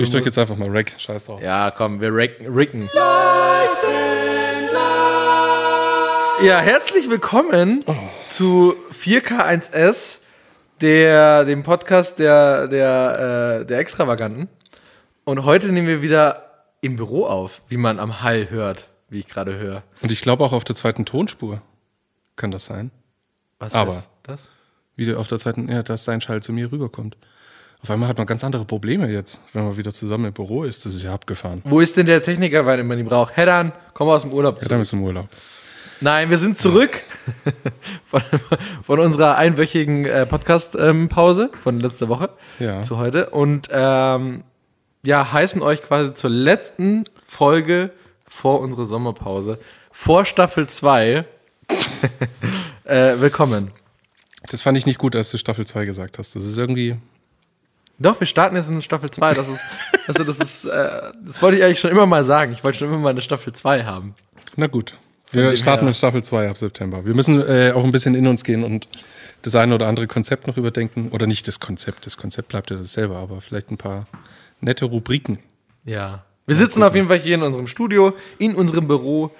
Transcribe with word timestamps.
Ich 0.00 0.10
drücke 0.10 0.26
jetzt 0.26 0.38
einfach 0.38 0.56
mal 0.56 0.68
Rack. 0.70 0.94
Scheiß 0.98 1.26
drauf. 1.26 1.40
Ja, 1.42 1.70
komm, 1.70 2.00
wir 2.00 2.14
ricken. 2.14 2.46
ricken. 2.54 2.88
Ja, 6.40 6.60
herzlich 6.60 7.10
willkommen 7.10 7.84
zu 8.24 8.76
4K1S, 8.92 10.20
der, 10.80 11.44
dem 11.44 11.62
Podcast 11.64 12.18
der, 12.20 12.68
der, 12.68 13.60
äh, 13.62 13.66
der 13.66 13.78
Extravaganten. 13.78 14.48
Und 15.24 15.44
heute 15.44 15.72
nehmen 15.72 15.88
wir 15.88 16.00
wieder 16.02 16.64
im 16.80 16.96
Büro 16.96 17.26
auf, 17.26 17.62
wie 17.68 17.76
man 17.76 17.98
am 17.98 18.22
Hall 18.22 18.50
hört, 18.50 18.88
wie 19.08 19.18
ich 19.18 19.26
gerade 19.26 19.58
höre. 19.58 19.82
Und 20.00 20.12
ich 20.12 20.20
glaube 20.20 20.44
auch 20.44 20.52
auf 20.52 20.64
der 20.64 20.76
zweiten 20.76 21.04
Tonspur. 21.04 21.60
Kann 22.36 22.50
das 22.52 22.66
sein? 22.66 22.92
Was 23.58 23.74
Aber- 23.74 24.04
das? 24.22 24.48
Wie 24.94 25.04
der 25.04 25.18
auf 25.18 25.28
der 25.28 25.38
zweiten, 25.38 25.68
ja, 25.68 25.82
dass 25.82 26.04
sein 26.04 26.20
Schall 26.20 26.42
zu 26.42 26.52
mir 26.52 26.70
rüberkommt. 26.72 27.16
Auf 27.82 27.90
einmal 27.90 28.08
hat 28.08 28.18
man 28.18 28.26
ganz 28.26 28.42
andere 28.42 28.64
Probleme 28.64 29.08
jetzt, 29.10 29.40
wenn 29.52 29.64
man 29.64 29.76
wieder 29.76 29.92
zusammen 29.92 30.26
im 30.26 30.32
Büro 30.32 30.64
ist. 30.64 30.84
Das 30.84 30.94
ist 30.94 31.02
ja 31.04 31.14
abgefahren. 31.14 31.62
Wo 31.64 31.80
ist 31.80 31.96
denn 31.96 32.06
der 32.06 32.22
Techniker, 32.22 32.66
wenn 32.66 32.86
man 32.86 32.98
ihn 32.98 33.06
braucht? 33.06 33.36
Heddern, 33.36 33.72
komm 33.94 34.08
aus 34.08 34.22
dem 34.22 34.32
Urlaub 34.32 34.56
zurück. 34.58 34.70
dann 34.70 34.80
ist 34.80 34.92
im 34.92 35.02
Urlaub. 35.02 35.28
Nein, 36.00 36.30
wir 36.30 36.38
sind 36.38 36.58
zurück 36.58 37.02
von, 38.04 38.20
von 38.82 39.00
unserer 39.00 39.36
einwöchigen 39.36 40.04
äh, 40.06 40.26
Podcast-Pause 40.26 41.50
von 41.54 41.80
letzter 41.80 42.08
Woche 42.08 42.30
Ja. 42.60 42.82
zu 42.82 42.98
heute 42.98 43.30
und 43.30 43.68
ähm, 43.72 44.44
ja, 45.04 45.32
heißen 45.32 45.62
euch 45.62 45.82
quasi 45.82 46.12
zur 46.12 46.30
letzten 46.30 47.04
Folge 47.26 47.90
vor 48.28 48.60
unserer 48.60 48.84
Sommerpause, 48.84 49.58
vor 49.90 50.24
Staffel 50.24 50.68
2. 50.68 51.24
äh, 52.84 53.20
willkommen. 53.20 53.70
Das 54.50 54.62
fand 54.62 54.78
ich 54.78 54.86
nicht 54.86 54.98
gut, 54.98 55.16
als 55.16 55.30
du 55.30 55.38
Staffel 55.38 55.66
2 55.66 55.84
gesagt 55.84 56.18
hast. 56.18 56.34
Das 56.36 56.44
ist 56.44 56.58
irgendwie. 56.58 56.96
Doch, 57.98 58.18
wir 58.20 58.26
starten 58.26 58.54
jetzt 58.56 58.68
in 58.68 58.80
Staffel 58.80 59.10
2. 59.10 59.34
Das 59.34 59.48
ist, 59.48 59.64
also 60.06 60.24
das 60.24 60.38
ist, 60.38 60.64
äh, 60.66 61.10
das 61.24 61.42
wollte 61.42 61.58
ich 61.58 61.64
eigentlich 61.64 61.80
schon 61.80 61.90
immer 61.90 62.06
mal 62.06 62.24
sagen. 62.24 62.52
Ich 62.52 62.62
wollte 62.62 62.78
schon 62.78 62.88
immer 62.88 62.98
mal 62.98 63.10
eine 63.10 63.20
Staffel 63.20 63.52
2 63.52 63.84
haben. 63.84 64.14
Na 64.56 64.66
gut. 64.66 64.96
Wir 65.30 65.56
starten 65.56 65.84
mit 65.84 65.94
Staffel 65.96 66.22
2 66.22 66.48
ab 66.48 66.56
September. 66.56 67.04
Wir 67.04 67.14
müssen 67.14 67.40
äh, 67.40 67.72
auch 67.74 67.84
ein 67.84 67.92
bisschen 67.92 68.14
in 68.14 68.26
uns 68.26 68.44
gehen 68.44 68.64
und 68.64 68.88
das 69.42 69.54
eine 69.56 69.74
oder 69.74 69.86
andere 69.86 70.06
Konzept 70.06 70.46
noch 70.46 70.56
überdenken. 70.56 71.10
Oder 71.10 71.26
nicht 71.26 71.46
das 71.48 71.60
Konzept. 71.60 72.06
Das 72.06 72.16
Konzept 72.16 72.48
bleibt 72.48 72.70
ja 72.70 72.76
dasselbe, 72.76 73.16
aber 73.16 73.40
vielleicht 73.40 73.70
ein 73.70 73.76
paar 73.76 74.06
nette 74.60 74.86
Rubriken. 74.86 75.38
Ja. 75.84 76.24
Wir 76.46 76.54
sitzen 76.54 76.82
auf 76.82 76.94
jeden 76.94 77.08
Fall 77.08 77.18
hier 77.18 77.34
in 77.34 77.42
unserem 77.42 77.66
Studio, 77.66 78.14
in 78.38 78.54
unserem 78.54 78.88
Büro. 78.88 79.32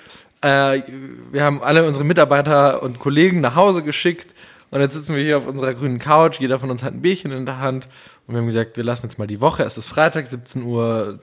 Äh, 0.43 0.83
wir 1.33 1.43
haben 1.43 1.63
alle 1.63 1.87
unsere 1.87 2.05
Mitarbeiter 2.05 2.83
und 2.83 2.99
Kollegen 2.99 3.41
nach 3.41 3.57
Hause 3.57 3.83
geschickt. 3.83 4.35
Und 4.71 4.81
jetzt 4.81 4.95
sitzen 4.95 5.15
wir 5.15 5.23
hier 5.23 5.39
auf 5.39 5.47
unserer 5.47 5.75
grünen 5.75 5.99
Couch. 5.99 6.41
Jeder 6.41 6.59
von 6.59 6.71
uns 6.71 6.83
hat 6.83 6.93
ein 6.93 7.01
Bierchen 7.01 7.33
in 7.33 7.47
der 7.47 7.59
Hand. 7.59 7.87
Und 8.27 8.35
wir 8.35 8.41
haben 8.41 8.47
gesagt, 8.47 8.77
wir 8.77 8.85
lassen 8.85 9.07
jetzt 9.07 9.19
mal 9.19 9.27
die 9.27 9.41
Woche. 9.41 9.63
Es 9.63 9.79
ist 9.79 9.87
Freitag, 9.87 10.27
17.30 10.27 10.65
Uhr, 10.65 11.19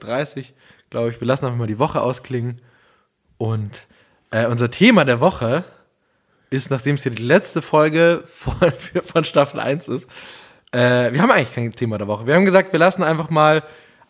glaube 0.90 1.10
ich. 1.10 1.20
Wir 1.20 1.26
lassen 1.26 1.44
einfach 1.44 1.58
mal 1.58 1.66
die 1.66 1.78
Woche 1.78 2.00
ausklingen. 2.00 2.60
Und 3.38 3.86
äh, 4.30 4.46
unser 4.46 4.70
Thema 4.70 5.04
der 5.04 5.20
Woche 5.20 5.64
ist, 6.50 6.70
nachdem 6.70 6.96
es 6.96 7.04
hier 7.04 7.12
die 7.12 7.22
letzte 7.22 7.62
Folge 7.62 8.22
von, 8.26 8.72
von 9.02 9.24
Staffel 9.24 9.60
1 9.60 9.88
ist, 9.88 10.10
äh, 10.72 11.12
wir 11.12 11.22
haben 11.22 11.30
eigentlich 11.30 11.54
kein 11.54 11.72
Thema 11.72 11.98
der 11.98 12.08
Woche. 12.08 12.26
Wir 12.26 12.34
haben 12.34 12.44
gesagt, 12.44 12.72
wir 12.72 12.80
lassen 12.80 13.02
einfach 13.02 13.30
mal 13.30 13.62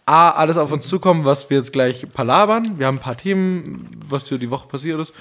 A, 0.07 0.31
alles 0.31 0.57
auf 0.57 0.71
uns 0.73 0.87
zukommen, 0.87 1.25
was 1.25 1.51
wir 1.51 1.59
jetzt 1.59 1.73
gleich 1.73 2.07
palabern. 2.13 2.79
Wir 2.79 2.87
haben 2.87 2.97
ein 2.97 3.01
paar 3.01 3.17
Themen, 3.17 3.91
was 4.09 4.29
hier 4.29 4.39
die 4.39 4.51
Woche 4.51 4.69
passiert 4.69 5.01
ist. 5.01 5.13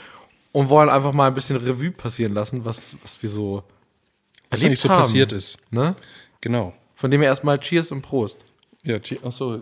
Und 0.52 0.69
wollen 0.69 0.89
einfach 0.89 1.11
mal 1.11 1.27
ein 1.27 1.33
bisschen 1.33 1.57
Revue 1.57 1.91
passieren 1.91 2.33
lassen, 2.33 2.63
was, 2.63 2.95
was 3.02 3.22
wir 3.22 3.29
so 3.29 3.63
Was 4.59 4.64
eigentlich 4.64 4.80
so 4.80 4.89
haben. 4.89 5.02
passiert 5.02 5.31
ist. 5.31 5.59
Ne? 5.72 5.95
Genau. 6.42 6.73
Von 6.95 7.11
dem 7.11 7.22
her 7.22 7.30
erstmal 7.30 7.59
Cheers 7.59 7.92
und 7.92 8.02
Prost. 8.02 8.44
Ja, 8.84 8.97
achso, 9.23 9.56
äh, 9.56 9.59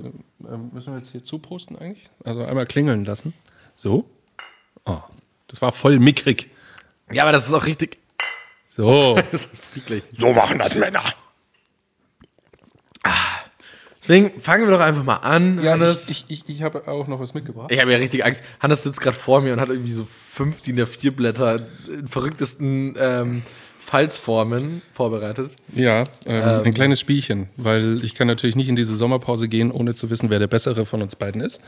müssen 0.73 0.93
wir 0.93 0.97
jetzt 0.97 1.11
hier 1.11 1.23
zuposten 1.23 1.77
eigentlich? 1.77 2.09
Also 2.25 2.43
einmal 2.43 2.65
klingeln 2.65 3.05
lassen. 3.05 3.33
So. 3.75 4.05
Oh, 4.85 4.99
das 5.47 5.61
war 5.61 5.71
voll 5.71 5.99
mickrig. 5.99 6.49
Ja, 7.11 7.23
aber 7.23 7.31
das 7.31 7.47
ist 7.47 7.53
auch 7.53 7.65
richtig. 7.65 7.99
So. 8.65 9.17
So 10.17 10.31
machen 10.31 10.59
das 10.59 10.75
Männer. 10.75 11.03
Deswegen 14.03 14.41
fangen 14.41 14.65
wir 14.65 14.71
doch 14.71 14.81
einfach 14.81 15.03
mal 15.03 15.15
an, 15.15 15.63
Hannes. 15.63 16.09
ich, 16.09 16.25
ich, 16.27 16.43
ich, 16.43 16.55
ich 16.57 16.63
habe 16.63 16.89
auch 16.89 17.07
noch 17.07 17.21
was 17.21 17.33
mitgebracht. 17.33 17.71
Ich 17.71 17.79
habe 17.79 17.91
ja 17.91 17.97
richtig 17.97 18.25
Angst. 18.25 18.43
Hannes 18.59 18.83
sitzt 18.83 18.99
gerade 18.99 19.15
vor 19.15 19.39
mir 19.39 19.53
und 19.53 19.61
hat 19.61 19.69
irgendwie 19.69 19.93
so 19.93 20.03
fünf 20.03 20.61
DIN 20.61 20.77
A4 20.77 21.11
Blätter 21.11 21.65
in 21.87 22.07
verrücktesten 22.09 22.95
ähm, 22.99 23.43
Falsformen 23.93 24.81
vorbereitet. 24.91 25.51
Ja, 25.71 26.05
ähm, 26.25 26.63
ein 26.65 26.73
kleines 26.73 26.99
Spielchen, 26.99 27.49
weil 27.57 28.03
ich 28.03 28.15
kann 28.15 28.25
natürlich 28.25 28.55
nicht 28.55 28.67
in 28.67 28.75
diese 28.75 28.95
Sommerpause 28.95 29.47
gehen, 29.47 29.69
ohne 29.69 29.93
zu 29.93 30.09
wissen, 30.09 30.31
wer 30.31 30.39
der 30.39 30.47
bessere 30.47 30.87
von 30.87 31.03
uns 31.03 31.15
beiden 31.15 31.41
ist. 31.41 31.61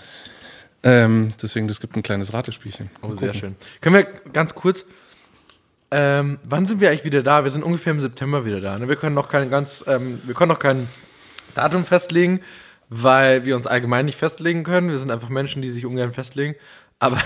Ähm, 0.81 1.33
deswegen, 1.39 1.67
das 1.67 1.79
gibt 1.79 1.95
ein 1.95 2.01
kleines 2.01 2.33
Ratespielchen. 2.33 2.89
Oh, 3.03 3.13
sehr 3.13 3.35
schön. 3.35 3.55
Können 3.79 3.97
wir 3.97 4.07
ganz 4.33 4.55
kurz. 4.55 4.85
Ähm, 5.91 6.39
wann 6.43 6.65
sind 6.65 6.81
wir 6.81 6.89
eigentlich 6.89 7.05
wieder 7.05 7.21
da? 7.21 7.43
Wir 7.43 7.51
sind 7.51 7.63
ungefähr 7.63 7.91
im 7.91 8.01
September 8.01 8.43
wieder 8.43 8.59
da. 8.59 8.79
Ne? 8.79 8.89
Wir 8.89 8.95
können 8.95 9.13
noch 9.13 9.29
kein 9.29 9.51
ganz, 9.51 9.83
ähm, 9.85 10.19
wir 10.25 10.33
können 10.33 10.49
noch 10.49 10.57
kein 10.57 10.87
Datum 11.53 11.85
festlegen, 11.85 12.39
weil 12.89 13.45
wir 13.45 13.55
uns 13.55 13.67
allgemein 13.67 14.05
nicht 14.05 14.17
festlegen 14.17 14.63
können. 14.63 14.89
Wir 14.89 14.97
sind 14.97 15.11
einfach 15.11 15.29
Menschen, 15.29 15.61
die 15.61 15.69
sich 15.69 15.85
ungern 15.85 16.11
festlegen. 16.11 16.55
Aber 16.99 17.21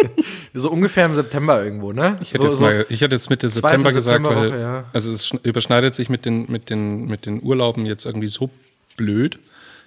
so 0.54 0.70
ungefähr 0.70 1.06
im 1.06 1.14
September 1.14 1.62
irgendwo, 1.62 1.92
ne? 1.92 2.18
Ich 2.20 2.32
hätte, 2.32 2.44
so, 2.44 2.48
jetzt, 2.50 2.60
mal, 2.60 2.86
ich 2.88 3.00
hätte 3.00 3.14
jetzt 3.14 3.30
Mitte 3.30 3.48
September 3.48 3.92
gesagt, 3.92 4.24
weil 4.24 4.60
ja. 4.60 4.84
also 4.92 5.10
es 5.10 5.26
schn- 5.26 5.44
überschneidet 5.44 5.94
sich 5.94 6.08
mit 6.08 6.24
den, 6.24 6.50
mit, 6.50 6.70
den, 6.70 7.06
mit 7.06 7.26
den 7.26 7.42
Urlauben 7.42 7.84
jetzt 7.86 8.06
irgendwie 8.06 8.28
so 8.28 8.50
blöd. 8.96 9.38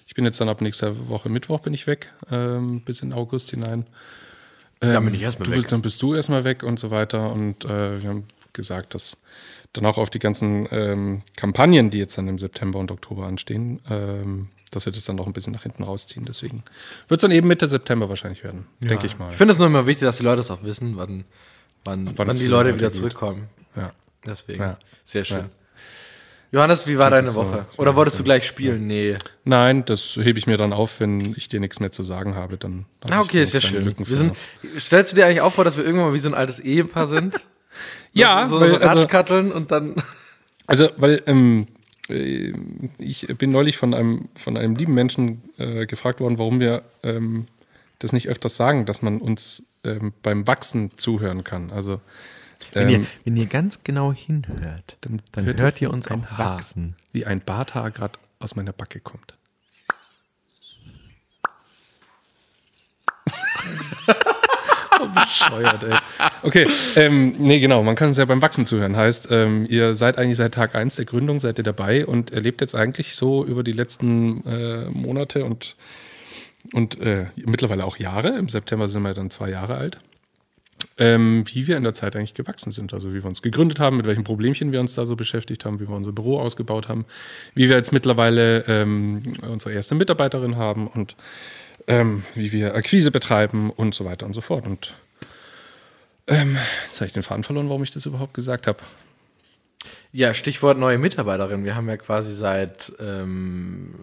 Ich 0.07 0.15
bin 0.15 0.25
jetzt 0.25 0.41
dann 0.41 0.49
ab 0.49 0.59
nächster 0.61 1.07
Woche 1.07 1.29
Mittwoch 1.29 1.61
bin 1.61 1.73
ich 1.73 1.87
weg, 1.87 2.11
ähm, 2.29 2.81
bis 2.81 3.01
in 3.01 3.13
August 3.13 3.51
hinein. 3.51 3.85
Dann 4.81 5.05
bin 5.05 5.13
ich 5.13 5.21
erstmal 5.21 5.49
weg. 5.51 5.67
Dann 5.67 5.81
bist 5.81 6.01
du 6.01 6.15
erstmal 6.15 6.43
weg 6.43 6.63
und 6.63 6.79
so 6.79 6.89
weiter. 6.89 7.31
Und 7.31 7.65
äh, 7.65 8.01
wir 8.01 8.09
haben 8.09 8.23
gesagt, 8.51 8.95
dass 8.95 9.15
dann 9.73 9.85
auch 9.85 9.97
auf 9.97 10.09
die 10.09 10.19
ganzen 10.19 10.67
ähm, 10.71 11.21
Kampagnen, 11.37 11.91
die 11.91 11.99
jetzt 11.99 12.17
dann 12.17 12.27
im 12.27 12.37
September 12.37 12.79
und 12.79 12.91
Oktober 12.91 13.25
anstehen, 13.27 13.79
ähm, 13.89 14.49
dass 14.71 14.85
wir 14.85 14.93
das 14.93 15.05
dann 15.05 15.17
noch 15.17 15.27
ein 15.27 15.33
bisschen 15.33 15.53
nach 15.53 15.63
hinten 15.63 15.83
rausziehen. 15.83 16.25
Deswegen 16.25 16.63
wird 17.07 17.19
es 17.19 17.21
dann 17.21 17.31
eben 17.31 17.47
Mitte 17.47 17.67
September 17.67 18.09
wahrscheinlich 18.09 18.43
werden, 18.43 18.65
denke 18.79 19.05
ich 19.05 19.17
mal. 19.19 19.29
Ich 19.29 19.35
finde 19.37 19.51
es 19.53 19.57
nur 19.57 19.67
immer 19.67 19.85
wichtig, 19.85 20.05
dass 20.05 20.17
die 20.17 20.23
Leute 20.23 20.39
es 20.41 20.49
auch 20.51 20.63
wissen, 20.63 20.97
wann, 20.97 21.25
wann, 21.85 22.17
wann 22.17 22.27
wann, 22.29 22.37
die 22.37 22.47
Leute 22.47 22.69
wieder 22.69 22.87
weitergeht. 22.87 22.95
zurückkommen. 22.95 23.49
ja. 23.75 23.91
Deswegen. 24.25 24.61
Ja. 24.61 24.77
Sehr 25.03 25.23
schön. 25.25 25.37
Ja. 25.39 25.49
Johannes, 26.53 26.85
wie 26.87 26.97
war 26.97 27.07
Klingt 27.07 27.17
deine 27.19 27.27
jetzt 27.27 27.35
so- 27.35 27.45
Woche? 27.45 27.65
Oder 27.77 27.95
wolltest 27.95 28.19
du 28.19 28.23
gleich 28.23 28.45
spielen? 28.45 28.85
Nee. 28.85 29.15
Nein, 29.45 29.85
das 29.85 30.15
hebe 30.17 30.37
ich 30.37 30.47
mir 30.47 30.57
dann 30.57 30.73
auf, 30.73 30.99
wenn 30.99 31.33
ich 31.37 31.47
dir 31.47 31.59
nichts 31.61 31.79
mehr 31.79 31.91
zu 31.91 32.03
sagen 32.03 32.35
habe. 32.35 32.57
Dann 32.57 32.85
habe 33.03 33.13
Ah, 33.15 33.21
okay, 33.21 33.37
so 33.43 33.57
ist 33.57 33.63
ja 33.63 33.69
schön. 33.69 33.95
Wir 33.97 34.15
sind, 34.17 34.35
stellst 34.77 35.11
du 35.13 35.15
dir 35.15 35.25
eigentlich 35.25 35.41
auch 35.41 35.53
vor, 35.53 35.63
dass 35.63 35.77
wir 35.77 35.85
irgendwann 35.85 36.09
mal 36.09 36.13
wie 36.13 36.19
so 36.19 36.27
ein 36.29 36.35
altes 36.35 36.59
Ehepaar 36.59 37.07
sind? 37.07 37.39
ja, 38.13 38.45
so, 38.47 38.59
weil, 38.59 38.67
so 38.69 38.75
also, 38.77 38.99
Ratschkatteln 38.99 39.51
und 39.51 39.71
dann. 39.71 39.95
also, 40.67 40.89
weil 40.97 41.23
ähm, 41.25 41.67
äh, 41.67 41.80
ich 42.11 43.27
bin 43.37 43.51
neulich 43.51 43.77
von 43.77 43.93
einem, 43.93 44.29
von 44.35 44.57
einem 44.57 44.75
lieben 44.75 44.93
Menschen 44.93 45.41
äh, 45.57 45.85
gefragt 45.85 46.19
worden, 46.19 46.37
warum 46.37 46.59
wir 46.59 46.83
ähm, 47.03 47.47
das 47.99 48.13
nicht 48.13 48.27
öfters 48.29 48.55
sagen, 48.55 48.85
dass 48.85 49.01
man 49.01 49.19
uns 49.19 49.63
ähm, 49.83 50.13
beim 50.23 50.47
Wachsen 50.47 50.91
zuhören 50.97 51.43
kann. 51.43 51.71
Also 51.71 52.01
Wenn, 52.73 52.89
ihr, 52.89 52.95
ähm, 52.97 53.07
wenn 53.25 53.37
ihr 53.37 53.45
ganz 53.47 53.83
genau 53.83 54.13
hinhört, 54.13 54.97
dann, 55.01 55.21
dann 55.31 55.45
hört, 55.45 55.59
hört 55.59 55.81
ihr 55.81 55.91
uns 55.91 56.07
ein 56.07 56.23
auch 56.23 56.31
Haar, 56.31 56.55
wachsen. 56.55 56.95
wie 57.11 57.25
ein 57.25 57.41
Barthaar 57.41 57.91
gerade 57.91 58.19
aus 58.39 58.55
meiner 58.55 58.73
Backe 58.73 58.99
kommt. 58.99 59.35
Bescheuert, 65.13 65.83
ey. 65.83 65.97
Okay, 66.43 66.67
ähm, 66.95 67.35
nee, 67.37 67.59
genau, 67.59 67.83
man 67.83 67.95
kann 67.95 68.09
uns 68.09 68.17
ja 68.17 68.25
beim 68.25 68.41
Wachsen 68.41 68.65
zuhören. 68.65 68.95
Heißt, 68.95 69.29
ähm, 69.31 69.65
ihr 69.69 69.95
seid 69.95 70.17
eigentlich 70.17 70.37
seit 70.37 70.53
Tag 70.53 70.75
1 70.75 70.95
der 70.95 71.05
Gründung, 71.05 71.39
seid 71.39 71.57
ihr 71.59 71.63
dabei 71.63 72.05
und 72.05 72.31
erlebt 72.31 72.61
jetzt 72.61 72.75
eigentlich 72.75 73.15
so 73.15 73.45
über 73.45 73.63
die 73.63 73.71
letzten 73.71 74.45
äh, 74.45 74.89
Monate 74.89 75.45
und, 75.45 75.75
und 76.73 76.99
äh, 76.99 77.27
mittlerweile 77.35 77.85
auch 77.85 77.97
Jahre, 77.97 78.37
im 78.37 78.49
September 78.49 78.87
sind 78.87 79.03
wir 79.03 79.13
dann 79.13 79.29
zwei 79.29 79.49
Jahre 79.49 79.75
alt, 79.75 79.99
ähm, 80.97 81.43
wie 81.51 81.67
wir 81.67 81.77
in 81.77 81.83
der 81.83 81.93
Zeit 81.93 82.15
eigentlich 82.15 82.33
gewachsen 82.33 82.71
sind. 82.71 82.93
Also 82.93 83.13
wie 83.13 83.23
wir 83.23 83.25
uns 83.25 83.41
gegründet 83.41 83.79
haben, 83.79 83.97
mit 83.97 84.05
welchen 84.05 84.23
Problemchen 84.23 84.71
wir 84.71 84.79
uns 84.79 84.95
da 84.95 85.05
so 85.05 85.15
beschäftigt 85.15 85.65
haben, 85.65 85.79
wie 85.79 85.87
wir 85.87 85.95
unser 85.95 86.11
Büro 86.11 86.39
ausgebaut 86.39 86.87
haben, 86.87 87.05
wie 87.53 87.69
wir 87.69 87.75
jetzt 87.75 87.91
mittlerweile 87.91 88.65
ähm, 88.67 89.33
unsere 89.47 89.73
erste 89.73 89.95
Mitarbeiterin 89.95 90.55
haben 90.55 90.87
und 90.87 91.15
ähm, 91.87 92.23
wie 92.35 92.51
wir 92.51 92.75
Akquise 92.75 93.11
betreiben 93.11 93.69
und 93.69 93.95
so 93.95 94.05
weiter 94.05 94.25
und 94.25 94.33
so 94.33 94.41
fort. 94.41 94.65
Und 94.65 94.93
ähm, 96.27 96.57
jetzt 96.85 96.99
habe 97.01 97.07
ich 97.07 97.13
den 97.13 97.23
Faden 97.23 97.43
verloren, 97.43 97.69
warum 97.69 97.83
ich 97.83 97.91
das 97.91 98.05
überhaupt 98.05 98.33
gesagt 98.33 98.67
habe. 98.67 98.79
Ja, 100.13 100.33
Stichwort 100.33 100.77
neue 100.77 100.97
Mitarbeiterin. 100.97 101.63
Wir 101.63 101.75
haben 101.75 101.87
ja 101.87 101.95
quasi 101.97 102.35
seit, 102.35 102.91
ähm, 102.99 103.95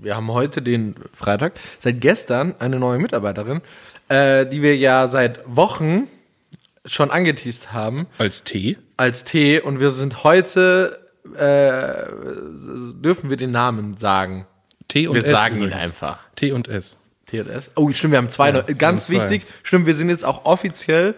wir 0.00 0.14
haben 0.14 0.32
heute 0.32 0.62
den 0.62 0.94
Freitag, 1.12 1.54
seit 1.80 2.00
gestern 2.00 2.54
eine 2.60 2.78
neue 2.78 2.98
Mitarbeiterin, 2.98 3.60
äh, 4.08 4.46
die 4.46 4.62
wir 4.62 4.76
ja 4.76 5.08
seit 5.08 5.40
Wochen 5.46 6.06
schon 6.84 7.10
angeteased 7.10 7.72
haben 7.72 8.06
Als 8.18 8.44
T. 8.44 8.78
als 8.96 9.24
T 9.24 9.60
und 9.60 9.80
wir 9.80 9.90
sind 9.90 10.22
heute, 10.22 11.00
äh, 11.34 12.12
dürfen 13.02 13.28
wir 13.28 13.36
den 13.36 13.50
Namen 13.50 13.96
sagen. 13.96 14.46
T 14.86 15.08
und 15.08 15.16
Wir 15.16 15.24
S. 15.24 15.30
sagen 15.30 15.56
ihn 15.56 15.64
übrigens. 15.64 15.82
einfach. 15.84 16.20
T 16.36 16.52
und 16.52 16.68
S. 16.68 16.96
TS. 17.26 17.70
Oh, 17.74 17.90
stimmt, 17.92 18.12
wir 18.12 18.18
haben 18.18 18.28
zwei. 18.28 18.50
Ja, 18.50 18.62
Ganz 18.62 19.08
haben 19.08 19.16
zwei. 19.16 19.30
wichtig, 19.30 19.46
stimmt, 19.62 19.86
wir 19.86 19.94
sind 19.94 20.08
jetzt 20.10 20.24
auch 20.24 20.44
offiziell 20.44 21.14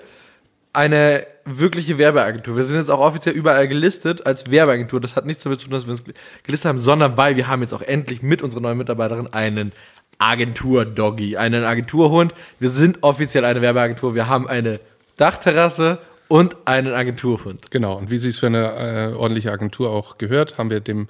eine 0.72 1.26
wirkliche 1.44 1.98
Werbeagentur. 1.98 2.56
Wir 2.56 2.62
sind 2.62 2.78
jetzt 2.78 2.90
auch 2.90 3.00
offiziell 3.00 3.34
überall 3.34 3.68
gelistet 3.68 4.26
als 4.26 4.50
Werbeagentur. 4.50 5.00
Das 5.00 5.16
hat 5.16 5.26
nichts 5.26 5.42
damit 5.42 5.60
zu 5.60 5.66
tun, 5.66 5.72
dass 5.72 5.86
wir 5.86 5.92
uns 5.92 6.04
gelistet 6.42 6.68
haben, 6.68 6.78
sondern 6.78 7.16
weil 7.16 7.36
wir 7.36 7.48
haben 7.48 7.62
jetzt 7.62 7.72
auch 7.72 7.82
endlich 7.82 8.22
mit 8.22 8.42
unserer 8.42 8.60
neuen 8.60 8.78
Mitarbeiterin 8.78 9.28
einen 9.32 9.72
Agentur-Doggy, 10.18 11.36
einen 11.36 11.64
Agenturhund. 11.64 12.34
Wir 12.58 12.68
sind 12.68 13.02
offiziell 13.02 13.44
eine 13.44 13.62
Werbeagentur. 13.62 14.14
Wir 14.14 14.28
haben 14.28 14.48
eine 14.48 14.80
Dachterrasse 15.16 15.98
und 16.28 16.56
einen 16.66 16.92
Agenturhund. 16.92 17.70
Genau, 17.70 17.96
und 17.96 18.10
wie 18.10 18.18
sie 18.18 18.28
es 18.28 18.38
für 18.38 18.46
eine 18.46 19.12
äh, 19.12 19.14
ordentliche 19.14 19.50
Agentur 19.50 19.90
auch 19.90 20.18
gehört, 20.18 20.58
haben 20.58 20.70
wir 20.70 20.80
dem 20.80 21.08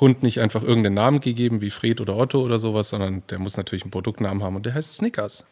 Hund 0.00 0.22
nicht 0.22 0.40
einfach 0.40 0.62
irgendeinen 0.62 0.94
Namen 0.94 1.20
gegeben, 1.20 1.60
wie 1.60 1.70
Fred 1.70 2.00
oder 2.00 2.16
Otto 2.16 2.40
oder 2.40 2.58
sowas, 2.58 2.90
sondern 2.90 3.22
der 3.30 3.38
muss 3.38 3.56
natürlich 3.56 3.82
einen 3.82 3.90
Produktnamen 3.90 4.42
haben 4.42 4.56
und 4.56 4.66
der 4.66 4.74
heißt 4.74 4.94
Snickers. 4.94 5.44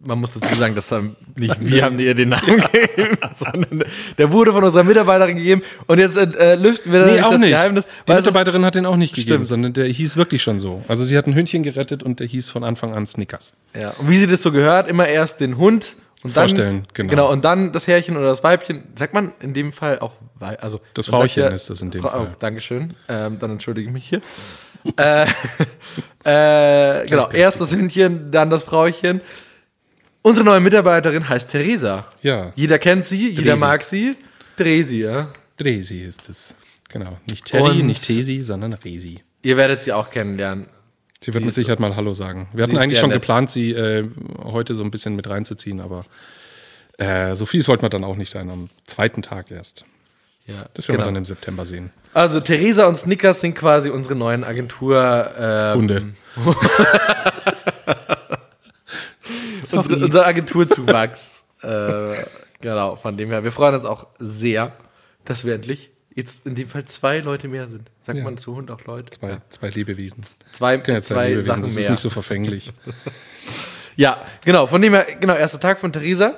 Man 0.00 0.20
muss 0.20 0.32
dazu 0.32 0.54
sagen, 0.54 0.76
dass 0.76 0.92
haben 0.92 1.16
nicht 1.36 1.56
wir 1.60 1.84
haben 1.84 1.98
ihr 1.98 2.14
den 2.14 2.28
Namen 2.28 2.60
gegeben, 2.60 3.18
sondern 3.34 3.82
der 4.16 4.30
wurde 4.30 4.52
von 4.52 4.62
unserer 4.62 4.84
Mitarbeiterin 4.84 5.36
gegeben. 5.36 5.62
Und 5.88 5.98
jetzt 5.98 6.16
äh, 6.16 6.54
lüften 6.54 6.92
wir 6.92 7.04
Nee, 7.04 7.20
auch 7.20 7.30
das 7.32 7.40
nicht. 7.40 7.50
Geheimnis. 7.50 7.88
Die 8.06 8.12
Mitarbeiterin 8.12 8.64
hat 8.64 8.76
den 8.76 8.86
auch 8.86 8.94
nicht 8.94 9.12
gegeben, 9.14 9.28
Stimmt. 9.28 9.46
sondern 9.46 9.72
der 9.72 9.86
hieß 9.86 10.16
wirklich 10.16 10.40
schon 10.40 10.60
so. 10.60 10.82
Also 10.86 11.02
sie 11.02 11.18
hat 11.18 11.26
ein 11.26 11.34
Hündchen 11.34 11.64
gerettet 11.64 12.04
und 12.04 12.20
der 12.20 12.28
hieß 12.28 12.48
von 12.48 12.62
Anfang 12.62 12.94
an 12.94 13.08
Snickers. 13.08 13.54
Ja. 13.78 13.90
Und 13.98 14.08
wie 14.08 14.16
sie 14.16 14.28
das 14.28 14.40
so 14.40 14.52
gehört, 14.52 14.88
immer 14.88 15.08
erst 15.08 15.40
den 15.40 15.58
Hund 15.58 15.96
und 16.24 16.36
dann, 16.36 16.48
Vorstellen, 16.48 16.86
genau. 16.94 17.10
genau. 17.10 17.32
Und 17.32 17.44
dann 17.44 17.70
das 17.72 17.86
Herrchen 17.86 18.16
oder 18.16 18.26
das 18.26 18.42
Weibchen. 18.42 18.84
Sagt 18.96 19.14
man 19.14 19.32
in 19.40 19.54
dem 19.54 19.72
Fall 19.72 20.00
auch 20.00 20.14
also 20.40 20.80
Das 20.94 21.06
Frauchen 21.06 21.44
ist 21.52 21.70
das 21.70 21.80
in 21.80 21.90
dem 21.90 22.02
Frau, 22.02 22.10
Fall. 22.10 22.30
Oh, 22.32 22.36
Dankeschön. 22.38 22.92
Ähm, 23.08 23.38
dann 23.38 23.52
entschuldige 23.52 23.86
ich 23.86 23.92
mich 23.92 24.08
hier. 24.08 24.20
äh, 24.96 25.26
äh, 26.24 27.06
genau, 27.06 27.28
erst 27.30 27.60
das 27.60 27.72
Hündchen, 27.72 28.30
dann 28.30 28.50
das 28.50 28.64
Frauchen. 28.64 29.20
Unsere 30.22 30.44
neue 30.44 30.60
Mitarbeiterin 30.60 31.28
heißt 31.28 31.50
Theresa. 31.50 32.06
Ja, 32.22 32.52
Jeder 32.56 32.78
kennt 32.78 33.06
sie, 33.06 33.30
jeder 33.30 33.52
Dresi. 33.52 33.60
mag 33.60 33.82
sie. 33.82 34.16
Dresi, 34.56 35.02
ja. 35.02 35.32
Dresi 35.56 36.00
ist 36.00 36.28
es. 36.28 36.54
Genau. 36.88 37.18
Nicht 37.30 37.46
Terry, 37.46 37.80
Und- 37.80 37.86
nicht 37.86 38.04
Tesi, 38.04 38.42
sondern 38.42 38.72
Resi. 38.72 39.22
Ihr 39.42 39.56
werdet 39.56 39.82
sie 39.84 39.92
auch 39.92 40.10
kennenlernen. 40.10 40.66
Sie 41.20 41.34
wird 41.34 41.42
Sie 41.42 41.46
mit 41.46 41.54
Sicherheit 41.54 41.80
mal 41.80 41.96
Hallo 41.96 42.14
sagen. 42.14 42.48
Wir 42.52 42.62
hatten 42.64 42.78
eigentlich 42.78 42.98
schon 43.00 43.08
nett. 43.10 43.20
geplant, 43.20 43.50
sie 43.50 43.72
äh, 43.72 44.08
heute 44.42 44.74
so 44.74 44.84
ein 44.84 44.90
bisschen 44.90 45.16
mit 45.16 45.28
reinzuziehen, 45.28 45.80
aber 45.80 46.04
äh, 46.96 47.34
so 47.34 47.44
fies 47.46 47.66
wollten 47.68 47.82
wir 47.82 47.88
dann 47.90 48.04
auch 48.04 48.16
nicht 48.16 48.30
sein, 48.30 48.50
am 48.50 48.70
zweiten 48.86 49.22
Tag 49.22 49.50
erst. 49.50 49.84
Ja, 50.46 50.58
Das 50.74 50.86
werden 50.88 50.96
genau. 50.96 50.98
wir 51.00 51.04
dann 51.06 51.16
im 51.16 51.24
September 51.24 51.66
sehen. 51.66 51.90
Also 52.14 52.40
Theresa 52.40 52.86
und 52.86 52.96
Snickers 52.96 53.40
sind 53.40 53.54
quasi 53.54 53.90
unsere 53.90 54.14
neuen 54.14 54.44
Agentur. 54.44 55.30
Ähm, 55.38 55.78
Hunde. 55.78 56.08
unsere, 59.72 60.04
unser 60.04 60.26
Agenturzuwachs. 60.26 61.42
äh, 61.62 62.14
genau, 62.60 62.96
von 62.96 63.16
dem 63.16 63.28
her. 63.30 63.44
Wir 63.44 63.52
freuen 63.52 63.74
uns 63.74 63.84
auch 63.84 64.06
sehr, 64.18 64.72
dass 65.24 65.44
wir 65.44 65.54
endlich 65.54 65.90
jetzt 66.18 66.46
in 66.46 66.54
dem 66.54 66.68
Fall 66.68 66.84
zwei 66.84 67.20
Leute 67.20 67.48
mehr 67.48 67.68
sind. 67.68 67.90
Sagt 68.02 68.18
Ja. 68.18 68.24
man 68.24 68.36
zu 68.36 68.54
Hund 68.56 68.70
auch 68.70 68.84
Leute? 68.84 69.10
Zwei, 69.10 69.30
Ja. 69.30 69.42
zwei 69.50 69.68
Lebewesen. 69.70 70.22
Zwei, 70.52 70.74
ja 70.74 70.82
zwei, 70.84 71.00
zwei 71.00 71.28
Lebewesen, 71.28 71.46
Sachen 71.46 71.62
das 71.62 71.70
ist 71.70 71.78
mehr. 71.78 71.90
nicht 71.92 72.00
so 72.00 72.10
verfänglich. 72.10 72.72
Ja, 73.96 74.22
genau, 74.44 74.68
von 74.68 74.80
dem 74.80 74.94
her, 74.94 75.06
genau, 75.18 75.34
erster 75.34 75.58
Tag 75.58 75.80
von 75.80 75.92
Theresa. 75.92 76.36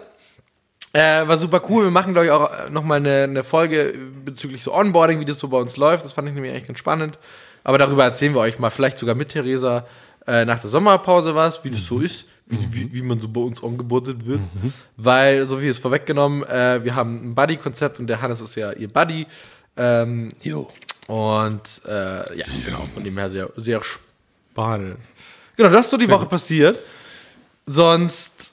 Äh, 0.95 1.29
war 1.29 1.37
super 1.37 1.61
cool. 1.69 1.85
Wir 1.85 1.91
machen, 1.91 2.15
glaube 2.15 2.25
ich, 2.27 2.33
auch 2.33 2.71
nochmal 2.71 2.97
eine, 3.01 3.25
eine 3.25 3.45
Folge 3.45 3.95
bezüglich 4.25 4.63
so 4.63 4.73
Onboarding, 4.75 5.21
wie 5.21 5.27
das 5.27 5.39
so 5.39 5.49
bei 5.49 5.59
uns 5.59 5.77
läuft. 5.77 6.05
Das 6.07 6.15
fand 6.15 6.27
ich 6.29 6.35
nämlich 6.35 6.53
eigentlich 6.53 6.67
ganz 6.69 6.79
spannend. 6.79 7.19
Aber 7.63 7.77
darüber 7.77 8.05
erzählen 8.05 8.33
wir 8.35 8.41
euch 8.41 8.59
mal, 8.59 8.71
vielleicht 8.71 8.97
sogar 8.97 9.15
mit 9.15 9.29
Theresa 9.29 9.87
äh, 10.27 10.47
nach 10.47 10.59
der 10.59 10.71
Sommerpause 10.71 11.35
was, 11.35 11.63
wie 11.63 11.71
das 11.71 11.85
so 11.85 12.01
ist, 12.01 12.27
wie, 12.47 12.59
wie, 12.73 12.93
wie 12.95 13.03
man 13.03 13.21
so 13.21 13.29
bei 13.29 13.41
uns 13.43 13.63
ongeboardet 13.63 14.25
wird. 14.27 14.41
Weil, 14.97 15.45
so 15.47 15.59
viel 15.59 15.69
ist 15.69 15.81
vorweggenommen, 15.81 16.43
äh, 16.45 16.83
wir 16.83 16.95
haben 16.95 17.25
ein 17.31 17.35
Buddy-Konzept 17.35 18.01
und 18.01 18.07
der 18.07 18.23
Hannes 18.23 18.41
ist 18.41 18.55
ja 18.55 18.73
ihr 18.73 18.89
Buddy. 18.89 19.27
Ähm, 19.77 20.31
Jo. 20.43 20.69
und 21.07 21.83
äh, 21.87 22.37
ja, 22.39 22.47
genau, 22.65 22.85
von 22.87 23.05
dem 23.05 23.17
her 23.19 23.31
sehr, 23.31 23.51
sehr 23.57 23.81
spannend. 23.83 24.99
Genau, 25.57 25.69
das 25.71 25.87
ist 25.87 25.91
so 25.91 25.97
die 25.97 26.09
Woche 26.09 26.27
passiert. 26.27 26.79
Sonst, 27.67 28.53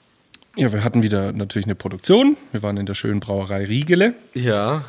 Ja, 0.56 0.72
wir 0.72 0.84
hatten 0.84 1.04
wieder 1.04 1.32
natürlich 1.32 1.66
eine 1.66 1.76
Produktion. 1.76 2.38
Wir 2.52 2.62
waren 2.64 2.78
in 2.78 2.86
der 2.86 2.94
schönen 2.94 3.20
Brauerei 3.20 3.66
Riegele 3.66 4.14
ja. 4.34 4.84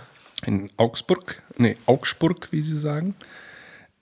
in 0.45 0.71
Augsburg. 0.77 1.43
Nee, 1.57 1.77
Augsburg, 1.87 2.49
wie 2.51 2.63
sie 2.63 2.77
sagen. 2.79 3.15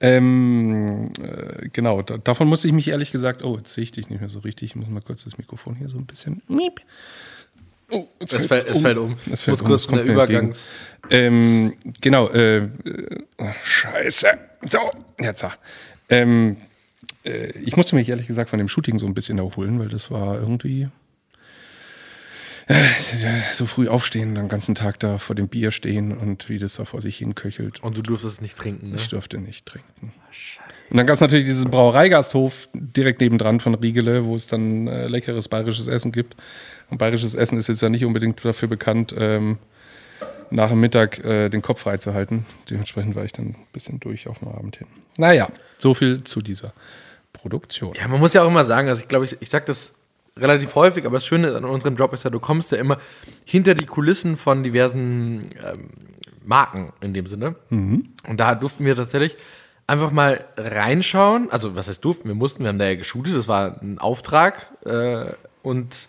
Ähm, 0.00 1.10
äh, 1.22 1.68
genau, 1.72 2.02
da, 2.02 2.18
davon 2.18 2.48
muss 2.48 2.64
ich 2.64 2.72
mich 2.72 2.88
ehrlich 2.88 3.12
gesagt, 3.12 3.42
oh, 3.42 3.56
jetzt 3.56 3.72
sehe 3.72 3.84
ich 3.84 3.92
dich 3.92 4.10
nicht 4.10 4.20
mehr 4.20 4.28
so 4.28 4.40
richtig. 4.40 4.70
Ich 4.70 4.76
muss 4.76 4.88
mal 4.88 5.00
kurz 5.00 5.24
das 5.24 5.38
Mikrofon 5.38 5.74
hier 5.74 5.88
so 5.88 5.96
ein 5.96 6.06
bisschen. 6.06 6.42
Miep. 6.48 6.80
Oh, 7.90 8.08
Es 8.18 8.30
fällt's 8.30 8.46
fällt, 8.46 8.68
es 8.68 8.78
fällt 8.80 8.98
um. 8.98 9.12
Es 9.24 9.28
Muss 9.28 9.42
fällt 9.42 9.60
um. 9.60 9.66
kurz 9.66 9.84
es 9.84 9.88
eine. 9.90 10.02
Übergangs. 10.02 10.86
Ähm, 11.10 11.74
genau, 12.00 12.28
äh, 12.30 12.68
oh, 13.38 13.46
Scheiße. 13.62 14.26
So, 14.66 14.78
jetzt. 15.20 15.44
ah. 15.44 15.52
Ähm, 16.08 16.56
äh, 17.24 17.50
ich 17.58 17.76
musste 17.76 17.94
mich 17.94 18.08
ehrlich 18.08 18.26
gesagt 18.26 18.50
von 18.50 18.58
dem 18.58 18.68
Shooting 18.68 18.98
so 18.98 19.06
ein 19.06 19.14
bisschen 19.14 19.38
erholen, 19.38 19.78
weil 19.78 19.88
das 19.88 20.10
war 20.10 20.34
irgendwie 20.34 20.88
so 23.52 23.66
früh 23.66 23.88
aufstehen, 23.88 24.34
den 24.34 24.48
ganzen 24.48 24.74
Tag 24.74 24.98
da 24.98 25.18
vor 25.18 25.36
dem 25.36 25.48
Bier 25.48 25.70
stehen 25.70 26.16
und 26.16 26.48
wie 26.48 26.58
das 26.58 26.74
da 26.74 26.84
vor 26.84 27.00
sich 27.00 27.18
hin 27.18 27.34
köchelt. 27.34 27.82
Und 27.82 27.96
du 27.96 28.02
durftest 28.02 28.34
es 28.34 28.40
nicht 28.40 28.56
trinken, 28.56 28.90
ne? 28.90 28.96
Ich 28.96 29.08
durfte 29.08 29.38
nicht 29.38 29.66
trinken. 29.66 30.12
Und 30.90 30.96
dann 30.96 31.06
gab 31.06 31.14
es 31.14 31.20
natürlich 31.20 31.46
diesen 31.46 31.70
Brauereigasthof 31.70 32.68
direkt 32.74 33.20
nebendran 33.20 33.60
von 33.60 33.74
Riegele, 33.74 34.24
wo 34.24 34.36
es 34.36 34.46
dann 34.46 34.86
äh, 34.86 35.06
leckeres 35.06 35.48
bayerisches 35.48 35.88
Essen 35.88 36.12
gibt. 36.12 36.36
Und 36.90 36.98
bayerisches 36.98 37.34
Essen 37.34 37.58
ist 37.58 37.68
jetzt 37.68 37.82
ja 37.82 37.88
nicht 37.88 38.04
unbedingt 38.04 38.44
dafür 38.44 38.68
bekannt, 38.68 39.14
ähm, 39.16 39.58
nach 40.50 40.70
dem 40.70 40.80
Mittag 40.80 41.24
äh, 41.24 41.48
den 41.48 41.62
Kopf 41.62 41.80
frei 41.80 41.96
zu 41.96 42.14
halten. 42.14 42.46
Dementsprechend 42.70 43.16
war 43.16 43.24
ich 43.24 43.32
dann 43.32 43.46
ein 43.46 43.66
bisschen 43.72 43.98
durch 43.98 44.28
auf 44.28 44.38
den 44.38 44.48
Abend 44.48 44.76
hin. 44.76 44.86
Naja, 45.18 45.48
so 45.78 45.94
viel 45.94 46.22
zu 46.22 46.40
dieser 46.40 46.72
Produktion. 47.32 47.94
Ja, 47.94 48.06
man 48.06 48.20
muss 48.20 48.32
ja 48.32 48.42
auch 48.42 48.48
immer 48.48 48.64
sagen, 48.64 48.88
also 48.88 49.02
ich 49.02 49.08
glaube, 49.08 49.24
ich, 49.24 49.36
ich 49.40 49.50
sag 49.50 49.66
das 49.66 49.95
relativ 50.38 50.74
häufig, 50.74 51.06
aber 51.06 51.16
das 51.16 51.26
Schöne 51.26 51.54
an 51.54 51.64
unserem 51.64 51.96
Job 51.96 52.12
ist 52.12 52.24
ja, 52.24 52.30
du 52.30 52.40
kommst 52.40 52.72
ja 52.72 52.78
immer 52.78 52.98
hinter 53.44 53.74
die 53.74 53.86
Kulissen 53.86 54.36
von 54.36 54.62
diversen 54.62 55.50
ähm, 55.64 55.90
Marken 56.44 56.92
in 57.00 57.14
dem 57.14 57.26
Sinne. 57.26 57.56
Und 58.28 58.40
da 58.40 58.54
durften 58.54 58.84
wir 58.84 58.94
tatsächlich 58.96 59.36
einfach 59.86 60.10
mal 60.10 60.44
reinschauen. 60.56 61.48
Also, 61.50 61.76
was 61.76 61.88
heißt 61.88 62.04
durften? 62.04 62.28
Wir 62.28 62.34
mussten, 62.34 62.62
wir 62.62 62.68
haben 62.68 62.78
da 62.78 62.86
ja 62.86 62.94
geshootet, 62.94 63.36
das 63.36 63.48
war 63.48 63.80
ein 63.80 63.98
Auftrag. 63.98 64.68
Äh, 64.84 65.32
und 65.62 66.08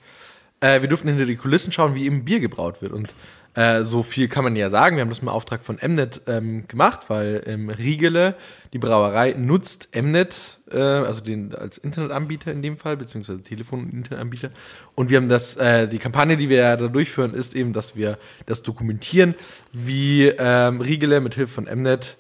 äh, 0.59 0.81
wir 0.81 0.89
durften 0.89 1.07
hinter 1.07 1.25
die 1.25 1.35
Kulissen 1.35 1.71
schauen, 1.71 1.95
wie 1.95 2.05
eben 2.05 2.25
Bier 2.25 2.39
gebraut 2.39 2.81
wird. 2.81 2.91
Und 2.91 3.13
äh, 3.57 3.83
so 3.83 4.03
viel 4.03 4.27
kann 4.27 4.43
man 4.43 4.55
ja 4.55 4.69
sagen. 4.69 4.97
Wir 4.97 5.01
haben 5.01 5.09
das 5.09 5.17
im 5.17 5.29
Auftrag 5.29 5.63
von 5.63 5.79
Mnet 5.81 6.21
ähm, 6.27 6.67
gemacht, 6.67 7.09
weil 7.09 7.41
ähm, 7.47 7.71
Riegele, 7.71 8.35
die 8.71 8.77
Brauerei, 8.77 9.33
nutzt 9.35 9.89
Mnet, 9.95 10.59
äh, 10.69 10.77
also 10.77 11.21
den 11.21 11.55
als 11.55 11.79
Internetanbieter 11.79 12.51
in 12.51 12.61
dem 12.61 12.77
Fall, 12.77 12.97
beziehungsweise 12.97 13.41
Telefon- 13.41 13.85
und 13.85 13.93
Internetanbieter. 13.93 14.51
Und 14.93 15.09
wir 15.09 15.17
haben 15.17 15.27
das, 15.27 15.55
äh, 15.55 15.87
die 15.87 15.97
Kampagne, 15.97 16.37
die 16.37 16.49
wir 16.49 16.57
ja 16.57 16.77
da 16.77 16.87
durchführen, 16.87 17.33
ist 17.33 17.55
eben, 17.55 17.73
dass 17.73 17.95
wir 17.95 18.19
das 18.45 18.61
dokumentieren, 18.61 19.33
wie 19.73 20.27
ähm, 20.27 20.79
Riegele 20.79 21.19
mit 21.19 21.33
Hilfe 21.33 21.53
von 21.53 21.63
Mnet 21.63 22.15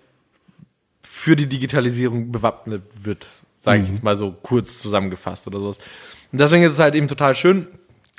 für 1.03 1.35
die 1.35 1.45
Digitalisierung 1.45 2.31
bewappnet 2.31 2.81
wird. 2.99 3.27
Sage 3.59 3.83
ich 3.83 3.89
jetzt 3.89 4.01
mal 4.01 4.15
so 4.15 4.31
kurz 4.31 4.79
zusammengefasst 4.79 5.45
oder 5.45 5.59
sowas. 5.59 5.77
Und 6.31 6.41
deswegen 6.41 6.63
ist 6.63 6.71
es 6.71 6.79
halt 6.79 6.95
eben 6.95 7.07
total 7.07 7.35
schön, 7.35 7.67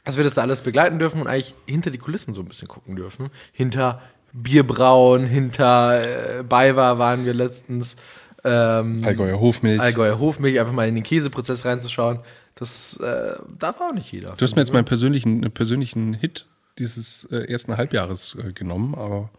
dass 0.05 0.17
wir 0.17 0.25
das 0.25 0.35
da 0.35 0.43
alles 0.43 0.63
begleiten 0.63 0.99
dürfen 0.99 1.21
und 1.21 1.27
eigentlich 1.27 1.55
hinter 1.67 1.91
die 1.91 1.99
Kulissen 1.99 2.35
so 2.35 2.41
ein 2.41 2.47
bisschen 2.49 2.69
gucken 2.69 2.97
dürfen. 2.97 3.31
Hinter 3.53 4.01
Bierbrauen, 4.33 5.27
hinter 5.27 6.39
äh, 6.39 6.43
Baywa 6.43 6.99
waren 6.99 7.25
wir 7.25 7.35
letztens. 7.35 7.97
Ähm, 8.45 9.03
Allgäuer 9.05 9.41
Hofmilch. 9.41 9.81
Allgäuer 9.81 10.19
Hofmilch, 10.19 10.61
einfach 10.61 10.73
mal 10.73 10.87
in 10.89 10.95
den 10.95 11.05
Käseprozess 11.05 11.65
reinzuschauen. 11.65 12.21
Das 12.55 12.97
äh, 12.99 13.35
darf 13.59 13.81
auch 13.81 13.93
nicht 13.93 14.11
jeder. 14.13 14.35
Du 14.37 14.43
hast 14.45 14.55
mir 14.57 14.63
jetzt 14.63 14.73
meinen 14.73 14.85
persönlichen, 14.85 15.41
persönlichen 15.53 16.15
Hit 16.15 16.47
dieses 16.79 17.27
äh, 17.31 17.51
ersten 17.51 17.77
Halbjahres 17.77 18.37
äh, 18.43 18.53
genommen, 18.53 18.95
aber 18.95 19.31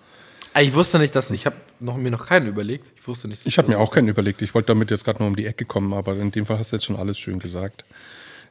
Ah, 0.54 0.62
Ich 0.62 0.74
wusste 0.74 0.98
nicht, 0.98 1.16
dass 1.16 1.30
ich 1.32 1.46
habe 1.46 1.56
noch, 1.80 1.96
mir 1.96 2.10
noch 2.12 2.26
keinen 2.26 2.48
überlegt. 2.48 2.88
Ich 3.00 3.08
wusste 3.08 3.28
nicht. 3.28 3.46
Ich 3.46 3.58
habe 3.60 3.68
mir 3.70 3.78
auch 3.80 3.94
keinen 3.94 4.08
überlegt. 4.08 4.42
Ich 4.42 4.56
wollte 4.56 4.68
damit 4.68 4.90
jetzt 4.90 5.06
gerade 5.06 5.20
nur 5.20 5.28
um 5.28 5.36
die 5.36 5.46
Ecke 5.46 5.64
kommen, 5.64 5.94
aber 5.94 6.16
in 6.18 6.32
dem 6.32 6.46
Fall 6.48 6.58
hast 6.58 6.72
du 6.72 6.76
jetzt 6.76 6.86
schon 6.86 6.96
alles 6.96 7.20
schön 7.20 7.38
gesagt. 7.40 7.86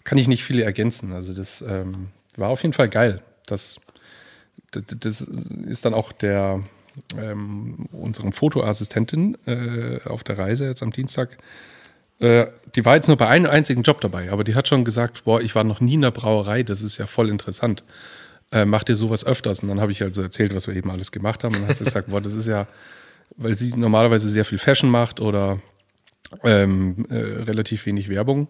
Kann 0.08 0.16
ich 0.16 0.26
nicht 0.26 0.42
viele 0.42 0.62
ergänzen. 0.62 1.12
Also 1.12 1.34
das 1.34 1.60
ähm, 1.60 2.08
war 2.36 2.48
auf 2.48 2.62
jeden 2.62 2.72
Fall 2.72 2.88
geil. 2.88 3.20
Das, 3.46 3.78
das, 4.70 4.84
das 4.98 5.20
ist 5.20 5.84
dann 5.84 5.92
auch 5.92 6.12
der 6.12 6.62
ähm, 7.18 7.88
unserem 7.92 8.32
Fotoassistentin 8.32 9.36
äh, 9.46 10.00
auf 10.08 10.24
der 10.24 10.38
Reise 10.38 10.64
jetzt 10.64 10.82
am 10.82 10.92
Dienstag. 10.92 11.36
Äh, 12.20 12.46
die 12.74 12.86
war 12.86 12.96
jetzt 12.96 13.08
nur 13.08 13.18
bei 13.18 13.28
einem 13.28 13.50
einzigen 13.50 13.82
Job 13.82 14.00
dabei, 14.00 14.32
aber 14.32 14.44
die 14.44 14.54
hat 14.54 14.66
schon 14.66 14.82
gesagt, 14.82 15.24
boah, 15.24 15.42
ich 15.42 15.54
war 15.54 15.62
noch 15.62 15.80
nie 15.80 15.94
in 15.94 16.00
der 16.00 16.10
Brauerei, 16.10 16.62
das 16.62 16.80
ist 16.80 16.96
ja 16.96 17.06
voll 17.06 17.28
interessant. 17.28 17.84
Äh, 18.50 18.64
macht 18.64 18.88
ihr 18.88 18.96
sowas 18.96 19.26
öfters? 19.26 19.60
Und 19.62 19.68
dann 19.68 19.78
habe 19.78 19.92
ich 19.92 20.02
also 20.02 20.22
erzählt, 20.22 20.54
was 20.54 20.66
wir 20.66 20.74
eben 20.74 20.90
alles 20.90 21.12
gemacht 21.12 21.44
haben. 21.44 21.54
Und 21.54 21.60
dann 21.60 21.68
hat 21.68 21.76
sie 21.76 21.84
gesagt, 21.84 22.08
boah, 22.08 22.22
das 22.22 22.34
ist 22.34 22.46
ja, 22.46 22.66
weil 23.36 23.54
sie 23.54 23.74
normalerweise 23.76 24.28
sehr 24.30 24.46
viel 24.46 24.56
Fashion 24.56 24.90
macht 24.90 25.20
oder 25.20 25.60
ähm, 26.44 27.04
äh, 27.10 27.14
relativ 27.14 27.84
wenig 27.84 28.08
Werbung. 28.08 28.48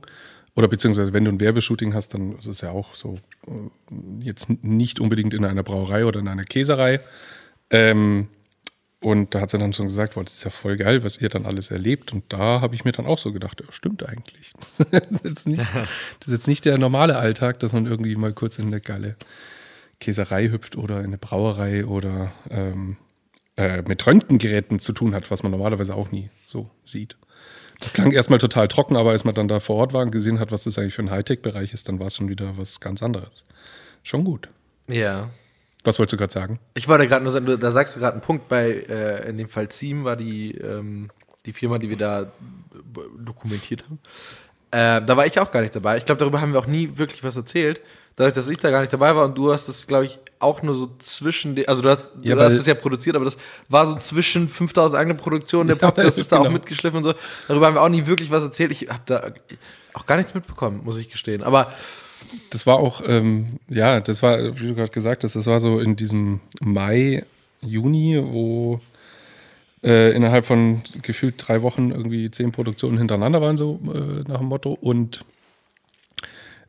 Oder 0.58 0.66
beziehungsweise, 0.66 1.12
wenn 1.12 1.24
du 1.24 1.30
ein 1.30 1.38
Werbeshooting 1.38 1.94
hast, 1.94 2.14
dann 2.14 2.36
ist 2.36 2.48
es 2.48 2.62
ja 2.62 2.72
auch 2.72 2.96
so, 2.96 3.14
äh, 3.46 3.52
jetzt 4.24 4.48
nicht 4.64 4.98
unbedingt 4.98 5.32
in 5.32 5.44
einer 5.44 5.62
Brauerei 5.62 6.04
oder 6.04 6.18
in 6.18 6.26
einer 6.26 6.42
Käserei. 6.42 6.98
Ähm, 7.70 8.26
und 8.98 9.36
da 9.36 9.40
hat 9.40 9.50
sie 9.50 9.58
dann 9.58 9.72
schon 9.72 9.86
gesagt, 9.86 10.16
wow, 10.16 10.24
das 10.24 10.34
ist 10.34 10.42
ja 10.42 10.50
voll 10.50 10.76
geil, 10.76 11.04
was 11.04 11.20
ihr 11.20 11.28
dann 11.28 11.46
alles 11.46 11.70
erlebt. 11.70 12.12
Und 12.12 12.24
da 12.32 12.60
habe 12.60 12.74
ich 12.74 12.84
mir 12.84 12.90
dann 12.90 13.06
auch 13.06 13.18
so 13.18 13.32
gedacht, 13.32 13.60
ja, 13.60 13.70
stimmt 13.70 14.04
eigentlich. 14.04 14.52
Das 14.58 14.80
ist, 14.80 15.24
jetzt 15.24 15.46
nicht, 15.46 15.60
das 15.60 16.26
ist 16.26 16.32
jetzt 16.32 16.48
nicht 16.48 16.64
der 16.64 16.76
normale 16.76 17.18
Alltag, 17.18 17.60
dass 17.60 17.72
man 17.72 17.86
irgendwie 17.86 18.16
mal 18.16 18.32
kurz 18.32 18.58
in 18.58 18.66
eine 18.66 18.80
geile 18.80 19.14
Käserei 20.00 20.48
hüpft 20.48 20.76
oder 20.76 20.98
in 20.98 21.06
eine 21.06 21.18
Brauerei 21.18 21.86
oder 21.86 22.32
ähm, 22.50 22.96
äh, 23.56 23.82
mit 23.82 24.04
Röntgengeräten 24.04 24.80
zu 24.80 24.92
tun 24.92 25.14
hat, 25.14 25.30
was 25.30 25.44
man 25.44 25.52
normalerweise 25.52 25.94
auch 25.94 26.10
nie 26.10 26.30
so 26.46 26.68
sieht. 26.84 27.16
Das 27.80 27.92
klang 27.92 28.10
erstmal 28.10 28.38
total 28.40 28.66
trocken, 28.68 28.96
aber 28.96 29.10
als 29.10 29.24
man 29.24 29.34
dann 29.34 29.46
da 29.48 29.60
vor 29.60 29.76
Ort 29.76 29.92
war 29.92 30.02
und 30.02 30.10
gesehen 30.10 30.40
hat, 30.40 30.50
was 30.50 30.64
das 30.64 30.78
eigentlich 30.78 30.94
für 30.94 31.02
ein 31.02 31.10
Hightech-Bereich 31.10 31.72
ist, 31.72 31.88
dann 31.88 31.98
war 32.00 32.08
es 32.08 32.16
schon 32.16 32.28
wieder 32.28 32.58
was 32.58 32.80
ganz 32.80 33.02
anderes. 33.02 33.44
Schon 34.02 34.24
gut. 34.24 34.48
Ja. 34.88 35.30
Was 35.84 35.98
wolltest 35.98 36.14
du 36.14 36.16
gerade 36.16 36.32
sagen? 36.32 36.58
Ich 36.74 36.88
wollte 36.88 37.06
gerade 37.06 37.22
nur 37.22 37.32
sagen, 37.32 37.58
da 37.60 37.70
sagst 37.70 37.94
du 37.94 38.00
gerade 38.00 38.14
einen 38.14 38.20
Punkt 38.20 38.48
bei, 38.48 38.70
äh, 38.88 39.28
in 39.28 39.38
dem 39.38 39.48
Fall 39.48 39.68
Ziem 39.68 40.02
war 40.04 40.16
die, 40.16 40.52
ähm, 40.56 41.08
die 41.46 41.52
Firma, 41.52 41.78
die 41.78 41.88
wir 41.88 41.96
da 41.96 42.24
b- 42.72 43.00
dokumentiert 43.18 43.84
haben. 43.84 44.00
Äh, 44.70 45.04
da 45.06 45.16
war 45.16 45.24
ich 45.24 45.38
auch 45.38 45.50
gar 45.50 45.60
nicht 45.60 45.74
dabei. 45.76 45.96
Ich 45.96 46.04
glaube, 46.04 46.18
darüber 46.18 46.40
haben 46.40 46.52
wir 46.52 46.58
auch 46.58 46.66
nie 46.66 46.90
wirklich 46.98 47.22
was 47.22 47.36
erzählt. 47.36 47.80
Dadurch, 48.16 48.34
dass 48.34 48.48
ich 48.48 48.58
da 48.58 48.70
gar 48.70 48.80
nicht 48.80 48.92
dabei 48.92 49.14
war 49.14 49.24
und 49.24 49.38
du 49.38 49.52
hast 49.52 49.68
das, 49.68 49.86
glaube 49.86 50.06
ich, 50.06 50.18
auch 50.40 50.62
nur 50.62 50.74
so 50.74 50.90
zwischen 50.98 51.56
den, 51.56 51.66
also 51.68 51.82
du 51.82 51.88
hast, 51.88 52.12
Ja, 52.22 52.34
du 52.34 52.40
hast 52.40 52.52
weil- 52.52 52.60
es 52.60 52.66
ja 52.66 52.74
produziert, 52.74 53.16
aber 53.16 53.24
das 53.24 53.36
war 53.68 53.86
so 53.86 53.96
zwischen 53.98 54.48
5000 54.48 54.98
eigenen 55.00 55.16
Produktionen, 55.16 55.66
der 55.68 55.76
Ja, 55.80 55.90
Podcast 55.90 56.18
ist 56.18 56.30
da 56.32 56.36
auch 56.38 56.42
genau. 56.42 56.52
mitgeschliffen 56.54 56.98
und 56.98 57.04
so. 57.04 57.14
Darüber 57.48 57.66
haben 57.66 57.74
wir 57.74 57.82
auch 57.82 57.88
nie 57.88 58.06
wirklich 58.06 58.30
was 58.30 58.44
erzählt. 58.44 58.70
Ich 58.72 58.88
habe 58.88 59.02
da 59.06 59.30
auch 59.94 60.06
gar 60.06 60.16
nichts 60.16 60.34
mitbekommen, 60.34 60.82
muss 60.84 60.98
ich 60.98 61.08
gestehen. 61.10 61.42
Aber 61.42 61.72
Das 62.50 62.66
war 62.66 62.76
auch, 62.78 63.00
ähm, 63.06 63.58
ja, 63.68 64.00
das 64.00 64.22
war, 64.22 64.38
wie 64.60 64.66
du 64.68 64.74
gerade 64.74 64.90
gesagt 64.92 65.24
hast, 65.24 65.34
das 65.36 65.46
war 65.46 65.60
so 65.60 65.78
in 65.80 65.96
diesem 65.96 66.40
Mai, 66.60 67.24
Juni, 67.60 68.20
wo 68.22 68.80
äh, 69.82 70.12
innerhalb 70.14 70.44
von 70.44 70.82
gefühlt 71.02 71.34
drei 71.38 71.62
Wochen 71.62 71.90
irgendwie 71.90 72.30
zehn 72.30 72.50
Produktionen 72.52 72.98
hintereinander 72.98 73.40
waren, 73.40 73.56
so 73.56 73.80
äh, 73.94 74.28
nach 74.28 74.38
dem 74.38 74.46
Motto. 74.48 74.72
Und 74.80 75.20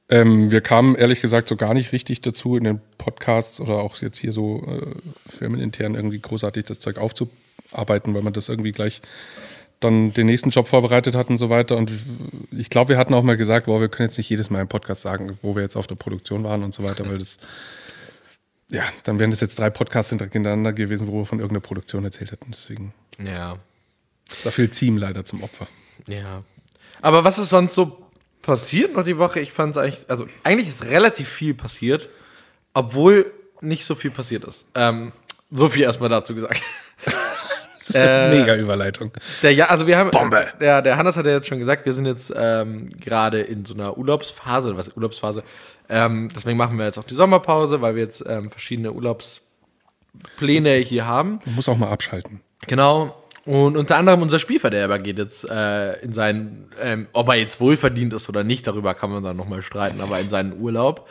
ähm, 0.10 0.50
wir 0.50 0.62
kamen 0.62 0.96
ehrlich 0.96 1.22
gesagt 1.22 1.48
so 1.48 1.56
gar 1.56 1.74
nicht 1.74 1.92
richtig 1.92 2.22
dazu, 2.22 2.58
in 2.58 2.64
den 2.64 2.82
Podcasts 2.98 3.62
oder 3.62 3.76
auch 3.76 4.02
jetzt 4.02 4.18
hier 4.18 4.32
so 4.32 4.64
äh, 4.68 5.30
firmenintern 5.30 5.96
irgendwie 5.96 6.20
großartig 6.20 6.66
das 6.66 6.80
Zeug 6.80 6.98
aufzuarbeiten, 6.98 8.14
weil 8.16 8.24
man 8.24 8.34
das 8.34 8.50
irgendwie 8.50 8.72
gleich 8.72 9.02
dann 9.80 10.12
den 10.14 10.26
nächsten 10.26 10.50
Job 10.50 10.68
vorbereitet 10.68 11.16
hat 11.16 11.30
und 11.30 11.38
so 11.38 11.50
weiter. 11.50 11.78
Und 11.78 11.92
ich 12.52 12.70
glaube, 12.70 12.90
wir 12.90 12.98
hatten 12.98 13.14
auch 13.14 13.24
mal 13.24 13.38
gesagt, 13.38 13.68
boah, 13.68 13.80
wir 13.80 13.88
können 13.88 14.10
jetzt 14.10 14.18
nicht 14.18 14.30
jedes 14.30 14.50
Mal 14.50 14.62
im 14.62 14.68
Podcast 14.68 15.04
sagen, 15.04 15.38
wo 15.42 15.56
wir 15.56 15.62
jetzt 15.62 15.78
auf 15.78 15.88
der 15.88 15.96
Produktion 15.96 16.44
waren 16.44 16.64
und 16.64 16.74
so 16.74 16.84
weiter, 16.84 17.08
weil 17.08 17.20
das, 17.20 17.38
ja, 18.70 18.84
dann 19.04 19.20
wären 19.20 19.32
das 19.32 19.40
jetzt 19.40 19.60
drei 19.60 19.70
Podcasts 19.70 20.10
hintereinander 20.10 20.74
gewesen, 20.74 21.08
wo 21.08 21.20
wir 21.20 21.26
von 21.26 21.40
irgendeiner 21.40 21.62
Produktion 21.62 22.04
erzählt 22.04 22.32
hätten. 22.32 22.48
Deswegen, 22.52 22.94
ja, 23.24 23.58
da 24.44 24.52
fehlt 24.52 24.74
Team 24.74 24.98
leider 24.98 25.24
zum 25.24 25.44
Opfer. 25.44 25.68
Ja. 26.08 26.44
Aber 27.02 27.24
was 27.24 27.38
ist 27.38 27.50
sonst 27.50 27.76
so 27.76 28.09
passiert 28.42 28.94
noch 28.94 29.04
die 29.04 29.18
Woche? 29.18 29.40
Ich 29.40 29.52
fand 29.52 29.76
es 29.76 29.82
eigentlich, 29.82 30.06
also 30.08 30.28
eigentlich 30.44 30.68
ist 30.68 30.86
relativ 30.86 31.30
viel 31.30 31.54
passiert, 31.54 32.10
obwohl 32.74 33.32
nicht 33.62 33.86
so 33.86 33.96
viel 33.96 34.12
passiert 34.12 34.44
ist. 34.46 34.66
Ähm, 34.76 35.12
so 35.52 35.70
viel 35.70 35.84
erstmal 35.84 36.10
dazu 36.10 36.36
gesagt. 36.36 36.62
Das 37.92 37.96
ist 37.96 38.02
eine 38.04 38.36
Äh, 38.36 38.40
mega 38.40 38.56
Überleitung. 38.56 39.12
Der, 39.42 39.52
ja, 39.52 39.66
also 39.66 39.88
wir 39.88 39.98
haben, 39.98 40.12
Bombe. 40.12 40.46
Der, 40.62 40.84
der 40.84 40.96
Hannes 40.98 41.18
hat 41.18 41.26
ja 41.26 41.32
jetzt 41.32 41.48
schon 41.48 41.58
gesagt, 41.58 41.88
wir 41.88 41.94
sind 41.94 42.06
jetzt 42.06 42.32
ähm, 42.36 42.88
gerade 43.02 43.42
in 43.42 43.66
so 43.66 43.74
einer 43.74 43.98
Urlaubsphase, 43.98 44.78
was 44.78 44.96
Urlaubsphase. 44.96 45.42
Ähm, 45.90 46.30
deswegen 46.36 46.56
machen 46.56 46.78
wir 46.78 46.86
jetzt 46.86 47.00
auch 47.00 47.04
die 47.04 47.16
Sommerpause, 47.16 47.82
weil 47.82 47.96
wir 47.96 48.04
jetzt 48.04 48.24
ähm, 48.28 48.52
verschiedene 48.52 48.92
Urlaubspläne 48.94 50.76
hier 50.76 51.08
haben. 51.08 51.40
Man 51.46 51.56
muss 51.56 51.68
auch 51.68 51.78
mal 51.78 51.90
abschalten. 51.90 52.42
Genau. 52.68 53.16
Und 53.50 53.78
unter 53.78 53.98
anderem 53.98 54.22
unser 54.22 54.38
Spielverderber 54.38 55.00
geht 55.00 55.18
jetzt 55.18 55.50
äh, 55.50 55.94
in 56.02 56.14
seinen, 56.14 56.70
ähm, 56.80 57.08
ob 57.14 57.30
er 57.30 57.34
jetzt 57.34 57.60
wohlverdient 57.60 58.14
ist 58.14 58.30
oder 58.30 58.44
nicht, 58.44 58.68
darüber 58.68 58.94
kann 58.94 59.10
man 59.10 59.24
dann 59.24 59.38
nochmal 59.38 59.64
streiten, 59.64 60.02
aber 60.02 60.20
in 60.20 60.30
seinen 60.30 60.62
Urlaub. 60.62 61.10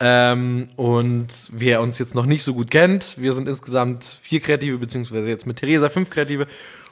Ähm, 0.00 0.70
und 0.74 1.28
wer 1.52 1.80
uns 1.80 2.00
jetzt 2.00 2.16
noch 2.16 2.26
nicht 2.26 2.42
so 2.42 2.54
gut 2.54 2.72
kennt, 2.72 3.16
wir 3.20 3.32
sind 3.32 3.48
insgesamt 3.48 4.18
vier 4.20 4.40
Kreative, 4.40 4.78
beziehungsweise 4.78 5.28
jetzt 5.28 5.46
mit 5.46 5.58
Theresa 5.58 5.88
fünf 5.88 6.10
Kreative. 6.10 6.48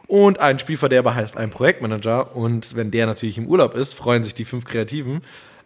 Und 0.07 0.39
ein 0.39 0.61
Spielverderber 0.61 1.17
heißt 1.17 1.37
ein 1.37 1.51
Projektmanager. 1.51 2.37
Und 2.37 2.77
wenn 2.77 2.93
der 2.93 3.07
natürlich 3.07 3.39
im 3.39 3.49
Urlaub 3.49 3.75
ist, 3.75 3.95
freuen 3.95 4.23
sich 4.23 4.35
die 4.35 4.45
fünf 4.45 4.67
Kreativen. 4.67 5.23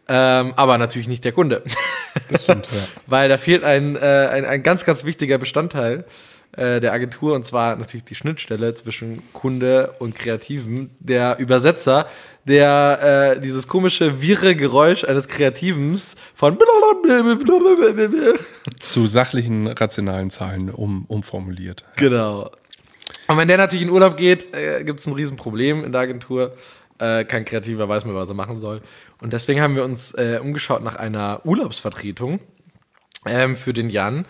Ähm, 0.09 0.55
aber 0.57 0.79
natürlich 0.79 1.09
nicht 1.09 1.27
der 1.27 1.33
Kunde. 1.33 1.63
Das 2.31 2.45
stimmt, 2.45 2.69
ja. 2.73 2.79
Weil 3.07 3.29
da 3.29 3.37
fehlt 3.37 3.65
ein, 3.65 3.97
äh, 3.97 3.99
ein, 4.33 4.47
ein 4.47 4.63
ganz, 4.63 4.87
ganz 4.87 5.05
wichtiger 5.05 5.37
Bestandteil 5.37 6.07
äh, 6.53 6.81
der 6.81 6.93
Agentur 6.93 7.35
und 7.35 7.45
zwar 7.45 7.77
natürlich 7.77 8.05
die 8.05 8.15
Schnittstelle 8.15 8.75
zwischen 8.75 9.23
Kunde 9.33 9.95
und 9.99 10.15
Kreativen, 10.15 10.91
der 10.99 11.39
Übersetzer, 11.39 12.07
der 12.45 13.37
äh, 13.37 13.41
dieses 13.41 13.69
komische, 13.69 14.21
wirre 14.23 14.57
Geräusch 14.57 15.05
eines 15.05 15.29
Kreativens 15.29 16.17
von 16.35 16.59
Zu 18.83 19.07
sachlichen, 19.07 19.69
rationalen 19.69 20.31
Zahlen 20.31 20.71
um, 20.71 21.05
umformuliert. 21.07 21.85
Genau. 21.97 22.51
Und 23.29 23.37
wenn 23.37 23.47
der 23.47 23.59
natürlich 23.59 23.85
in 23.85 23.91
Urlaub 23.91 24.17
geht, 24.17 24.55
äh, 24.57 24.83
gibt 24.83 24.99
es 24.99 25.07
ein 25.07 25.13
Riesenproblem 25.13 25.85
in 25.85 25.93
der 25.93 26.01
Agentur. 26.01 26.57
Äh, 26.99 27.25
kein 27.25 27.45
Kreativer 27.45 27.89
weiß 27.89 28.05
mehr, 28.05 28.15
was 28.15 28.29
er 28.29 28.35
machen 28.35 28.59
soll. 28.59 28.83
Und 29.21 29.33
deswegen 29.33 29.61
haben 29.61 29.77
wir 29.77 29.85
uns 29.85 30.13
äh, 30.15 30.41
umgeschaut 30.43 30.83
nach 30.83 30.97
einer 30.97 31.41
Urlaubsvertretung 31.45 32.41
ähm, 33.27 33.57
für 33.57 33.73
den 33.73 33.89
Jan. 33.89 34.27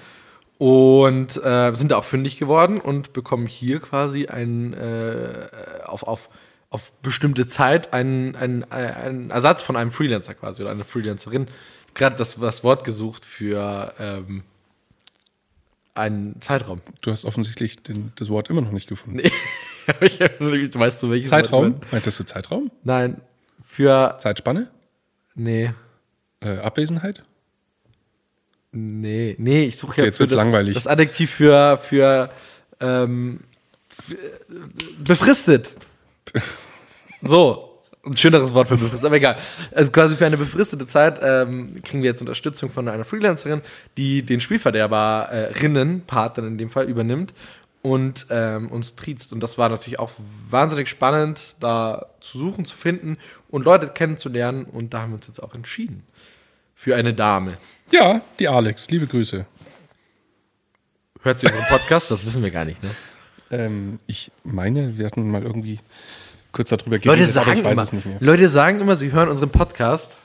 Und 0.61 1.43
äh, 1.43 1.73
sind 1.73 1.91
da 1.91 1.97
auch 1.97 2.05
fündig 2.05 2.37
geworden 2.37 2.83
und 2.83 3.15
bekommen 3.15 3.47
hier 3.47 3.81
quasi 3.81 4.27
ein, 4.27 4.75
äh, 4.75 5.49
auf, 5.87 6.03
auf, 6.03 6.29
auf 6.69 6.93
bestimmte 7.01 7.49
Zeit 7.49 7.95
einen, 7.95 8.37
einen, 8.37 8.71
einen 8.71 9.31
Ersatz 9.31 9.63
von 9.63 9.75
einem 9.77 9.91
Freelancer 9.91 10.35
quasi 10.35 10.61
oder 10.61 10.71
einer 10.71 10.85
Freelancerin. 10.85 11.47
Gerade 11.95 12.17
das, 12.17 12.39
das 12.39 12.63
Wort 12.63 12.85
gesucht 12.85 13.25
für 13.25 13.95
ähm, 13.99 14.43
einen 15.95 16.43
Zeitraum. 16.43 16.83
Du 17.01 17.11
hast 17.11 17.25
offensichtlich 17.25 17.83
den, 17.83 18.13
das 18.17 18.29
Wort 18.29 18.51
immer 18.51 18.61
noch 18.61 18.73
nicht 18.73 18.87
gefunden. 18.87 19.21
ich, 20.03 20.21
weißt 20.21 21.03
du, 21.03 21.09
welches 21.09 21.31
Wort 21.31 21.45
Zeitraum? 21.45 21.63
meine? 21.63 21.81
Meintest 21.91 22.21
du 22.21 22.25
Zeitraum? 22.25 22.71
Nein, 22.85 23.23
für. 23.63 24.19
Zeitspanne? 24.21 24.71
Nee. 25.35 25.73
Äh, 26.41 26.59
Abwesenheit? 26.59 27.23
Nee, 28.73 29.35
nee, 29.39 29.65
ich 29.65 29.77
suche 29.77 29.93
Okay, 29.93 30.01
ja 30.03 30.07
jetzt 30.07 30.19
für 30.19 30.25
das, 30.27 30.33
langweilig. 30.37 30.75
das 30.75 30.87
Adjektiv 30.87 31.31
für, 31.31 31.77
für 31.79 32.31
ähm, 32.81 33.41
f- 33.91 34.17
befristet. 35.03 35.75
So, 37.23 37.83
ein 38.07 38.17
schöneres 38.17 38.55
Wort 38.55 38.69
für 38.69 38.79
befristet, 38.79 39.05
aber 39.05 39.17
egal. 39.17 39.37
Also 39.75 39.93
quasi 39.93 40.17
für 40.17 40.25
eine 40.25 40.39
befristete 40.39 40.87
Zeit 40.87 41.21
ähm, 41.23 41.77
kriegen 41.83 42.03
wir 42.03 42.09
jetzt 42.09 42.23
Unterstützung 42.23 42.71
von 42.71 42.89
einer 42.89 43.05
Freelancerin, 43.05 43.61
die 43.99 44.23
den 44.23 44.41
Spielverderberinnen, 44.41 46.03
Part 46.07 46.39
dann 46.39 46.47
in 46.47 46.57
dem 46.57 46.71
Fall, 46.71 46.87
übernimmt 46.89 47.35
und 47.83 48.27
ähm, 48.31 48.71
uns 48.71 48.95
triezt. 48.97 49.35
Und 49.35 49.43
das 49.43 49.59
war 49.59 49.69
natürlich 49.69 49.99
auch 49.99 50.13
wahnsinnig 50.49 50.89
spannend, 50.89 51.57
da 51.61 52.07
zu 52.23 52.39
suchen, 52.39 52.65
zu 52.65 52.75
finden 52.75 53.19
und 53.51 53.67
Leute 53.67 53.89
kennenzulernen. 53.89 54.65
Und 54.65 54.95
da 54.95 55.03
haben 55.03 55.11
wir 55.11 55.17
uns 55.17 55.27
jetzt 55.27 55.43
auch 55.43 55.55
entschieden. 55.55 56.03
Für 56.81 56.97
eine 56.97 57.13
Dame. 57.13 57.59
Ja, 57.91 58.23
die 58.39 58.49
Alex. 58.49 58.89
Liebe 58.89 59.07
Grüße. 59.07 59.45
Hört 61.21 61.39
sie 61.39 61.47
unseren 61.47 61.67
Podcast? 61.69 62.11
Das 62.11 62.25
wissen 62.25 62.43
wir 62.43 62.51
gar 62.51 62.65
nicht, 62.65 62.83
ne? 62.83 62.89
Ähm, 63.51 63.99
ich 64.07 64.33
meine, 64.45 64.97
wir 64.97 65.05
hatten 65.05 65.31
mal 65.31 65.43
irgendwie 65.43 65.81
kurz 66.53 66.71
darüber 66.71 66.97
Leute 66.97 67.03
geredet, 67.03 67.37
aber 67.37 67.55
sagen 67.55 67.77
weiß 67.77 67.93
immer. 67.93 68.03
Leute 68.21 68.49
sagen 68.49 68.81
immer, 68.81 68.97
sie 68.97 69.13
hören 69.13 69.29
unseren 69.29 69.51
Podcast. 69.51 70.17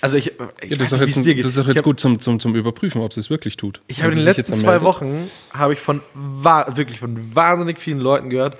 Also 0.00 0.18
ich, 0.18 0.34
ich 0.60 0.70
Ja, 0.70 0.76
das, 0.76 0.92
ist 0.92 1.00
nicht, 1.00 1.26
jetzt, 1.26 1.44
das 1.44 1.56
ist 1.56 1.58
ich 1.58 1.66
jetzt 1.66 1.78
hab, 1.78 1.84
gut 1.84 1.98
zum, 1.98 2.20
zum, 2.20 2.38
zum 2.38 2.54
Überprüfen, 2.54 3.02
ob 3.02 3.12
sie 3.12 3.18
es 3.18 3.28
wirklich 3.28 3.56
tut. 3.56 3.80
Ich 3.88 4.04
habe 4.04 4.12
in 4.12 4.18
den 4.18 4.26
letzten 4.26 4.54
zwei. 4.54 4.82
Wochen 4.82 5.28
habe 5.52 5.72
ich 5.72 5.80
von 5.80 6.00
wirklich 6.14 7.00
von 7.00 7.34
wahnsinnig 7.34 7.80
vielen 7.80 7.98
Leuten 7.98 8.30
gehört, 8.30 8.56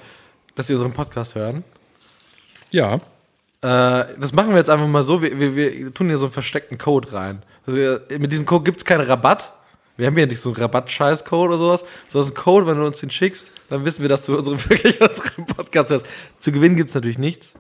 dass 0.57 0.67
sie 0.67 0.75
unseren 0.75 0.93
Podcast 0.93 1.37
hören. 1.37 1.63
Ja, 2.73 3.01
das 3.67 4.33
machen 4.33 4.51
wir 4.51 4.59
jetzt 4.59 4.71
einfach 4.71 4.87
mal 4.87 5.03
so. 5.03 5.23
Wir, 5.23 5.39
wir, 5.39 5.57
wir 5.57 5.95
tun 5.95 6.09
hier 6.09 6.19
so 6.19 6.27
einen 6.27 6.33
versteckten 6.33 6.77
Code 6.77 7.13
rein. 7.13 7.43
Also 7.67 7.79
wir, 7.79 8.03
mit 8.19 8.31
diesem 8.31 8.45
Code 8.45 8.65
gibt 8.65 8.79
es 8.79 8.85
keinen 8.85 9.07
Rabatt. 9.07 9.53
Wir 9.97 10.07
haben 10.07 10.17
hier 10.17 10.27
nicht 10.27 10.41
so 10.41 10.51
einen 10.51 10.57
Rabatt-Scheiß-Code 10.57 11.55
oder 11.55 11.59
sowas. 11.59 11.85
Sondern 12.09 12.31
ein 12.31 12.35
Code, 12.35 12.67
wenn 12.67 12.79
du 12.79 12.87
uns 12.87 13.01
den 13.01 13.11
schickst, 13.11 13.53
dann 13.69 13.85
wissen 13.85 14.03
wir, 14.03 14.09
dass 14.09 14.25
du 14.25 14.37
unsere, 14.37 14.59
wirklich 14.69 15.01
unseren 15.01 15.47
Podcast 15.47 15.91
hörst. 15.91 16.07
Zu 16.39 16.53
gewinnen 16.53 16.77
gibt 16.77 16.91
es 16.91 16.95
natürlich 16.95 17.19
nichts. 17.19 17.55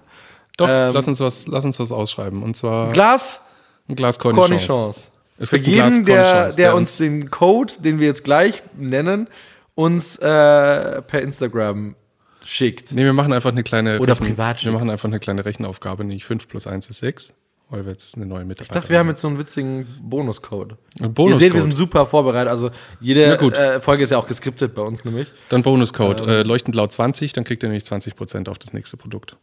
doch, 0.57 0.69
Ähm, 0.69 0.93
lass, 0.93 1.09
uns 1.09 1.21
was, 1.21 1.47
lass 1.47 1.65
uns 1.65 1.79
was 1.79 1.91
ausschreiben. 1.91 2.43
Und 2.43 2.57
zwar 2.57 2.93
Glas, 2.93 3.41
ein 3.89 3.97
Glas 3.97 4.19
Cornichons. 4.19 5.11
Es 5.39 5.51
Für 5.51 5.57
jeden, 5.57 6.05
der 6.05 6.53
der 6.53 6.75
uns 6.77 6.97
den 6.97 7.31
Code, 7.31 7.73
den 7.81 7.99
wir 7.99 8.07
jetzt 8.07 8.25
gleich 8.25 8.63
nennen, 8.77 9.27
uns 9.75 10.17
äh, 10.17 11.03
per 11.03 11.23
Instagram 11.23 11.97
schickt. 12.45 12.93
Nee, 12.93 13.05
wir 13.05 13.13
machen 13.13 13.33
einfach 13.33 13.51
eine 13.51 13.63
kleine 13.63 13.99
Oder 14.01 14.15
privat 14.15 14.57
Wir 14.57 14.61
schickt. 14.61 14.73
machen 14.75 14.91
einfach 14.91 15.09
eine 15.09 15.21
kleine 15.21 15.45
Rechenaufgabe, 15.45 16.05
nämlich 16.05 16.25
5 16.25 16.49
plus 16.49 16.67
1 16.67 16.89
ist 16.91 16.99
6, 16.99 17.33
weil 17.71 17.85
wir 17.85 17.93
jetzt 17.93 18.15
eine 18.17 18.27
neue 18.27 18.43
Ich 18.43 18.47
Mitarbeiterin 18.49 18.81
dachte, 18.81 18.91
wir 18.91 18.99
haben 18.99 19.09
jetzt 19.09 19.21
so 19.21 19.29
einen 19.29 19.39
witzigen 19.39 19.87
Bonuscode. 20.03 20.77
Ihr 21.01 21.09
Bonuscode. 21.09 21.41
seht, 21.41 21.55
wir 21.55 21.63
sind 21.63 21.75
super 21.75 22.07
vorbereitet. 22.07 22.51
Also 22.51 22.71
jede 23.01 23.25
äh, 23.39 23.81
Folge 23.81 24.03
ist 24.03 24.11
ja 24.11 24.19
auch 24.19 24.29
geskriptet 24.29 24.75
bei 24.75 24.83
uns 24.83 25.05
nämlich. 25.05 25.29
Dann 25.49 25.63
Bonuscode, 25.63 26.21
Ähm. 26.23 26.29
äh, 26.29 26.43
leuchtend 26.43 26.75
laut 26.75 26.93
20, 26.93 27.33
dann 27.33 27.45
kriegt 27.45 27.63
ihr 27.63 27.69
nämlich 27.69 27.85
20% 27.85 28.49
auf 28.49 28.59
das 28.59 28.73
nächste 28.73 28.97
Produkt. 28.97 29.37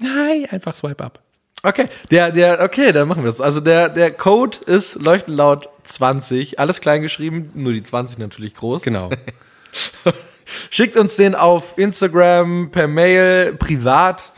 Nein, 0.00 0.46
einfach 0.50 0.74
swipe 0.74 1.02
up. 1.02 1.22
Okay, 1.66 1.86
der, 2.10 2.30
der, 2.30 2.60
okay, 2.62 2.92
dann 2.92 3.08
machen 3.08 3.22
wir 3.22 3.26
das. 3.28 3.40
Also 3.40 3.60
der, 3.60 3.88
der 3.88 4.10
Code 4.10 4.58
ist 4.66 4.96
leuchten 4.96 5.34
laut 5.34 5.70
20, 5.84 6.58
alles 6.58 6.82
klein 6.82 7.00
geschrieben, 7.00 7.50
nur 7.54 7.72
die 7.72 7.82
20 7.82 8.18
natürlich 8.18 8.52
groß. 8.54 8.82
Genau. 8.82 9.08
Schickt 10.70 10.96
uns 10.96 11.16
den 11.16 11.34
auf 11.34 11.74
Instagram, 11.76 12.70
per 12.70 12.88
Mail, 12.88 13.54
privat, 13.54 14.32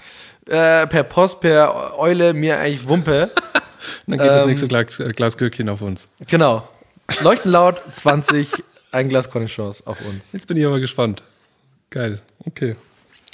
äh, 0.46 0.86
per 0.86 1.02
Post, 1.04 1.40
per 1.40 1.98
Eule, 1.98 2.32
mir 2.34 2.58
eigentlich 2.58 2.88
Wumpe. 2.88 3.30
Dann 4.06 4.18
geht 4.18 4.26
das 4.28 4.42
Ähm. 4.42 4.48
nächste 4.48 4.68
Glas, 4.68 5.02
Glas 5.14 5.36
Gürkchen 5.38 5.68
auf 5.68 5.80
uns. 5.82 6.08
genau. 6.26 6.68
Leuchten 7.22 7.52
laut 7.52 7.80
20, 7.92 8.48
ein 8.90 9.08
Glas 9.08 9.30
Cornichons 9.30 9.86
auf 9.86 10.00
uns. 10.04 10.32
Jetzt 10.32 10.46
bin 10.48 10.56
ich 10.56 10.66
aber 10.66 10.80
gespannt. 10.80 11.22
Geil. 11.90 12.20
Okay. 12.44 12.74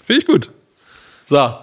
Finde 0.05 0.21
ich 0.21 0.27
gut. 0.27 0.51
So. 1.29 1.55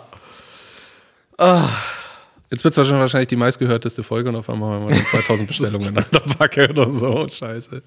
Jetzt 2.50 2.64
wird 2.64 2.76
es 2.76 2.90
wahrscheinlich 2.90 3.28
die 3.28 3.36
meistgehörteste 3.36 4.04
Folge 4.04 4.30
und 4.30 4.36
auf 4.36 4.50
einmal 4.50 4.72
haben 4.72 4.90
wir 4.90 4.96
dann 4.96 5.06
2000 5.12 5.48
Bestellungen 5.48 5.96
an 5.98 6.06
der 6.12 6.20
Backe 6.38 6.68
oder 6.70 6.90
so. 6.90 7.28
Scheiße. 7.30 7.84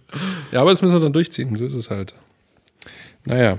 Ja, 0.53 0.61
aber 0.61 0.71
das 0.71 0.83
müssen 0.83 0.95
wir 0.95 1.01
dann 1.01 1.13
durchziehen. 1.13 1.55
So 1.57 1.65
ist 1.65 1.75
es 1.75 1.91
halt. 1.91 2.15
Naja. 3.25 3.59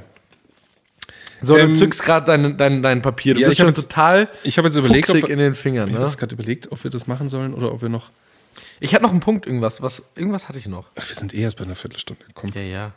So, 1.42 1.56
du 1.56 1.62
Ähm, 1.62 1.76
zückst 1.76 2.04
gerade 2.04 2.26
dein, 2.26 2.58
dein, 2.58 2.82
dein 2.82 3.02
Papier. 3.02 3.34
Du 3.34 3.42
ja, 3.42 3.48
bist 3.48 3.60
schon 3.60 3.68
jetzt- 3.68 3.82
total 3.82 4.30
Ich 4.44 4.58
habe 4.58 4.68
jetzt 4.70 4.78
überlegt, 4.78 5.10
ob, 5.10 5.30
in 5.30 5.40
den 5.40 5.54
Fingern. 5.54 5.88
ich 5.90 5.94
habe 5.94 6.04
Ne? 6.06 6.10
jetzt 6.10 6.18
gerade 6.18 6.34
überlegt, 6.34 6.72
ob 6.72 6.82
wir 6.84 6.92
das 6.92 7.06
machen 7.06 7.30
sollen 7.30 7.54
oder 7.54 7.74
ob 7.74 7.82
wir 7.82 7.90
noch. 7.90 8.12
Ich 8.80 8.94
hatte 8.94 9.04
noch 9.04 9.12
einen 9.12 9.20
Punkt, 9.20 9.46
irgendwas. 9.46 9.82
Was, 9.82 10.04
irgendwas 10.16 10.48
hatte 10.48 10.58
ich 10.60 10.68
noch. 10.68 10.90
Ach, 10.96 11.08
wir 11.08 11.16
sind 11.16 11.34
eh 11.34 11.42
erst 11.42 11.58
bei 11.58 11.66
einer 11.66 11.76
Viertelstunde. 11.76 12.24
Komm, 12.34 12.52
Ja, 12.56 12.62
ja. 12.62 12.92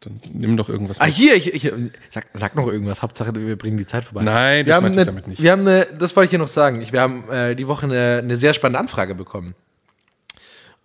dann 0.00 0.20
nimm 0.32 0.56
doch 0.58 0.68
irgendwas. 0.68 1.00
Ah, 1.00 1.06
mit. 1.06 1.14
hier, 1.14 1.34
ich, 1.36 1.54
ich, 1.54 1.72
sag, 2.10 2.26
sag 2.34 2.54
noch 2.54 2.66
irgendwas. 2.66 3.00
Hauptsache, 3.02 3.34
wir 3.34 3.56
bringen 3.56 3.78
die 3.78 3.86
Zeit 3.86 4.04
vorbei. 4.04 4.22
Nein, 4.24 4.58
wir 4.58 4.64
das 4.64 4.74
haben 4.76 4.82
meinte 4.84 5.00
ich 5.00 5.06
damit 5.06 5.26
nicht. 5.28 5.42
Wir 5.42 5.52
haben 5.52 5.62
eine, 5.62 5.86
das 5.98 6.14
wollte 6.16 6.26
ich 6.26 6.30
hier 6.30 6.38
noch 6.38 6.48
sagen. 6.48 6.82
Ich, 6.82 6.92
wir 6.92 7.00
haben 7.00 7.30
äh, 7.30 7.54
die 7.54 7.66
Woche 7.66 7.86
eine, 7.86 8.18
eine 8.22 8.36
sehr 8.36 8.52
spannende 8.52 8.78
Anfrage 8.80 9.14
bekommen. 9.14 9.54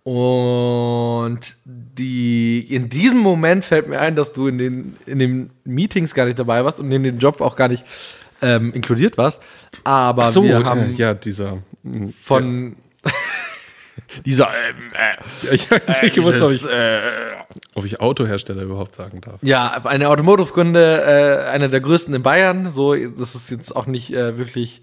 Und 0.04 1.40
die, 1.64 2.60
in 2.74 2.88
diesem 2.88 3.20
Moment 3.20 3.64
fällt 3.64 3.88
mir 3.88 4.00
ein, 4.00 4.16
dass 4.16 4.32
du 4.32 4.48
in 4.48 4.58
den, 4.58 4.96
in 5.06 5.18
den 5.18 5.50
Meetings 5.64 6.14
gar 6.14 6.26
nicht 6.26 6.38
dabei 6.38 6.64
warst 6.64 6.80
und 6.80 6.90
in 6.90 7.04
den 7.04 7.18
Job 7.18 7.40
auch 7.40 7.54
gar 7.54 7.68
nicht 7.68 7.84
ähm, 8.40 8.72
inkludiert 8.72 9.16
warst. 9.16 9.40
Aber 9.84 10.26
so, 10.26 10.42
wir 10.42 10.60
äh, 10.60 10.64
haben 10.64 10.96
ja, 10.96 11.14
dieser. 11.14 11.58
mh, 11.84 12.12
von 12.20 12.76
dieser 14.26 14.48
ähm, 14.48 14.90
äh, 14.92 15.46
Ja, 15.46 15.52
ich 15.52 15.70
weiß 15.70 16.02
nicht 16.02 16.14
gewusst, 16.16 16.42
ob 16.42 16.50
ich, 16.50 16.58
dieses, 16.58 16.70
äh, 16.70 17.00
ob 17.74 17.84
ich 17.84 18.00
Autohersteller 18.00 18.62
überhaupt 18.62 18.96
sagen 18.96 19.20
darf. 19.20 19.40
Ja, 19.42 19.80
eine 19.84 20.08
Automotive-Kunde, 20.08 21.44
äh, 21.46 21.50
einer 21.50 21.68
der 21.68 21.80
größten 21.80 22.12
in 22.12 22.22
Bayern. 22.22 22.72
So, 22.72 22.94
das 22.94 23.36
ist 23.36 23.50
jetzt 23.50 23.74
auch 23.74 23.86
nicht 23.86 24.12
äh, 24.12 24.36
wirklich 24.36 24.82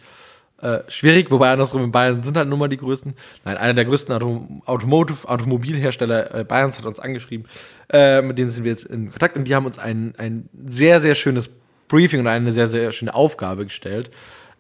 äh, 0.62 0.80
schwierig, 0.88 1.32
wobei 1.32 1.52
andersrum 1.52 1.84
in 1.84 1.92
Bayern 1.92 2.24
sind 2.24 2.38
halt 2.38 2.50
nun 2.50 2.60
mal 2.60 2.68
die 2.68 2.78
größten. 2.78 3.14
Nein, 3.46 3.58
einer 3.58 3.74
der 3.74 3.86
größten 3.86 4.14
Auto 4.14 4.62
Automotive, 4.66 5.28
Automobilhersteller 5.28 6.36
äh, 6.36 6.44
Bayerns 6.44 6.78
hat 6.78 6.86
uns 6.86 7.00
angeschrieben. 7.00 7.48
Äh, 7.92 8.22
mit 8.22 8.38
denen 8.38 8.50
sind 8.50 8.64
wir 8.64 8.72
jetzt 8.72 8.86
in 8.86 9.10
Kontakt 9.10 9.38
und 9.38 9.46
die 9.46 9.56
haben 9.56 9.66
uns 9.66 9.80
ein, 9.80 10.14
ein 10.18 10.50
sehr, 10.68 11.02
sehr 11.02 11.16
schönes 11.16 11.50
Briefing 11.88 12.22
und 12.22 12.28
eine 12.28 12.52
sehr, 12.52 12.68
sehr 12.68 12.92
schöne 12.92 13.14
Aufgabe 13.14 13.66
gestellt 13.66 14.12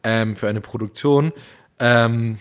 ähm, 0.03 0.35
für 0.35 0.47
eine 0.47 0.61
Produktion. 0.61 1.31
Ähm, 1.79 2.39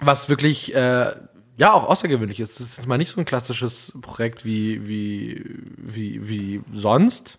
was 0.00 0.28
wirklich 0.28 0.74
äh, 0.74 1.12
ja 1.56 1.72
auch 1.72 1.84
außergewöhnlich 1.84 2.40
ist. 2.40 2.60
Das 2.60 2.78
ist 2.78 2.86
mal 2.86 2.98
nicht 2.98 3.10
so 3.10 3.20
ein 3.20 3.24
klassisches 3.24 3.92
Projekt 4.00 4.44
wie, 4.44 4.86
wie, 4.88 5.44
wie, 5.76 6.28
wie 6.28 6.62
sonst. 6.72 7.38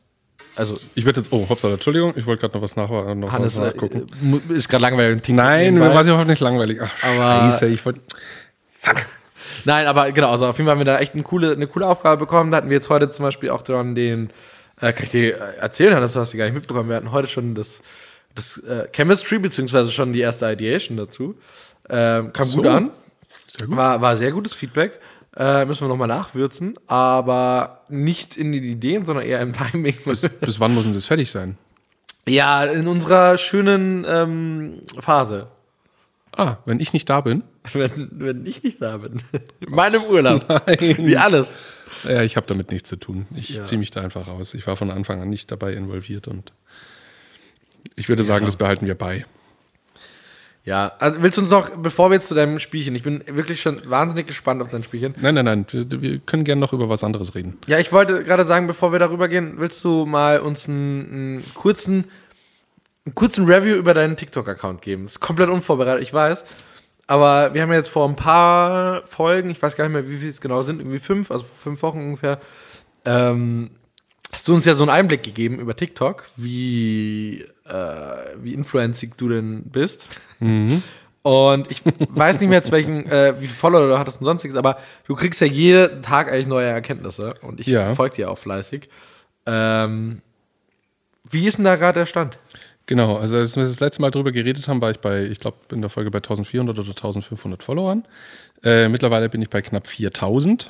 Also 0.56 0.78
Ich 0.96 1.06
werde 1.06 1.20
jetzt, 1.20 1.32
oh, 1.34 1.48
hoppsa, 1.50 1.70
Entschuldigung, 1.70 2.14
ich 2.16 2.26
wollte 2.26 2.42
gerade 2.42 2.56
noch 2.56 2.62
was 2.64 2.76
nach, 2.76 2.90
noch 3.16 3.32
Hannes 3.32 3.58
was 3.58 3.64
äh, 3.64 3.68
nachgucken. 3.72 4.08
mu- 4.22 4.40
ist 4.50 4.70
gerade 4.70 4.84
langweilig. 4.84 5.22
TikTok 5.22 5.44
Nein, 5.44 5.74
mir 5.76 5.94
war 5.94 6.02
es 6.02 6.08
überhaupt 6.08 6.28
nicht 6.30 6.40
langweilig. 6.40 6.80
Ach, 6.82 6.92
Aber- 7.04 7.50
scheiße, 7.50 7.68
ich 7.68 7.86
wollte. 7.86 8.00
Fuck. 8.80 9.06
Nein, 9.66 9.88
aber 9.88 10.12
genau, 10.12 10.32
also 10.32 10.46
auf 10.48 10.58
jeden 10.58 10.66
Fall 10.68 10.74
haben 10.74 10.80
wir 10.80 10.86
da 10.86 11.00
echt 11.00 11.14
eine 11.14 11.24
coole, 11.24 11.52
eine 11.54 11.68
coole 11.68 11.88
Aufgabe 11.88 12.18
bekommen. 12.20 12.52
Da 12.52 12.58
hatten 12.58 12.70
wir 12.70 12.76
jetzt 12.76 12.90
heute 12.90 13.10
zum 13.10 13.24
Beispiel 13.24 13.50
auch 13.50 13.64
dran 13.64 13.96
den, 13.96 14.30
äh, 14.80 14.94
kann 14.94 15.04
ich 15.04 15.10
dir 15.12 15.36
äh, 15.36 15.58
erzählen, 15.60 15.94
Hannes, 15.96 16.14
du 16.14 16.20
hast 16.20 16.32
die 16.34 16.38
gar 16.38 16.46
nicht 16.46 16.54
mitbekommen. 16.54 16.88
Wir 16.90 16.96
hatten 16.96 17.12
heute 17.12 17.28
schon 17.28 17.54
das, 17.56 17.82
das 18.36 18.58
äh, 18.60 18.88
Chemistry, 18.94 19.40
beziehungsweise 19.40 19.92
schon 19.92 20.14
die 20.14 20.20
erste 20.22 20.50
Ideation 20.52 20.98
dazu. 20.98 21.36
Ähm, 21.90 22.32
kam 22.32 22.46
So. 22.46 22.58
gut 22.58 22.68
an. 22.68 22.92
Sehr 23.48 23.68
gut. 23.68 23.76
War, 23.78 24.02
war 24.02 24.16
sehr 24.18 24.32
gutes 24.32 24.54
Feedback. 24.54 25.00
Äh, 25.38 25.66
müssen 25.66 25.84
wir 25.84 25.90
nochmal 25.90 26.08
nachwürzen, 26.08 26.76
aber 26.88 27.82
nicht 27.90 28.38
in 28.38 28.52
den 28.54 28.64
Ideen, 28.64 29.06
sondern 29.06 29.26
eher 29.26 29.42
im 29.42 29.52
Timing. 29.54 29.96
Bis, 30.06 30.22
bis 30.22 30.60
wann 30.60 30.74
muss 30.74 30.86
denn 30.86 30.94
das 30.94 31.06
fertig 31.06 31.30
sein? 31.32 31.58
ja, 32.28 32.64
in 32.64 32.88
unserer 32.88 33.38
schönen 33.38 34.04
ähm, 34.08 34.82
Phase. 35.00 35.48
Ah, 36.36 36.58
wenn 36.66 36.80
ich 36.80 36.92
nicht 36.92 37.10
da 37.10 37.22
bin. 37.22 37.44
Wenn, 37.74 38.10
wenn 38.12 38.46
ich 38.46 38.64
nicht 38.64 38.82
da 38.82 38.98
bin. 38.98 39.22
In 39.60 39.72
meinem 39.74 40.04
Urlaub. 40.04 40.46
Nein. 40.50 40.78
Wie 40.80 41.18
alles. 41.18 41.56
Ja, 42.04 42.22
ich 42.24 42.36
habe 42.36 42.46
damit 42.48 42.72
nichts 42.72 42.90
zu 42.90 42.96
tun. 42.98 43.26
Ich 43.36 43.50
Ja. 43.50 43.64
ziehe 43.64 43.80
mich 43.80 43.92
da 43.92 44.02
einfach 44.02 44.28
raus. 44.28 44.54
Ich 44.54 44.66
war 44.68 44.76
von 44.76 44.90
Anfang 44.92 45.22
an 45.22 45.30
nicht 45.30 45.52
dabei 45.52 45.74
involviert 45.74 46.28
und 46.28 46.52
ich 47.96 48.10
würde 48.10 48.24
sagen, 48.24 48.46
das 48.46 48.56
behalten 48.58 48.86
wir 48.86 48.96
bei. 48.96 49.26
Ja, 50.66 50.94
also 50.98 51.22
willst 51.22 51.38
du 51.38 51.42
uns 51.42 51.52
noch, 51.52 51.70
bevor 51.70 52.10
wir 52.10 52.16
jetzt 52.16 52.28
zu 52.28 52.34
deinem 52.34 52.58
Spielchen, 52.58 52.96
ich 52.96 53.04
bin 53.04 53.24
wirklich 53.28 53.62
schon 53.62 53.80
wahnsinnig 53.88 54.26
gespannt 54.26 54.64
auf 54.64 54.70
dein 54.70 54.82
Spielchen. 54.82 55.14
Nein, 55.22 55.36
nein, 55.36 55.46
nein, 55.46 55.66
wir, 55.72 56.18
können 56.18 56.44
gerne 56.44 56.60
noch 56.60 56.74
über 56.74 56.90
was 56.90 57.04
anderes 57.04 57.36
reden. 57.36 57.60
Ja, 57.68 57.78
ich 57.78 57.94
wollte 57.94 58.24
gerade 58.24 58.44
sagen, 58.44 58.66
bevor 58.66 58.92
wir 58.92 58.98
darüber 58.98 59.28
gehen, 59.28 59.54
willst 59.58 59.84
du 59.84 60.08
mal 60.08 60.40
uns 60.40 60.68
einen, 60.68 61.12
einen 61.12 61.54
kurzen, 61.54 62.06
einen 63.06 63.14
kurzen 63.14 63.46
Review 63.46 63.76
über 63.76 63.94
deinen 63.94 64.18
TikTok-Account 64.18 64.82
geben? 64.82 65.06
Ist 65.06 65.20
komplett 65.20 65.50
unvorbereitet, 65.50 66.02
ich 66.02 66.12
weiß. 66.12 66.44
Aber 67.06 67.54
wir 67.54 67.62
haben 67.62 67.70
ja 67.70 67.78
jetzt 67.78 67.90
vor 67.90 68.10
ein 68.10 68.16
paar 68.16 69.06
Folgen, 69.06 69.52
ich 69.52 69.62
weiß 69.62 69.76
gar 69.76 69.84
nicht 69.84 69.94
mehr, 69.94 70.10
wie 70.10 70.18
viel 70.18 70.30
es 70.30 70.42
genau 70.42 70.64
sind, 70.64 70.80
irgendwie 70.80 70.98
fünf, 70.98 71.30
also 71.30 71.46
vor 71.46 71.56
fünf 71.58 71.84
Wochen 71.84 72.00
ungefähr, 72.00 72.40
ähm, 73.06 73.70
hast 74.32 74.48
du 74.48 74.54
uns 74.54 74.66
ja 74.66 74.74
so 74.74 74.84
einen 74.84 74.90
Einblick 74.92 75.24
gegeben 75.24 75.60
über 75.60 75.76
TikTok, 75.76 76.26
wie, 76.36 77.46
äh, 77.66 77.74
wie 78.42 78.54
influenzig 78.54 79.18
du 79.18 79.30
denn 79.30 79.64
bist. 79.64 80.08
Und 80.40 81.72
ich 81.72 81.82
weiß 82.10 82.40
nicht 82.40 82.50
mehr, 82.50 82.62
zu 82.62 82.72
welchen, 82.72 83.10
äh, 83.10 83.34
wie 83.40 83.48
viele 83.48 83.58
Follower 83.58 83.88
du 83.88 83.98
hattest 83.98 84.20
und 84.20 84.26
sonstiges, 84.26 84.56
aber 84.58 84.78
du 85.08 85.16
kriegst 85.16 85.42
ja 85.42 85.48
jeden 85.48 86.02
Tag 86.04 86.32
eigentlich 86.32 86.48
neue 86.48 86.68
Erkenntnisse 86.68 87.34
und 87.42 87.60
ich 87.60 87.68
Ja. 87.68 87.94
folge 87.94 88.16
dir 88.18 88.30
auch 88.32 88.38
fleißig. 88.38 88.90
Ähm, 89.48 90.22
wie 91.30 91.48
ist 91.48 91.58
denn 91.58 91.66
da 91.66 91.76
gerade 91.76 92.00
der 92.02 92.06
Stand? 92.06 92.38
Genau, 92.88 93.18
also 93.18 93.38
als 93.38 93.56
wir 93.56 93.64
das 93.64 93.80
letzte 93.80 94.02
Mal 94.04 94.12
drüber 94.12 94.32
geredet 94.32 94.68
haben, 94.68 94.80
war 94.82 94.92
ich 94.92 95.00
bei, 95.00 95.24
ich 95.24 95.40
glaube, 95.40 95.58
in 95.72 95.82
der 95.82 95.90
Folge 95.90 96.12
bei 96.12 96.20
1400 96.20 96.78
oder 96.78 96.90
1500 96.90 97.64
Followern. 97.64 98.08
Äh, 98.64 98.90
mittlerweile 98.90 99.28
bin 99.28 99.42
ich 99.42 99.50
bei 99.50 99.64
knapp 99.64 99.88
4000 99.88 100.70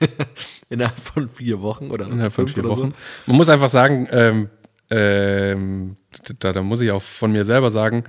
Innerhalb 0.68 0.98
von 0.98 1.28
vier 1.28 1.60
Wochen 1.60 1.90
oder 1.90 2.06
innerhalb 2.06 2.32
von 2.32 2.48
vier 2.48 2.64
oder 2.64 2.76
Wochen. 2.76 2.94
Man 3.26 3.36
muss 3.36 3.48
einfach 3.48 3.70
sagen, 3.70 4.08
ähm, 4.10 4.48
ähm, 4.90 5.96
da, 6.38 6.52
da 6.52 6.62
muss 6.62 6.80
ich 6.80 6.90
auch 6.90 7.02
von 7.02 7.32
mir 7.32 7.44
selber 7.44 7.70
sagen, 7.70 8.04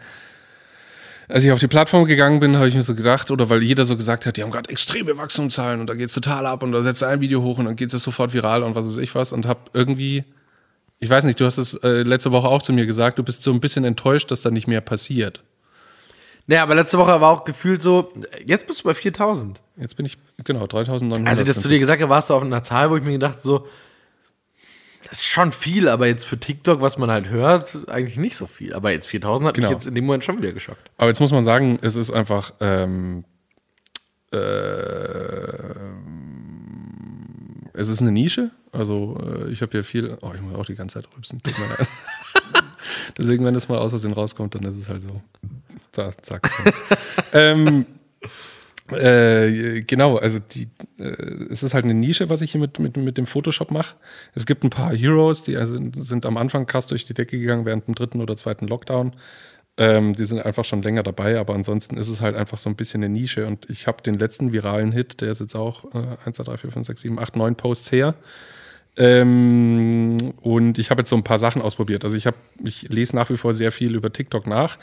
als 1.30 1.44
ich 1.44 1.52
auf 1.52 1.60
die 1.60 1.68
Plattform 1.68 2.06
gegangen 2.06 2.40
bin, 2.40 2.56
habe 2.56 2.68
ich 2.70 2.76
mir 2.76 2.84
so 2.84 2.96
gedacht, 2.96 3.32
oder 3.32 3.50
weil 3.50 3.62
jeder 3.62 3.84
so 3.84 3.98
gesagt 3.98 4.26
hat, 4.26 4.38
die 4.38 4.44
haben 4.44 4.52
gerade 4.52 4.70
extreme 4.70 5.18
Wachstumszahlen 5.18 5.82
und 5.82 5.88
da 5.88 5.94
geht's 5.94 6.14
total 6.14 6.46
ab 6.46 6.64
und 6.64 6.72
da 6.72 6.84
setzt 6.84 7.02
du 7.02 7.06
ein 7.06 7.20
Video 7.20 7.42
hoch 7.42 7.60
und 7.60 7.66
dann 7.66 7.76
geht 7.76 7.94
das 7.94 8.04
sofort 8.04 8.34
viral 8.34 8.64
und 8.64 8.76
was 8.76 8.88
weiß 8.88 8.98
ich 8.98 9.14
was 9.14 9.34
und 9.34 9.46
habe 9.46 9.60
irgendwie, 9.74 10.24
ich 11.00 11.10
weiß 11.10 11.26
nicht, 11.26 11.40
du 11.40 11.46
hast 11.46 11.58
es 11.58 11.74
äh, 11.76 12.04
letzte 12.04 12.32
Woche 12.32 12.48
auch 12.48 12.62
zu 12.62 12.72
mir 12.72 12.86
gesagt, 12.86 13.20
du 13.20 13.24
bist 13.24 13.44
so 13.44 13.52
ein 13.52 13.60
bisschen 13.60 13.84
enttäuscht, 13.84 14.32
dass 14.32 14.42
da 14.42 14.52
nicht 14.52 14.68
mehr 14.68 14.82
passiert. 14.82 15.44
Naja, 16.50 16.64
aber 16.64 16.76
letzte 16.76 16.98
Woche 16.98 17.10
war 17.22 17.32
auch 17.32 17.44
gefühlt 17.44 17.82
so, 17.82 18.12
jetzt 18.46 18.68
bist 18.68 18.80
du 18.80 18.86
bei 18.86 18.94
4000. 18.94 19.60
Jetzt 19.76 19.96
bin 19.98 20.06
ich, 20.06 20.18
genau, 20.46 20.66
3900. 20.66 21.28
Also, 21.28 21.44
das 21.44 21.62
zu 21.62 21.68
dir 21.68 21.78
gesagt 21.78 22.02
habe, 22.02 22.10
warst 22.10 22.30
du 22.30 22.34
auf 22.36 22.42
einer 22.42 22.64
Zahl, 22.64 22.90
wo 22.90 22.96
ich 22.96 23.04
mir 23.04 23.12
gedacht 23.12 23.42
so, 23.42 23.68
das 25.10 25.20
ist 25.20 25.26
schon 25.28 25.52
viel, 25.52 25.88
aber 25.90 26.08
jetzt 26.08 26.26
für 26.26 26.38
TikTok, 26.38 26.82
was 26.82 26.98
man 26.98 27.10
halt 27.12 27.30
hört, 27.30 27.78
eigentlich 27.90 28.18
nicht 28.18 28.36
so 28.36 28.46
viel. 28.46 28.74
Aber 28.74 28.92
jetzt 28.92 29.08
4000 29.08 29.48
hat 29.48 29.56
Genau. 29.56 29.68
mich 29.68 29.76
jetzt 29.76 29.88
in 29.88 29.96
dem 29.96 30.06
Moment 30.06 30.24
schon 30.24 30.38
wieder 30.38 30.52
geschockt. 30.54 30.90
Aber 30.98 31.08
jetzt 31.10 31.20
muss 31.20 31.32
man 31.32 31.44
sagen, 31.46 31.80
es 31.82 31.96
ist 31.96 32.12
einfach, 32.12 32.54
ähm, 32.60 33.24
äh, 34.34 34.38
es 37.74 37.88
ist 37.90 38.02
eine 38.02 38.12
Nische. 38.12 38.52
Also 38.72 39.18
äh, 39.24 39.50
ich 39.52 39.62
habe 39.62 39.72
hier 39.72 39.84
viel, 39.84 40.18
oh, 40.22 40.32
ich 40.34 40.42
muss 40.42 40.56
auch 40.56 40.66
die 40.66 40.76
ganze 40.76 41.02
Zeit 41.02 41.10
rübsen, 41.16 41.40
tut 41.42 41.58
mir 41.58 41.68
leid. 41.68 41.88
Deswegen, 43.18 43.46
wenn 43.46 43.54
das 43.54 43.70
mal 43.70 43.78
aus 43.78 43.92
Versehen 43.92 44.14
rauskommt, 44.14 44.56
dann 44.56 44.64
ist 44.64 44.78
es 44.78 44.90
halt 44.90 45.02
so. 45.02 45.22
Da, 45.92 46.12
zack. 46.22 46.50
ähm, 47.34 47.86
Äh, 48.92 49.82
genau, 49.82 50.16
also 50.16 50.40
die, 50.40 50.70
äh, 50.98 51.04
es 51.50 51.62
ist 51.62 51.74
halt 51.74 51.84
eine 51.84 51.94
Nische, 51.94 52.30
was 52.30 52.42
ich 52.42 52.54
hier 52.54 52.62
mit, 52.62 52.80
mit, 52.80 52.96
mit 52.96 53.18
dem 53.18 53.26
Photoshop 53.26 53.70
mache. 53.70 53.96
Es 54.34 54.46
gibt 54.46 54.64
ein 54.64 54.70
paar 54.70 54.96
Heroes, 54.96 55.44
die 55.44 55.58
also 55.58 55.78
sind 55.98 56.26
am 56.26 56.38
Anfang 56.38 56.66
krass 56.66 56.88
durch 56.88 57.06
die 57.06 57.14
Decke 57.14 57.38
gegangen 57.38 57.66
während 57.66 57.88
dem 57.88 57.96
dritten 57.96 58.22
oder 58.22 58.38
zweiten 58.38 58.66
Lockdown. 58.66 59.12
Ähm, 59.78 60.16
die 60.16 60.26
sind 60.26 60.40
einfach 60.40 60.64
schon 60.64 60.82
länger 60.82 61.04
dabei, 61.04 61.38
aber 61.38 61.54
ansonsten 61.54 61.98
ist 61.98 62.08
es 62.08 62.22
halt 62.22 62.36
einfach 62.36 62.60
so 62.60 62.70
ein 62.70 62.78
bisschen 62.78 63.04
eine 63.04 63.14
Nische. 63.14 63.46
Und 63.46 63.70
ich 63.70 63.88
habe 63.88 64.02
den 64.02 64.16
letzten 64.16 64.54
viralen 64.54 64.94
Hit, 64.94 65.20
der 65.20 65.32
ist 65.32 65.42
jetzt 65.42 65.56
auch 65.56 65.84
äh, 65.94 66.18
1, 66.26 66.38
2, 66.38 66.44
3, 66.44 66.58
4, 66.58 66.72
5, 66.72 66.88
6, 66.88 67.02
7, 67.02 67.20
8, 67.20 67.36
9 67.36 67.56
Posts 67.56 67.92
her. 67.92 68.16
Ähm, 68.98 70.18
und 70.42 70.80
ich 70.80 70.90
habe 70.90 71.02
jetzt 71.02 71.10
so 71.10 71.16
ein 71.16 71.24
paar 71.24 71.38
Sachen 71.38 71.62
ausprobiert. 71.62 72.04
Also 72.04 72.18
ich 72.18 72.26
habe, 72.26 72.38
ich 72.64 72.90
lese 72.90 73.16
nach 73.16 73.30
wie 73.30 73.38
vor 73.38 73.54
sehr 73.54 73.72
viel 73.72 73.96
über 73.96 74.12
TikTok 74.12 74.48
nach. 74.48 74.78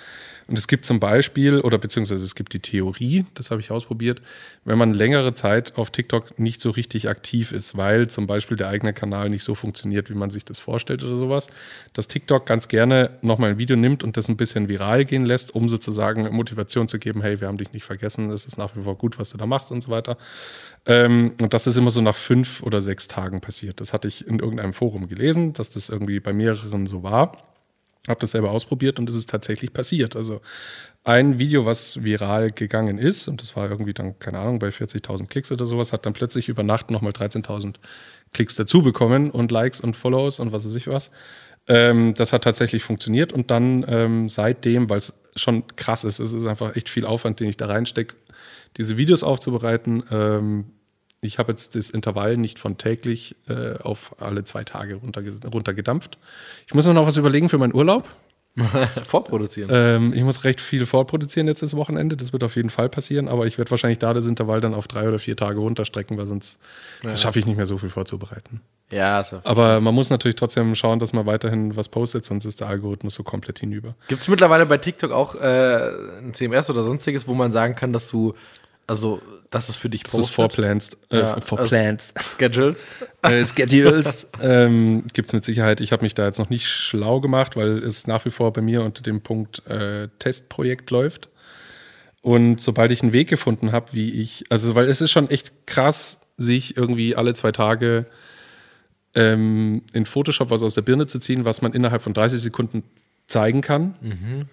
Und 0.46 0.58
es 0.58 0.68
gibt 0.68 0.84
zum 0.84 1.00
Beispiel, 1.00 1.60
oder 1.60 1.78
beziehungsweise 1.78 2.22
es 2.22 2.34
gibt 2.34 2.52
die 2.52 2.58
Theorie, 2.60 3.24
das 3.34 3.50
habe 3.50 3.62
ich 3.62 3.70
ausprobiert, 3.70 4.20
wenn 4.64 4.76
man 4.76 4.92
längere 4.92 5.32
Zeit 5.32 5.76
auf 5.78 5.90
TikTok 5.90 6.38
nicht 6.38 6.60
so 6.60 6.70
richtig 6.70 7.08
aktiv 7.08 7.50
ist, 7.50 7.78
weil 7.78 8.08
zum 8.08 8.26
Beispiel 8.26 8.56
der 8.56 8.68
eigene 8.68 8.92
Kanal 8.92 9.30
nicht 9.30 9.42
so 9.42 9.54
funktioniert, 9.54 10.10
wie 10.10 10.14
man 10.14 10.28
sich 10.28 10.44
das 10.44 10.58
vorstellt 10.58 11.02
oder 11.02 11.16
sowas, 11.16 11.48
dass 11.94 12.08
TikTok 12.08 12.44
ganz 12.44 12.68
gerne 12.68 13.10
nochmal 13.22 13.50
ein 13.50 13.58
Video 13.58 13.76
nimmt 13.76 14.04
und 14.04 14.18
das 14.18 14.28
ein 14.28 14.36
bisschen 14.36 14.68
viral 14.68 15.06
gehen 15.06 15.24
lässt, 15.24 15.54
um 15.54 15.68
sozusagen 15.68 16.30
Motivation 16.34 16.88
zu 16.88 16.98
geben, 16.98 17.22
hey, 17.22 17.40
wir 17.40 17.48
haben 17.48 17.58
dich 17.58 17.72
nicht 17.72 17.84
vergessen, 17.84 18.30
es 18.30 18.44
ist 18.44 18.58
nach 18.58 18.76
wie 18.76 18.82
vor 18.82 18.98
gut, 18.98 19.18
was 19.18 19.30
du 19.30 19.38
da 19.38 19.46
machst 19.46 19.72
und 19.72 19.80
so 19.80 19.90
weiter. 19.90 20.18
Ähm, 20.86 21.34
und 21.40 21.54
das 21.54 21.66
ist 21.66 21.76
immer 21.76 21.90
so 21.90 22.00
nach 22.00 22.14
fünf 22.14 22.62
oder 22.62 22.80
sechs 22.80 23.08
Tagen 23.08 23.40
passiert. 23.40 23.80
Das 23.80 23.92
hatte 23.92 24.08
ich 24.08 24.26
in 24.26 24.38
irgendeinem 24.38 24.72
Forum 24.72 25.08
gelesen, 25.08 25.52
dass 25.54 25.70
das 25.70 25.88
irgendwie 25.88 26.20
bei 26.20 26.32
mehreren 26.32 26.86
so 26.86 27.02
war. 27.02 27.36
Habe 28.06 28.20
das 28.20 28.32
selber 28.32 28.50
ausprobiert 28.50 28.98
und 28.98 29.08
es 29.08 29.16
ist 29.16 29.30
tatsächlich 29.30 29.72
passiert. 29.72 30.14
Also 30.14 30.42
ein 31.04 31.38
Video, 31.38 31.64
was 31.64 32.02
viral 32.02 32.50
gegangen 32.50 32.98
ist, 32.98 33.28
und 33.28 33.40
das 33.40 33.56
war 33.56 33.70
irgendwie 33.70 33.94
dann, 33.94 34.18
keine 34.18 34.38
Ahnung, 34.38 34.58
bei 34.58 34.68
40.000 34.68 35.26
Klicks 35.28 35.52
oder 35.52 35.64
sowas, 35.64 35.92
hat 35.92 36.04
dann 36.04 36.12
plötzlich 36.12 36.48
über 36.48 36.62
Nacht 36.62 36.90
nochmal 36.90 37.12
13.000 37.12 37.76
Klicks 38.32 38.56
dazu 38.56 38.82
bekommen 38.82 39.30
und 39.30 39.50
Likes 39.52 39.80
und 39.80 39.96
Follows 39.96 40.38
und 40.38 40.52
was 40.52 40.66
weiß 40.66 40.74
ich 40.74 40.86
was. 40.86 41.10
Ähm, 41.66 42.14
das 42.14 42.32
hat 42.32 42.44
tatsächlich 42.44 42.82
funktioniert 42.82 43.32
und 43.32 43.50
dann 43.50 43.84
ähm, 43.88 44.28
seitdem, 44.28 44.90
weil 44.90 44.98
es 44.98 45.14
schon 45.34 45.66
krass 45.76 46.04
ist, 46.04 46.18
es 46.18 46.32
ist 46.32 46.46
einfach 46.46 46.76
echt 46.76 46.88
viel 46.88 47.04
Aufwand, 47.06 47.40
den 47.40 47.48
ich 47.48 47.56
da 47.56 47.66
reinstecke, 47.66 48.16
diese 48.76 48.96
Videos 48.96 49.22
aufzubereiten. 49.22 50.02
Ähm, 50.10 50.66
ich 51.20 51.38
habe 51.38 51.52
jetzt 51.52 51.74
das 51.74 51.88
Intervall 51.88 52.36
nicht 52.36 52.58
von 52.58 52.76
täglich 52.76 53.36
äh, 53.48 53.78
auf 53.78 54.20
alle 54.20 54.44
zwei 54.44 54.62
Tage 54.62 54.96
runterge 54.96 55.32
runtergedampft. 55.50 56.18
Ich 56.66 56.74
muss 56.74 56.86
mir 56.86 56.92
noch 56.92 57.06
was 57.06 57.16
überlegen 57.16 57.48
für 57.48 57.56
meinen 57.56 57.74
Urlaub. 57.74 58.06
Vorproduzieren. 59.04 59.70
Ähm, 59.72 60.12
ich 60.14 60.22
muss 60.22 60.44
recht 60.44 60.60
viel 60.60 60.86
vorproduzieren 60.86 61.48
jetzt 61.48 61.62
das 61.62 61.74
Wochenende. 61.74 62.16
Das 62.16 62.32
wird 62.32 62.44
auf 62.44 62.54
jeden 62.54 62.70
Fall 62.70 62.88
passieren, 62.88 63.26
aber 63.26 63.46
ich 63.46 63.58
werde 63.58 63.70
wahrscheinlich 63.70 63.98
da 63.98 64.14
das 64.14 64.26
Intervall 64.26 64.60
dann 64.60 64.74
auf 64.74 64.86
drei 64.86 65.08
oder 65.08 65.18
vier 65.18 65.36
Tage 65.36 65.58
runterstrecken, 65.58 66.16
weil 66.16 66.26
sonst 66.26 66.58
ja. 67.02 67.16
schaffe 67.16 67.40
ich 67.40 67.46
nicht 67.46 67.56
mehr 67.56 67.66
so 67.66 67.78
viel 67.78 67.88
vorzubereiten. 67.88 68.60
Ja, 68.90 69.20
ist 69.20 69.34
aber 69.44 69.80
man 69.80 69.94
muss 69.94 70.10
natürlich 70.10 70.36
trotzdem 70.36 70.74
schauen, 70.76 71.00
dass 71.00 71.12
man 71.12 71.26
weiterhin 71.26 71.74
was 71.74 71.88
postet, 71.88 72.24
sonst 72.24 72.44
ist 72.44 72.60
der 72.60 72.68
Algorithmus 72.68 73.14
so 73.14 73.24
komplett 73.24 73.58
hinüber. 73.58 73.96
Gibt 74.06 74.22
es 74.22 74.28
mittlerweile 74.28 74.66
bei 74.66 74.78
TikTok 74.78 75.10
auch 75.10 75.34
äh, 75.34 75.90
ein 76.20 76.32
CMS 76.32 76.70
oder 76.70 76.84
sonstiges, 76.84 77.26
wo 77.26 77.34
man 77.34 77.50
sagen 77.50 77.74
kann, 77.74 77.92
dass 77.92 78.08
du 78.08 78.34
also, 78.86 79.20
dass 79.50 79.68
es 79.68 79.76
für 79.76 79.88
dich 79.88 80.04
postet. 80.04 80.20
Das 80.20 80.28
ist 80.28 80.34
vorplanst. 80.34 80.98
Äh, 81.10 81.18
ja, 81.18 81.40
vorplanst. 81.40 82.14
Schedulst. 82.20 82.88
Äh, 83.22 83.42
schedules. 83.46 84.26
ähm, 84.42 85.04
Gibt 85.14 85.28
es 85.28 85.32
mit 85.32 85.46
Sicherheit. 85.46 85.80
Ich 85.80 85.92
habe 85.92 86.02
mich 86.02 86.14
da 86.14 86.26
jetzt 86.26 86.38
noch 86.38 86.50
nicht 86.50 86.66
schlau 86.66 87.22
gemacht, 87.22 87.56
weil 87.56 87.78
es 87.78 88.06
nach 88.06 88.26
wie 88.26 88.30
vor 88.30 88.52
bei 88.52 88.60
mir 88.60 88.82
unter 88.82 89.02
dem 89.02 89.22
Punkt 89.22 89.66
äh, 89.66 90.08
Testprojekt 90.18 90.90
läuft. 90.90 91.30
Und 92.20 92.60
sobald 92.60 92.92
ich 92.92 93.02
einen 93.02 93.14
Weg 93.14 93.28
gefunden 93.28 93.72
habe, 93.72 93.92
wie 93.92 94.20
ich, 94.20 94.44
also 94.50 94.74
weil 94.74 94.88
es 94.88 95.00
ist 95.00 95.10
schon 95.10 95.30
echt 95.30 95.66
krass, 95.66 96.20
sich 96.36 96.76
irgendwie 96.76 97.16
alle 97.16 97.32
zwei 97.32 97.52
Tage 97.52 98.04
ähm, 99.14 99.82
in 99.92 100.04
Photoshop 100.04 100.50
was 100.50 100.62
aus 100.62 100.74
der 100.74 100.82
Birne 100.82 101.06
zu 101.06 101.18
ziehen, 101.18 101.44
was 101.44 101.62
man 101.62 101.72
innerhalb 101.72 102.02
von 102.02 102.12
30 102.12 102.40
Sekunden 102.40 102.82
zeigen 103.26 103.60
kann 103.60 103.94
mhm. 104.00 104.48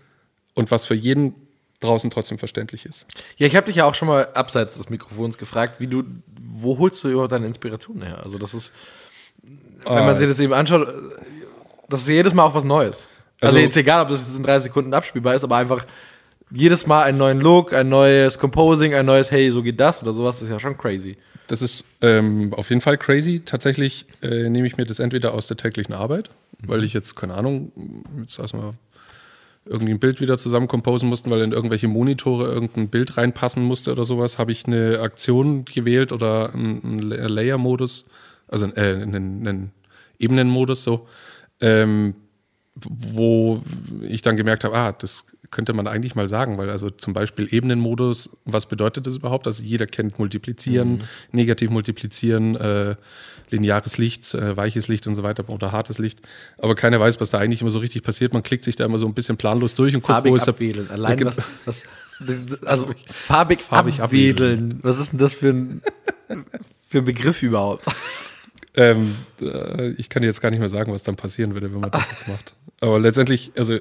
und 0.54 0.72
was 0.72 0.86
für 0.86 0.96
jeden 0.96 1.34
draußen 1.82 2.10
trotzdem 2.10 2.38
verständlich 2.38 2.86
ist. 2.86 3.06
Ja, 3.38 3.48
ich 3.48 3.56
habe 3.56 3.66
dich 3.66 3.76
ja 3.76 3.86
auch 3.86 3.96
schon 3.96 4.08
mal 4.08 4.30
abseits 4.34 4.78
des 4.78 4.90
Mikrofons 4.90 5.38
gefragt, 5.38 5.80
wie 5.80 5.88
du, 5.88 6.04
wo 6.40 6.78
holst 6.78 7.04
du 7.04 7.10
überhaupt 7.10 7.32
deine 7.32 7.48
Inspiration 7.48 8.02
her? 8.02 8.22
Also 8.24 8.38
das 8.38 8.54
ist, 8.54 8.72
wenn 9.44 9.96
man 9.96 10.10
ah. 10.10 10.14
sich 10.14 10.28
das 10.28 10.40
eben 10.40 10.54
anschaut, 10.54 10.88
das 11.90 12.02
ist 12.02 12.08
jedes 12.08 12.34
Mal 12.34 12.44
auch 12.46 12.56
was 12.56 12.64
Neues. 12.64 13.10
Also, 13.42 13.56
also 13.56 13.60
jetzt 13.60 13.76
egal, 13.76 14.04
ob 14.04 14.10
das 14.10 14.20
jetzt 14.20 14.38
in 14.38 14.44
drei 14.44 14.60
Sekunden 14.60 14.94
abspielbar 14.94 15.36
ist, 15.36 15.44
aber 15.44 15.58
einfach 15.58 15.86
jedes 16.52 16.86
Mal 16.86 17.04
einen 17.04 17.18
neuen 17.18 17.40
Look, 17.40 17.74
ein 17.74 17.90
neues 17.90 18.38
Composing, 18.38 18.94
ein 18.94 19.06
neues 19.06 19.32
Hey, 19.32 19.50
so 19.52 19.64
geht 19.64 19.80
das 19.80 20.02
oder 20.04 20.14
sowas, 20.14 20.42
ist 20.42 20.50
ja 20.50 20.60
schon 20.60 20.78
crazy. 20.78 21.18
Das 21.48 21.62
ist 21.62 21.86
ähm, 22.02 22.54
auf 22.54 22.70
jeden 22.70 22.82
Fall 22.82 22.98
crazy. 22.98 23.42
Tatsächlich 23.44 24.06
äh, 24.22 24.50
nehme 24.50 24.68
ich 24.68 24.78
mir 24.78 24.86
das 24.86 25.00
entweder 25.00 25.34
aus 25.34 25.48
der 25.48 25.58
täglichen 25.58 25.94
Arbeit, 25.94 26.30
mhm. 26.60 26.70
weil 26.70 26.84
ich 26.84 26.94
jetzt, 26.94 27.16
keine 27.16 27.34
Ahnung, 27.34 27.72
jetzt 28.22 28.38
erstmal 28.38 28.74
irgendwie 29.66 29.94
ein 29.94 30.00
Bild 30.00 30.22
wieder 30.22 30.38
zusammen 30.38 30.68
composen 30.68 31.08
mussten, 31.08 31.30
weil 31.30 31.42
in 31.42 31.52
irgendwelche 31.52 31.88
Monitore 31.88 32.52
irgendein 32.52 32.90
Bild 32.90 33.18
reinpassen 33.18 33.64
musste 33.64 33.92
oder 33.92 34.06
sowas, 34.06 34.40
habe 34.40 34.52
ich 34.52 34.66
eine 34.66 35.00
Aktion 35.00 35.66
gewählt 35.66 36.12
oder 36.12 36.54
einen 36.54 37.00
Layer-Modus, 37.00 38.10
also 38.48 38.66
äh, 38.68 39.02
einen, 39.02 39.48
einen 39.48 39.72
Ebenenmodus 40.20 40.84
so, 40.84 41.08
ähm, 41.60 42.16
wo 42.76 43.62
ich 44.02 44.22
dann 44.22 44.38
gemerkt 44.38 44.64
habe, 44.64 44.76
ah, 44.76 44.92
das 44.94 45.26
könnte 45.52 45.74
man 45.74 45.86
eigentlich 45.86 46.16
mal 46.16 46.30
sagen, 46.30 46.58
weil 46.58 46.70
also 46.70 46.90
zum 46.90 47.14
Beispiel 47.14 47.48
Ebenenmodus, 47.54 48.38
was 48.46 48.66
bedeutet 48.68 49.06
das 49.06 49.18
überhaupt? 49.18 49.46
Also 49.48 49.62
jeder 49.64 49.86
kennt 49.86 50.18
Multiplizieren, 50.18 50.94
mhm. 50.94 51.02
negativ 51.34 51.70
multiplizieren, 51.70 52.56
äh, 52.56 52.96
lineares 53.50 53.98
Licht, 53.98 54.34
äh, 54.34 54.56
weiches 54.56 54.88
Licht 54.88 55.08
und 55.08 55.16
so 55.16 55.24
weiter 55.24 55.48
oder 55.50 55.74
hartes 55.74 55.98
Licht. 55.98 56.22
Aber 56.58 56.74
keiner 56.76 57.00
weiß, 57.00 57.20
was 57.20 57.30
da 57.30 57.38
eigentlich 57.38 57.62
immer 57.62 57.70
so 57.70 57.80
richtig 57.80 58.02
passiert. 58.02 58.34
Man 58.34 58.44
klickt 58.44 58.64
sich 58.64 58.78
da 58.78 58.86
immer 58.86 58.98
so 58.98 59.06
ein 59.06 59.14
bisschen 59.14 59.36
planlos 59.36 59.76
durch 59.76 59.94
und 59.94 60.02
guckt, 60.02 60.14
farbig 60.14 60.32
wo 60.32 60.36
ist 60.38 60.48
abwedeln. 60.48 60.88
Der 60.88 60.96
Allein 60.96 61.26
was, 61.26 61.42
was, 61.66 61.86
also 62.66 62.90
farbig, 63.08 63.60
farbig 63.60 64.02
abwedeln. 64.02 64.54
abwedeln. 64.54 64.80
Was 64.84 65.00
ist 65.00 65.12
denn 65.12 65.20
das 65.20 65.34
für 65.34 65.50
ein, 65.50 65.82
für 66.88 67.00
ein 67.00 67.04
Begriff 67.04 67.44
überhaupt? 67.44 67.86
Ähm, 68.74 69.16
äh, 69.42 69.90
ich 69.92 70.08
kann 70.08 70.22
dir 70.22 70.28
jetzt 70.28 70.40
gar 70.40 70.50
nicht 70.50 70.60
mehr 70.60 70.70
sagen, 70.70 70.94
was 70.94 71.04
dann 71.04 71.18
passieren 71.18 71.54
würde, 71.54 71.74
wenn 71.74 71.82
man 71.82 71.92
das 71.92 72.10
jetzt 72.10 72.28
macht. 72.30 72.56
Aber 72.80 73.00
letztendlich, 73.00 73.52
also 73.58 73.80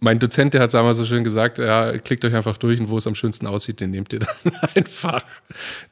mein 0.00 0.18
Dozent, 0.18 0.54
der 0.54 0.62
hat 0.62 0.74
damals 0.74 0.98
so 0.98 1.04
schön 1.04 1.24
gesagt, 1.24 1.58
ja, 1.58 1.96
klickt 1.98 2.24
euch 2.24 2.34
einfach 2.34 2.56
durch 2.56 2.80
und 2.80 2.90
wo 2.90 2.96
es 2.96 3.06
am 3.06 3.14
schönsten 3.14 3.46
aussieht, 3.46 3.80
den 3.80 3.90
nehmt 3.90 4.12
ihr 4.12 4.20
dann 4.20 4.52
einfach. 4.74 5.24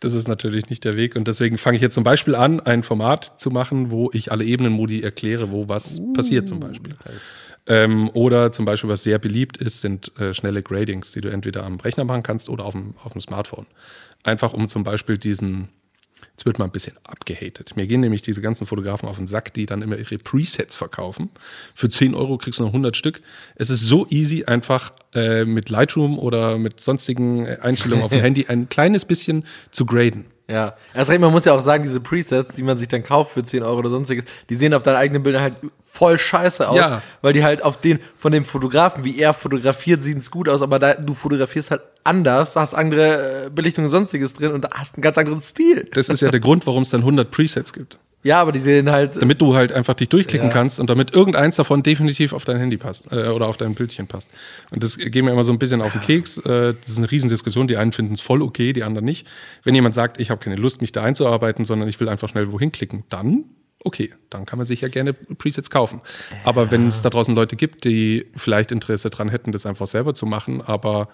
Das 0.01 0.15
ist 0.15 0.29
natürlich 0.29 0.71
nicht 0.71 0.85
der 0.85 0.97
Weg. 0.97 1.17
Und 1.17 1.29
deswegen 1.29 1.59
fange 1.59 1.77
ich 1.77 1.83
jetzt 1.83 1.95
zum 1.95 2.05
Beispiel 2.05 2.35
an, 2.35 2.61
ein 2.61 2.83
Format 2.83 3.41
zu 3.41 3.51
machen, 3.51 3.91
wo 3.91 4.11
ich 4.13 4.33
alle 4.33 4.45
Ebenenmodi 4.45 5.03
erkläre, 5.03 5.51
wo 5.51 5.69
was 5.69 5.99
uh, 5.99 6.13
passiert 6.13 6.49
zum 6.49 6.61
Beispiel. 6.61 6.95
Ähm, 7.67 8.11
oder 8.15 8.53
zum 8.53 8.65
Beispiel, 8.65 8.91
was 8.91 9.03
sehr 9.03 9.19
beliebt 9.19 9.59
ist, 9.59 9.81
sind 9.81 10.17
äh, 10.19 10.35
schnelle 10.35 10.63
Gradings, 10.63 11.13
die 11.13 11.21
du 11.21 11.31
entweder 11.31 11.65
am 11.65 11.77
Rechner 11.79 12.05
machen 12.05 12.23
kannst 12.23 12.49
oder 12.49 12.65
auf 12.65 12.73
dem, 12.73 12.95
auf 13.05 13.13
dem 13.13 13.21
Smartphone. 13.21 13.67
Einfach 14.23 14.53
um 14.53 14.69
zum 14.69 14.85
Beispiel 14.85 15.19
diesen 15.19 15.69
Jetzt 16.41 16.47
wird 16.47 16.59
mal 16.59 16.65
ein 16.65 16.71
bisschen 16.71 16.97
abgehatet. 17.05 17.77
Mir 17.77 17.87
gehen 17.87 18.01
nämlich 18.01 18.23
diese 18.23 18.41
ganzen 18.41 18.65
Fotografen 18.65 19.07
auf 19.07 19.19
den 19.19 19.27
Sack, 19.27 19.53
die 19.53 19.67
dann 19.67 19.83
immer 19.83 19.99
ihre 19.99 20.17
Presets 20.17 20.75
verkaufen. 20.75 21.29
Für 21.75 21.91
10 21.91 22.15
Euro 22.15 22.39
kriegst 22.39 22.61
du 22.61 22.63
noch 22.63 22.71
100 22.71 22.97
Stück. 22.97 23.21
Es 23.57 23.69
ist 23.69 23.83
so 23.83 24.07
easy, 24.09 24.45
einfach 24.45 24.95
äh, 25.13 25.45
mit 25.45 25.69
Lightroom 25.69 26.19
oder 26.19 26.57
mit 26.57 26.81
sonstigen 26.81 27.47
Einstellungen 27.47 28.03
auf 28.03 28.11
dem 28.11 28.21
Handy 28.23 28.47
ein 28.47 28.71
kleines 28.71 29.05
bisschen 29.05 29.45
zu 29.71 29.85
graden. 29.85 30.30
Ja, 30.51 30.75
erst 30.95 31.11
recht, 31.11 31.21
man 31.21 31.31
muss 31.31 31.45
ja 31.45 31.53
auch 31.53 31.61
sagen, 31.61 31.85
diese 31.85 32.01
Presets, 32.01 32.55
die 32.55 32.63
man 32.63 32.77
sich 32.77 32.89
dann 32.89 33.03
kauft 33.03 33.33
für 33.33 33.45
10 33.45 33.63
Euro 33.63 33.79
oder 33.79 33.91
sonstiges, 33.91 34.25
die 34.49 34.57
sehen 34.57 34.75
auf 34.75 34.83
deinen 34.83 34.97
eigenen 34.97 35.23
Bildern 35.23 35.43
halt 35.43 35.55
voll 35.81 36.19
scheiße 36.19 36.69
aus, 36.69 36.77
ja. 36.77 37.03
weil 37.23 37.33
die 37.33 37.45
halt 37.45 37.63
auf 37.63 37.77
den, 37.77 38.01
von 38.17 38.33
dem 38.33 38.45
Fotografen, 38.45 39.05
wie 39.05 39.19
er 39.19 39.33
fotografiert, 39.33 40.03
sieht 40.03 40.19
es 40.19 40.31
gut 40.31 40.49
aus, 40.49 40.63
aber 40.63 40.79
da, 40.79 40.95
du 40.95 41.15
fotografierst 41.15 41.71
halt 41.71 41.83
anders, 42.03 42.57
hast 42.57 42.75
andere 42.75 43.47
äh, 43.47 43.51
Belichtungen 43.51 43.87
und 43.87 43.93
sonstiges 43.93 44.33
drin 44.33 44.53
und 44.53 44.69
hast 44.71 44.97
einen 44.97 45.03
ganz 45.03 45.19
anderen 45.19 45.41
Stil. 45.41 45.89
Das 45.93 46.09
ist 46.09 46.21
ja 46.21 46.31
der 46.31 46.41
Grund, 46.41 46.67
warum 46.67 46.83
es 46.83 46.91
dann 46.91 47.01
100 47.01 47.31
Presets 47.31 47.73
gibt. 47.73 47.99
Ja, 48.23 48.41
aber 48.41 48.53
die 48.53 48.59
sehen 48.59 48.91
halt. 48.91 49.21
Damit 49.21 49.41
du 49.41 49.55
halt 49.55 49.73
einfach 49.73 49.95
dich 49.95 50.09
durchklicken 50.09 50.49
ja. 50.49 50.53
kannst 50.53 50.79
und 50.79 50.91
damit 50.91 51.15
irgendeins 51.15 51.57
davon 51.57 51.83
definitiv 51.83 52.33
auf 52.33 52.45
dein 52.45 52.59
Handy 52.59 52.77
passt 52.77 53.11
äh, 53.13 53.29
oder 53.29 53.47
auf 53.47 53.57
dein 53.57 53.75
Bildchen 53.75 54.07
passt. 54.07 54.31
Und 54.71 54.85
das 54.85 54.99
geht 54.99 55.25
mir 55.25 55.31
immer 55.31 55.45
so 55.45 55.53
ein 55.53 55.59
bisschen 55.59 55.81
auf 55.81 55.93
den 55.93 56.03
Keks. 56.03 56.39
Äh, 56.39 56.75
das 56.79 56.91
ist 56.91 56.99
eine 56.99 57.11
Riesendiskussion. 57.11 57.67
Die 57.67 57.79
einen 57.79 57.93
finden 57.93 58.13
es 58.13 58.21
voll 58.21 58.43
okay, 58.43 58.73
die 58.73 58.83
anderen 58.83 59.07
nicht. 59.07 59.27
Wenn 59.65 59.75
jemand 59.75 59.95
sagt, 59.95 60.21
ich 60.21 60.31
habe 60.31 60.41
keine 60.43 60.57
Lust, 60.57 60.83
mich 60.83 60.93
da 60.93 61.03
einzuarbeiten, 61.03 61.65
sondern 61.65 61.89
ich 61.89 61.99
will 61.99 62.09
einfach 62.09 62.29
schnell 62.29 62.53
wohin 62.53 62.73
klicken, 62.73 63.05
dann 63.09 63.45
okay, 63.83 64.13
dann 64.29 64.45
kann 64.45 64.59
man 64.59 64.67
sich 64.67 64.83
ja 64.83 64.89
gerne 64.89 65.15
Presets 65.15 65.71
kaufen. 65.71 66.01
Aber 66.45 66.71
wenn 66.71 66.89
es 66.89 67.03
da 67.03 67.09
draußen 67.09 67.35
Leute 67.35 67.57
gibt, 67.57 67.85
die 67.85 68.27
vielleicht 68.37 68.73
Interesse 68.73 69.09
daran 69.09 69.31
hätten, 69.31 69.53
das 69.53 69.65
einfach 69.67 69.87
selber 69.87 70.15
zu 70.15 70.27
machen, 70.27 70.61
aber 70.61 71.09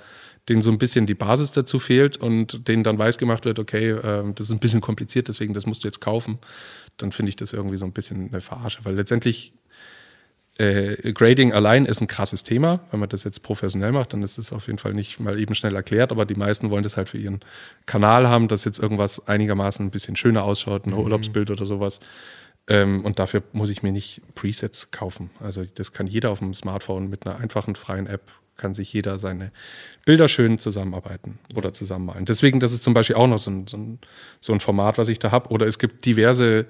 denen 0.48 0.62
so 0.62 0.70
ein 0.70 0.78
bisschen 0.78 1.06
die 1.06 1.14
Basis 1.14 1.52
dazu 1.52 1.78
fehlt 1.78 2.16
und 2.16 2.68
denen 2.68 2.84
dann 2.84 2.98
weiß 2.98 3.18
gemacht 3.18 3.44
wird, 3.44 3.58
okay, 3.58 3.90
äh, 3.90 4.32
das 4.34 4.46
ist 4.46 4.52
ein 4.52 4.58
bisschen 4.58 4.80
kompliziert, 4.80 5.28
deswegen 5.28 5.54
das 5.54 5.66
musst 5.66 5.84
du 5.84 5.88
jetzt 5.88 6.00
kaufen, 6.00 6.38
dann 6.96 7.12
finde 7.12 7.30
ich 7.30 7.36
das 7.36 7.52
irgendwie 7.52 7.76
so 7.76 7.86
ein 7.86 7.92
bisschen 7.92 8.28
eine 8.28 8.40
Verarsche, 8.40 8.80
weil 8.84 8.94
letztendlich 8.94 9.52
äh, 10.58 11.12
Grading 11.12 11.52
allein 11.52 11.84
ist 11.84 12.00
ein 12.00 12.06
krasses 12.06 12.42
Thema. 12.42 12.80
Wenn 12.90 13.00
man 13.00 13.10
das 13.10 13.24
jetzt 13.24 13.42
professionell 13.42 13.92
macht, 13.92 14.14
dann 14.14 14.22
ist 14.22 14.38
es 14.38 14.52
auf 14.52 14.66
jeden 14.68 14.78
Fall 14.78 14.94
nicht 14.94 15.20
mal 15.20 15.38
eben 15.38 15.54
schnell 15.54 15.74
erklärt, 15.74 16.12
aber 16.12 16.24
die 16.24 16.34
meisten 16.34 16.70
wollen 16.70 16.82
das 16.82 16.96
halt 16.96 17.10
für 17.10 17.18
ihren 17.18 17.40
Kanal 17.84 18.26
haben, 18.28 18.48
dass 18.48 18.64
jetzt 18.64 18.78
irgendwas 18.78 19.28
einigermaßen 19.28 19.84
ein 19.86 19.90
bisschen 19.90 20.16
schöner 20.16 20.44
ausschaut, 20.44 20.86
ein 20.86 20.90
Mhm. 20.92 20.98
Urlaubsbild 20.98 21.50
oder 21.50 21.66
sowas. 21.66 22.00
Ähm, 22.68 23.04
und 23.04 23.18
dafür 23.18 23.42
muss 23.52 23.68
ich 23.70 23.82
mir 23.82 23.92
nicht 23.92 24.22
Presets 24.34 24.90
kaufen. 24.90 25.30
Also 25.40 25.62
das 25.74 25.92
kann 25.92 26.06
jeder 26.06 26.30
auf 26.30 26.38
dem 26.38 26.54
Smartphone 26.54 27.10
mit 27.10 27.26
einer 27.26 27.38
einfachen 27.38 27.76
freien 27.76 28.06
App 28.06 28.22
kann 28.56 28.74
sich 28.74 28.92
jeder 28.92 29.18
seine 29.18 29.52
Bilder 30.04 30.28
schön 30.28 30.58
zusammenarbeiten 30.58 31.38
oder 31.54 31.72
zusammenmalen. 31.72 32.24
Deswegen, 32.24 32.60
das 32.60 32.72
ist 32.72 32.82
zum 32.82 32.94
Beispiel 32.94 33.16
auch 33.16 33.26
noch 33.26 33.38
so 33.38 33.50
ein, 33.50 33.66
so 33.66 33.76
ein, 33.76 33.98
so 34.40 34.52
ein 34.52 34.60
Format, 34.60 34.98
was 34.98 35.08
ich 35.08 35.18
da 35.18 35.30
habe. 35.30 35.50
Oder 35.50 35.66
es 35.66 35.78
gibt 35.78 36.04
diverse, 36.04 36.66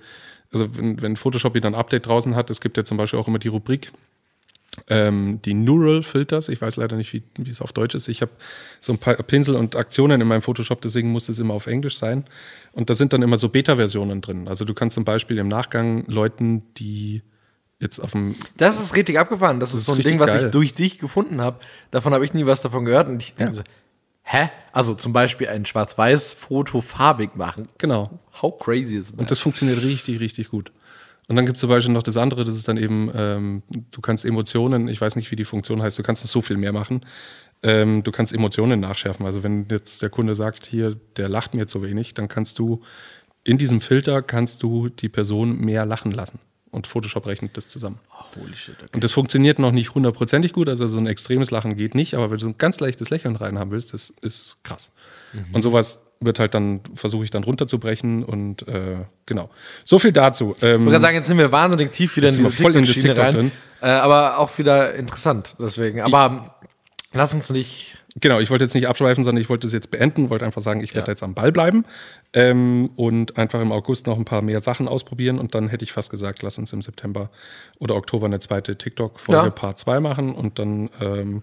also 0.53 0.75
wenn, 0.77 1.01
wenn 1.03 1.17
Photoshop 1.17 1.55
wieder 1.55 1.69
ein 1.69 1.75
Update 1.75 2.07
draußen 2.07 2.35
hat, 2.35 2.51
es 2.51 2.61
gibt 2.61 2.77
ja 2.77 2.85
zum 2.85 2.97
Beispiel 2.97 3.19
auch 3.19 3.29
immer 3.29 3.39
die 3.39 3.49
Rubrik 3.49 3.93
ähm, 4.89 5.41
die 5.45 5.55
Neural 5.55 6.03
Filters. 6.03 6.49
Ich 6.49 6.61
weiß 6.61 6.77
leider 6.77 6.97
nicht, 6.97 7.13
wie, 7.13 7.23
wie 7.39 7.51
es 7.51 7.63
auf 7.63 7.73
Deutsch 7.73 7.95
ist. 7.95 8.09
Ich 8.09 8.23
habe 8.23 8.33
so 8.81 8.93
ein 8.93 8.99
paar 8.99 9.15
Pinsel 9.15 9.57
und 9.57 9.77
Aktionen 9.77 10.21
in 10.21 10.29
meinem 10.29 10.43
Photoshop, 10.43 10.81
deswegen 10.83 11.11
muss 11.11 11.29
es 11.29 11.39
immer 11.39 11.55
auf 11.55 11.67
Englisch 11.67 11.97
sein. 11.97 12.25
Und 12.73 12.91
da 12.91 12.95
sind 12.95 13.13
dann 13.13 13.23
immer 13.23 13.37
so 13.37 13.49
Beta-Versionen 13.49 14.21
drin. 14.21 14.49
Also 14.49 14.65
du 14.65 14.75
kannst 14.75 14.95
zum 14.95 15.05
Beispiel 15.05 15.39
im 15.39 15.49
Nachgang 15.49 16.05
Leuten, 16.07 16.63
die 16.77 17.23
jetzt 17.81 17.99
auf 17.99 18.13
dem 18.13 18.35
Das 18.57 18.81
ist 18.81 18.95
richtig 18.97 19.19
abgefahren. 19.19 19.61
Das, 19.61 19.73
ist, 19.75 19.81
ist 19.81 19.87
so 19.87 19.95
ein 19.95 20.01
Ding, 20.01 20.19
was 20.21 20.33
geil. 20.33 20.47
ich 20.47 20.51
durch 20.51 20.75
dich 20.75 20.99
gefunden 20.99 21.41
habe. 21.41 21.59
Davon 21.91 22.13
habe 22.15 22.25
ich 22.25 22.33
nie 22.35 22.47
was 22.47 22.63
davon 22.63 22.85
gehört. 22.85 23.09
Und 23.09 23.23
ich 23.23 23.35
denke 23.35 23.53
Ja. 23.53 23.57
so, 23.57 23.63
hä? 24.23 24.51
Also 24.73 24.95
zum 24.95 25.13
Beispiel 25.13 25.49
ein 25.49 25.65
Schwarz-Weiß-Foto 25.65 26.81
farbig 26.81 27.37
machen. 27.37 27.67
genau 27.79 28.19
How 28.43 28.59
crazy 28.59 28.97
is 28.97 29.11
that? 29.11 29.21
Und 29.21 29.31
das 29.31 29.39
funktioniert 29.39 29.83
richtig, 29.83 30.21
richtig 30.21 30.51
gut. 30.51 30.73
Und 31.29 31.35
dann 31.37 31.45
gibt 31.45 31.57
es 31.57 31.61
zum 31.61 31.69
Beispiel 31.71 31.93
noch 31.93 32.05
das 32.05 32.17
andere, 32.17 32.45
das 32.45 32.55
ist 32.57 32.69
dann 32.69 32.77
eben, 32.77 33.11
ähm, 33.13 33.63
du 33.91 34.01
kannst 34.01 34.25
Emotionen, 34.25 34.87
ich 34.87 35.01
weiß 35.01 35.17
nicht, 35.17 35.31
wie 35.33 35.37
die 35.37 35.45
Funktion 35.45 35.83
heißt, 35.83 35.99
du 35.99 36.05
kannst 36.05 36.23
das 36.23 36.31
so 36.31 36.41
viel 36.41 36.57
mehr 36.57 36.73
machen. 36.73 37.05
Ähm, 37.65 38.05
du 38.05 38.13
kannst 38.13 38.33
Emotionen 38.33 38.79
nachschärfen. 38.81 39.27
Also 39.27 39.43
wenn 39.43 39.67
jetzt 39.71 40.03
der 40.03 40.11
Kunde 40.11 40.35
sagt, 40.37 40.67
hier, 40.67 40.97
der 41.17 41.29
lacht 41.29 41.55
mir 41.55 41.67
so 41.69 41.83
wenig, 41.83 42.15
dann 42.15 42.29
kannst 42.29 42.59
du 42.61 42.83
in 43.43 43.59
diesem 43.59 43.81
Filter 43.81 44.23
kannst 44.23 44.63
du 44.63 44.89
die 44.89 45.09
Person 45.09 45.59
mehr 45.59 45.85
lachen 45.85 46.13
lassen. 46.13 46.39
Und 46.71 46.87
Photoshop 46.87 47.27
rechnet 47.27 47.57
das 47.57 47.69
zusammen. 47.69 48.01
Holy 48.37 48.55
shit. 48.55 48.75
Okay. 48.77 48.91
Und 48.93 49.05
das 49.05 49.13
funktioniert 49.13 49.59
noch 49.59 49.73
nicht 49.73 49.95
hundertprozentig 49.95 50.53
gut, 50.53 50.69
also 50.69 50.87
so 50.89 50.99
ein 50.99 51.07
extremes 51.07 51.51
Lachen 51.51 51.77
geht 51.77 51.95
nicht, 51.95 52.15
aber 52.15 52.31
wenn 52.31 52.39
du 52.39 52.49
ein 52.49 52.59
ganz 52.59 52.81
leichtes 52.81 53.09
Lächeln 53.09 53.37
reinhaben 53.37 53.71
willst, 53.71 53.95
das 53.95 54.11
ist 54.11 54.59
krass. 54.63 54.91
Und 55.53 55.63
sowas 55.63 56.03
wird 56.21 56.39
halt 56.39 56.55
dann, 56.55 56.81
versuche 56.95 57.25
ich 57.25 57.31
dann 57.31 57.45
runterzubrechen 57.45 58.25
und 58.25 58.67
äh, 58.69 59.05
genau. 59.27 59.51
So 59.85 59.99
viel 59.99 60.13
dazu. 60.13 60.57
Ähm, 60.63 60.75
Ich 60.75 60.81
muss 60.81 60.93
gerade 60.93 61.03
sagen, 61.03 61.17
jetzt 61.17 61.27
sind 61.29 61.39
wir 61.39 61.53
wahnsinnig 61.53 61.93
tief 61.93 62.17
wieder 62.17 62.29
in 62.29 62.37
diese 62.37 62.51
voll 62.51 62.75
in 62.75 62.85
das 62.85 62.95
TikTok 62.95 63.19
rein. 63.19 63.35
drin. 63.35 63.53
Äh, 63.83 63.89
aber 63.89 64.39
auch 64.39 64.57
wieder 64.59 64.95
interessant, 64.95 65.57
deswegen. 65.59 66.01
Aber 66.01 66.57
lass 67.13 67.35
uns 67.35 67.51
nicht. 67.51 67.96
Genau, 68.19 68.41
ich 68.41 68.49
wollte 68.49 68.65
jetzt 68.65 68.73
nicht 68.75 68.89
abschweifen, 68.89 69.25
sondern 69.25 69.43
ich 69.43 69.51
wollte 69.51 69.67
es 69.67 69.75
jetzt 69.75 69.91
beenden, 69.91 70.31
wollte 70.31 70.47
einfach 70.47 70.63
sagen, 70.63 70.81
ich 70.81 70.95
werde 70.95 71.09
Ja. 71.09 71.13
jetzt 71.13 71.23
am 71.23 71.35
Ball 71.35 71.53
bleiben 71.53 71.85
ähm, 72.33 72.89
und 72.97 73.37
einfach 73.37 73.61
im 73.61 73.73
August 73.73 74.07
noch 74.07 74.17
ein 74.17 74.25
paar 74.25 74.41
mehr 74.41 74.61
Sachen 74.61 74.89
ausprobieren 74.89 75.39
und 75.39 75.55
dann 75.55 75.69
hätte 75.69 75.85
ich 75.85 75.93
fast 75.93 76.11
gesagt, 76.11 76.43
lass 76.43 76.57
uns 76.57 76.73
im 76.73 76.81
September 76.81 77.29
oder 77.79 77.95
Oktober 77.95 78.25
eine 78.25 78.39
zweite 78.39 78.77
TikTok-Folge 78.77 79.43
Ja. 79.45 79.51
Part 79.51 79.79
2 79.79 80.01
machen 80.01 80.35
und 80.35 80.59
dann 80.59 80.89
ähm, 80.99 81.43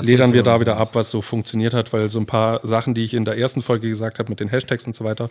ledern 0.00 0.32
wir 0.32 0.44
da 0.44 0.60
wieder 0.60 0.76
ab, 0.76 0.90
was 0.94 1.10
so 1.10 1.22
funktioniert 1.22 1.74
hat, 1.74 1.92
weil 1.92 2.08
so 2.08 2.20
ein 2.20 2.26
paar 2.26 2.60
Sachen, 2.64 2.94
die 2.94 3.02
ich 3.02 3.14
in 3.14 3.24
der 3.24 3.36
ersten 3.36 3.60
Folge 3.60 3.88
gesagt 3.88 4.20
habe 4.20 4.28
mit 4.30 4.38
den 4.38 4.48
Hashtags 4.48 4.86
und 4.86 4.94
so 4.94 5.04
weiter, 5.04 5.28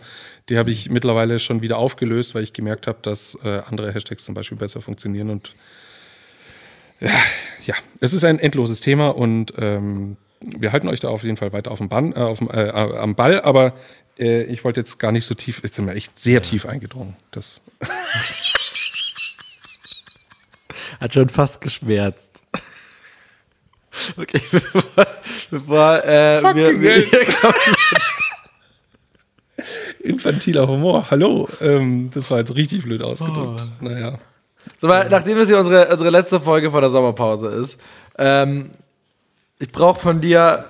die 0.50 0.58
habe 0.58 0.70
ich 0.70 0.90
mittlerweile 0.90 1.38
schon 1.38 1.62
wieder 1.62 1.78
aufgelöst, 1.78 2.34
weil 2.34 2.42
ich 2.42 2.52
gemerkt 2.52 2.86
habe, 2.86 2.98
dass 3.00 3.38
äh, 3.42 3.62
andere 3.66 3.92
Hashtags 3.94 4.24
zum 4.24 4.34
Beispiel 4.34 4.58
besser 4.58 4.82
funktionieren 4.82 5.30
und 5.30 5.54
ja, 7.00 7.08
ja, 7.66 7.74
es 8.00 8.12
ist 8.12 8.24
ein 8.24 8.38
endloses 8.38 8.80
Thema 8.80 9.08
und 9.16 9.54
ähm, 9.58 10.16
wir 10.44 10.72
halten 10.72 10.88
euch 10.88 11.00
da 11.00 11.08
auf 11.08 11.22
jeden 11.22 11.36
Fall 11.36 11.52
weiter 11.52 11.70
auf 11.70 11.78
dem 11.78 11.88
Bann, 11.88 12.12
äh, 12.12 12.16
auf 12.16 12.38
dem, 12.38 12.48
äh, 12.50 12.70
am 12.70 13.14
Ball, 13.14 13.40
aber 13.40 13.74
äh, 14.18 14.42
ich 14.44 14.64
wollte 14.64 14.80
jetzt 14.80 14.98
gar 14.98 15.12
nicht 15.12 15.26
so 15.26 15.34
tief, 15.34 15.60
jetzt 15.62 15.76
sind 15.76 15.86
wir 15.86 15.94
echt 15.94 16.18
sehr 16.18 16.42
tief 16.42 16.66
eingedrungen. 16.66 17.16
Das, 17.30 17.60
Hat 21.00 21.12
schon 21.12 21.28
fast 21.28 21.60
geschmerzt. 21.60 22.42
Okay, 24.16 24.40
bevor, 24.50 25.06
bevor 25.50 26.04
äh, 26.04 26.42
wir, 26.54 26.80
wir 26.80 26.92
hell. 27.02 27.26
infantiler 30.00 30.66
Humor, 30.66 31.10
hallo, 31.10 31.46
ähm, 31.60 32.10
das 32.10 32.30
war 32.30 32.38
jetzt 32.38 32.54
richtig 32.54 32.82
blöd 32.84 33.02
ausgedrückt. 33.02 33.64
Naja. 33.80 34.18
So, 34.78 34.88
weil, 34.88 35.08
nachdem 35.10 35.38
es 35.38 35.48
hier 35.48 35.58
unsere, 35.58 35.88
unsere 35.88 36.10
letzte 36.10 36.40
Folge 36.40 36.70
vor 36.70 36.80
der 36.80 36.90
Sommerpause 36.90 37.48
ist, 37.48 37.78
ähm, 38.18 38.70
ich 39.62 39.70
brauche 39.70 40.00
von 40.00 40.20
dir 40.20 40.64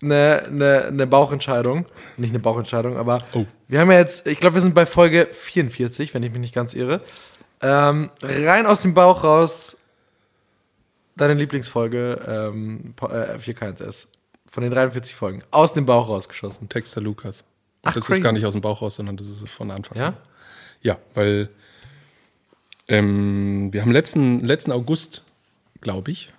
eine, 0.00 0.42
eine, 0.46 0.84
eine 0.86 1.06
Bauchentscheidung. 1.06 1.84
Nicht 2.16 2.30
eine 2.30 2.38
Bauchentscheidung, 2.38 2.96
aber 2.96 3.22
Oh. 3.34 3.44
wir 3.68 3.78
haben 3.80 3.90
ja 3.90 3.98
jetzt, 3.98 4.26
ich 4.26 4.38
glaube, 4.40 4.54
wir 4.54 4.62
sind 4.62 4.74
bei 4.74 4.86
Folge 4.86 5.28
44, 5.30 6.14
wenn 6.14 6.22
ich 6.22 6.32
mich 6.32 6.40
nicht 6.40 6.54
ganz 6.54 6.74
irre. 6.74 7.02
Ähm, 7.60 8.10
rein 8.22 8.66
aus 8.66 8.80
dem 8.80 8.94
Bauch 8.94 9.22
raus, 9.22 9.76
deine 11.14 11.34
Lieblingsfolge 11.34 12.20
ähm, 12.26 12.94
äh, 13.02 13.36
4K1S. 13.38 14.08
Von 14.46 14.62
den 14.62 14.72
43 14.72 15.14
Folgen. 15.14 15.42
Aus 15.50 15.72
dem 15.74 15.86
Bauch 15.86 16.08
rausgeschossen. 16.08 16.68
Texter 16.68 17.00
Lukas. 17.00 17.40
Und 17.82 17.90
Ach, 17.90 17.94
das 17.94 18.06
crazy. 18.06 18.20
ist 18.20 18.24
gar 18.24 18.32
nicht 18.32 18.44
aus 18.46 18.52
dem 18.52 18.60
Bauch 18.62 18.80
raus, 18.82 18.94
sondern 18.96 19.16
das 19.16 19.28
ist 19.28 19.48
von 19.48 19.70
Anfang 19.70 19.96
Ja? 19.98 20.08
an. 20.08 20.16
Ja, 20.80 20.96
weil 21.14 21.48
ähm, 22.88 23.72
wir 23.72 23.82
haben 23.82 23.92
letzten, 23.92 24.40
letzten 24.44 24.72
August, 24.72 25.22
glaube 25.80 26.10
ich, 26.10 26.32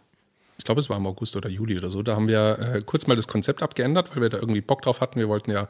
ich 0.58 0.66
glaube, 0.66 0.80
es 0.80 0.90
war 0.90 0.98
im 0.98 1.08
August 1.08 1.36
oder 1.36 1.50
Juli 1.50 1.78
oder 1.78 1.90
so, 1.90 2.04
da 2.04 2.16
haben 2.16 2.28
wir 2.28 2.60
äh, 2.60 2.82
kurz 2.86 3.08
mal 3.08 3.16
das 3.16 3.28
Konzept 3.28 3.64
abgeändert, 3.64 4.16
weil 4.16 4.22
wir 4.22 4.30
da 4.30 4.38
irgendwie 4.38 4.62
Bock 4.62 4.82
drauf 4.82 5.02
hatten. 5.02 5.20
Wir 5.20 5.28
wollten 5.28 5.52
ja 5.52 5.68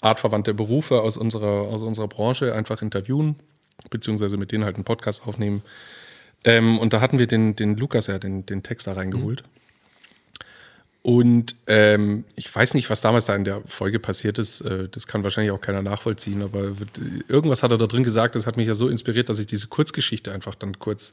artverwandte 0.00 0.54
Berufe 0.54 1.00
aus 1.00 1.16
unserer, 1.16 1.68
aus 1.68 1.82
unserer 1.82 2.08
Branche 2.08 2.54
einfach 2.54 2.82
interviewen, 2.82 3.36
beziehungsweise 3.90 4.36
mit 4.36 4.52
denen 4.52 4.64
halt 4.64 4.76
einen 4.76 4.84
Podcast 4.84 5.26
aufnehmen. 5.26 5.62
Ähm, 6.44 6.78
und 6.78 6.92
da 6.92 7.00
hatten 7.00 7.18
wir 7.18 7.26
den, 7.26 7.56
den 7.56 7.76
Lukas 7.76 8.06
ja, 8.06 8.18
den, 8.18 8.44
den 8.46 8.62
Text 8.62 8.86
da 8.86 8.92
reingeholt. 8.92 9.42
Und 11.02 11.54
ähm, 11.68 12.24
ich 12.34 12.52
weiß 12.52 12.74
nicht, 12.74 12.90
was 12.90 13.00
damals 13.00 13.26
da 13.26 13.36
in 13.36 13.44
der 13.44 13.62
Folge 13.66 14.00
passiert 14.00 14.38
ist. 14.38 14.60
Äh, 14.62 14.88
das 14.88 15.06
kann 15.06 15.22
wahrscheinlich 15.22 15.52
auch 15.52 15.60
keiner 15.60 15.80
nachvollziehen, 15.80 16.42
aber 16.42 16.80
wird- 16.80 17.00
irgendwas 17.28 17.62
hat 17.62 17.70
er 17.70 17.78
da 17.78 17.86
drin 17.86 18.02
gesagt, 18.02 18.34
das 18.34 18.46
hat 18.46 18.56
mich 18.56 18.66
ja 18.66 18.74
so 18.74 18.88
inspiriert, 18.88 19.28
dass 19.28 19.38
ich 19.38 19.46
diese 19.46 19.68
Kurzgeschichte 19.68 20.32
einfach 20.32 20.56
dann 20.56 20.78
kurz 20.80 21.12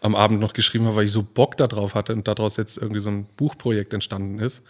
am 0.00 0.14
Abend 0.14 0.40
noch 0.40 0.52
geschrieben 0.52 0.86
habe, 0.86 0.96
weil 0.96 1.04
ich 1.04 1.12
so 1.12 1.22
Bock 1.22 1.56
darauf 1.56 1.94
hatte 1.94 2.12
und 2.12 2.28
daraus 2.28 2.56
jetzt 2.56 2.76
irgendwie 2.76 3.00
so 3.00 3.10
ein 3.10 3.26
Buchprojekt 3.36 3.94
entstanden 3.94 4.38
ist. 4.38 4.62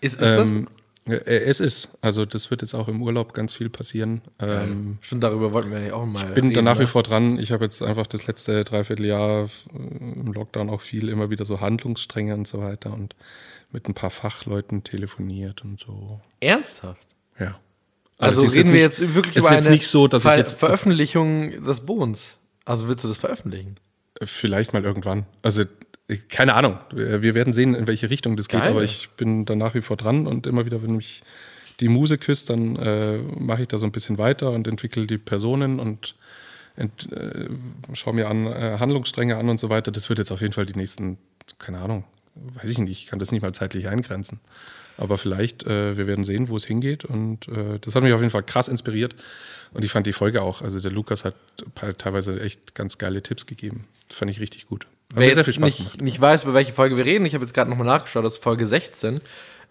Ist, 0.00 0.20
ist 0.20 0.36
Ähm, 0.36 0.68
äh, 1.08 1.14
es 1.24 1.60
ist. 1.60 1.98
Also 2.00 2.24
das 2.24 2.50
wird 2.50 2.62
jetzt 2.62 2.74
auch 2.74 2.88
im 2.88 3.02
Urlaub 3.02 3.34
ganz 3.34 3.52
viel 3.52 3.68
passieren. 3.68 4.22
Ähm, 4.38 4.98
das? 5.00 5.08
Schon 5.08 5.20
darüber 5.20 5.52
wollten 5.52 5.70
wir 5.70 5.80
ja 5.80 5.94
auch 5.94 6.06
mal. 6.06 6.26
bin 6.26 6.52
da 6.52 6.62
nach 6.62 6.76
wie 6.76 6.82
ne? 6.82 6.86
vor 6.86 7.02
dran. 7.02 7.38
Ich 7.38 7.50
habe 7.50 7.64
jetzt 7.64 7.82
einfach 7.82 8.06
das 8.06 8.26
letzte 8.26 8.64
Dreivierteljahr 8.64 9.44
äh, 9.44 9.76
im 9.76 10.32
Lockdown 10.32 10.70
auch 10.70 10.80
viel 10.80 11.08
immer 11.08 11.30
wieder 11.30 11.44
so 11.44 11.60
Handlungsstränge 11.60 12.34
und 12.34 12.46
so 12.46 12.60
weiter 12.60 12.92
und 12.92 13.16
mit 13.72 13.88
ein 13.88 13.94
paar 13.94 14.10
Fachleuten 14.10 14.84
telefoniert 14.84 15.64
und 15.64 15.80
so. 15.80 16.20
Ernsthaft? 16.40 17.06
Ja. 17.38 17.58
Also, 18.18 18.42
ist 18.42 18.54
reden 18.54 18.72
wir 18.72 18.80
jetzt 18.80 19.00
wirklich 19.14 19.34
ist 19.34 19.44
über 19.44 19.54
jetzt 19.54 19.66
eine 19.66 19.74
nicht 19.74 19.88
so, 19.88 20.06
dass 20.06 20.22
Ver 20.22 20.32
ich 20.32 20.38
jetzt 20.38 20.58
Veröffentlichung 20.58 21.64
des 21.64 21.80
Bodens. 21.80 22.36
Also 22.64 22.86
willst 22.86 23.02
du 23.02 23.08
das 23.08 23.16
veröffentlichen? 23.18 23.76
Vielleicht 24.26 24.72
mal 24.72 24.84
irgendwann. 24.84 25.26
Also 25.42 25.64
keine 26.28 26.54
Ahnung. 26.54 26.78
Wir 26.90 27.34
werden 27.34 27.52
sehen, 27.52 27.74
in 27.74 27.86
welche 27.86 28.10
Richtung 28.10 28.36
das 28.36 28.48
geht, 28.48 28.60
Geil. 28.60 28.70
aber 28.70 28.82
ich 28.82 29.10
bin 29.10 29.44
da 29.44 29.54
nach 29.54 29.74
wie 29.74 29.80
vor 29.80 29.96
dran 29.96 30.26
und 30.26 30.46
immer 30.46 30.66
wieder, 30.66 30.82
wenn 30.82 30.96
mich 30.96 31.22
die 31.80 31.88
Muse 31.88 32.18
küsst, 32.18 32.50
dann 32.50 32.76
äh, 32.76 33.18
mache 33.18 33.62
ich 33.62 33.68
da 33.68 33.78
so 33.78 33.86
ein 33.86 33.92
bisschen 33.92 34.18
weiter 34.18 34.50
und 34.50 34.68
entwickle 34.68 35.06
die 35.06 35.18
Personen 35.18 35.80
und 35.80 36.16
ent, 36.76 37.10
äh, 37.12 37.48
schaue 37.94 38.14
mir 38.14 38.28
an 38.28 38.46
äh, 38.46 38.76
Handlungsstränge 38.78 39.36
an 39.36 39.48
und 39.48 39.58
so 39.58 39.68
weiter. 39.68 39.90
Das 39.90 40.08
wird 40.08 40.18
jetzt 40.18 40.30
auf 40.30 40.40
jeden 40.40 40.52
Fall 40.52 40.66
die 40.66 40.76
nächsten, 40.76 41.18
keine 41.58 41.80
Ahnung, 41.80 42.04
weiß 42.34 42.70
ich 42.70 42.78
nicht, 42.78 42.90
ich 42.90 43.06
kann 43.06 43.18
das 43.18 43.32
nicht 43.32 43.42
mal 43.42 43.52
zeitlich 43.52 43.88
eingrenzen. 43.88 44.40
Aber 44.96 45.18
vielleicht, 45.18 45.66
äh, 45.66 45.96
wir 45.96 46.06
werden 46.06 46.24
sehen, 46.24 46.48
wo 46.48 46.56
es 46.56 46.64
hingeht. 46.64 47.04
Und 47.04 47.48
äh, 47.48 47.78
das 47.80 47.94
hat 47.94 48.02
mich 48.02 48.12
auf 48.12 48.20
jeden 48.20 48.30
Fall 48.30 48.42
krass 48.42 48.68
inspiriert. 48.68 49.14
Und 49.72 49.84
ich 49.84 49.90
fand 49.90 50.06
die 50.06 50.12
Folge 50.12 50.42
auch, 50.42 50.62
also 50.62 50.80
der 50.80 50.90
Lukas 50.90 51.24
hat 51.24 51.34
teilweise 51.98 52.40
echt 52.40 52.74
ganz 52.74 52.98
geile 52.98 53.22
Tipps 53.22 53.46
gegeben. 53.46 53.86
Das 54.08 54.18
fand 54.18 54.30
ich 54.30 54.40
richtig 54.40 54.66
gut. 54.66 54.84
Hat 54.84 55.20
Wer 55.20 55.28
mir 55.28 55.34
sehr 55.34 55.44
viel 55.44 55.52
jetzt 55.52 55.56
Spaß 55.56 55.64
nicht, 55.64 55.78
gemacht. 55.78 56.02
nicht 56.02 56.20
weiß, 56.20 56.44
über 56.44 56.54
welche 56.54 56.72
Folge 56.72 56.96
wir 56.96 57.06
reden, 57.06 57.24
ich 57.24 57.34
habe 57.34 57.44
jetzt 57.44 57.54
gerade 57.54 57.70
nochmal 57.70 57.86
nachgeschaut, 57.86 58.24
das 58.24 58.34
ist 58.34 58.42
Folge 58.42 58.66
16. 58.66 59.20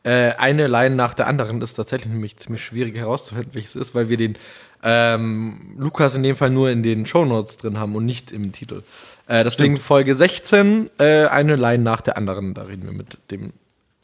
Äh, 0.04 0.32
eine 0.38 0.66
Line 0.66 0.96
nach 0.96 1.14
der 1.14 1.28
anderen 1.28 1.60
das 1.60 1.72
ist 1.72 1.76
tatsächlich 1.76 2.12
nämlich 2.12 2.36
ziemlich 2.38 2.64
schwierig 2.64 2.98
herauszufinden, 2.98 3.54
welches 3.54 3.76
ist, 3.76 3.94
weil 3.94 4.10
wir 4.10 4.18
den 4.18 4.36
ähm, 4.82 5.76
Lukas 5.78 6.16
in 6.16 6.24
dem 6.24 6.36
Fall 6.36 6.50
nur 6.50 6.72
in 6.72 6.82
den 6.82 7.06
Shownotes 7.06 7.58
drin 7.58 7.78
haben 7.78 7.96
und 7.96 8.06
nicht 8.06 8.32
im 8.32 8.52
Titel. 8.52 8.82
Äh, 9.28 9.44
deswegen 9.44 9.78
Folge 9.78 10.16
16, 10.16 10.90
äh, 10.98 11.28
eine 11.28 11.56
Line 11.56 11.84
nach 11.84 12.02
der 12.02 12.18
anderen. 12.18 12.56
Da 12.56 12.64
reden 12.64 12.86
wir 12.86 12.94
mit 12.94 13.20
dem 13.30 13.54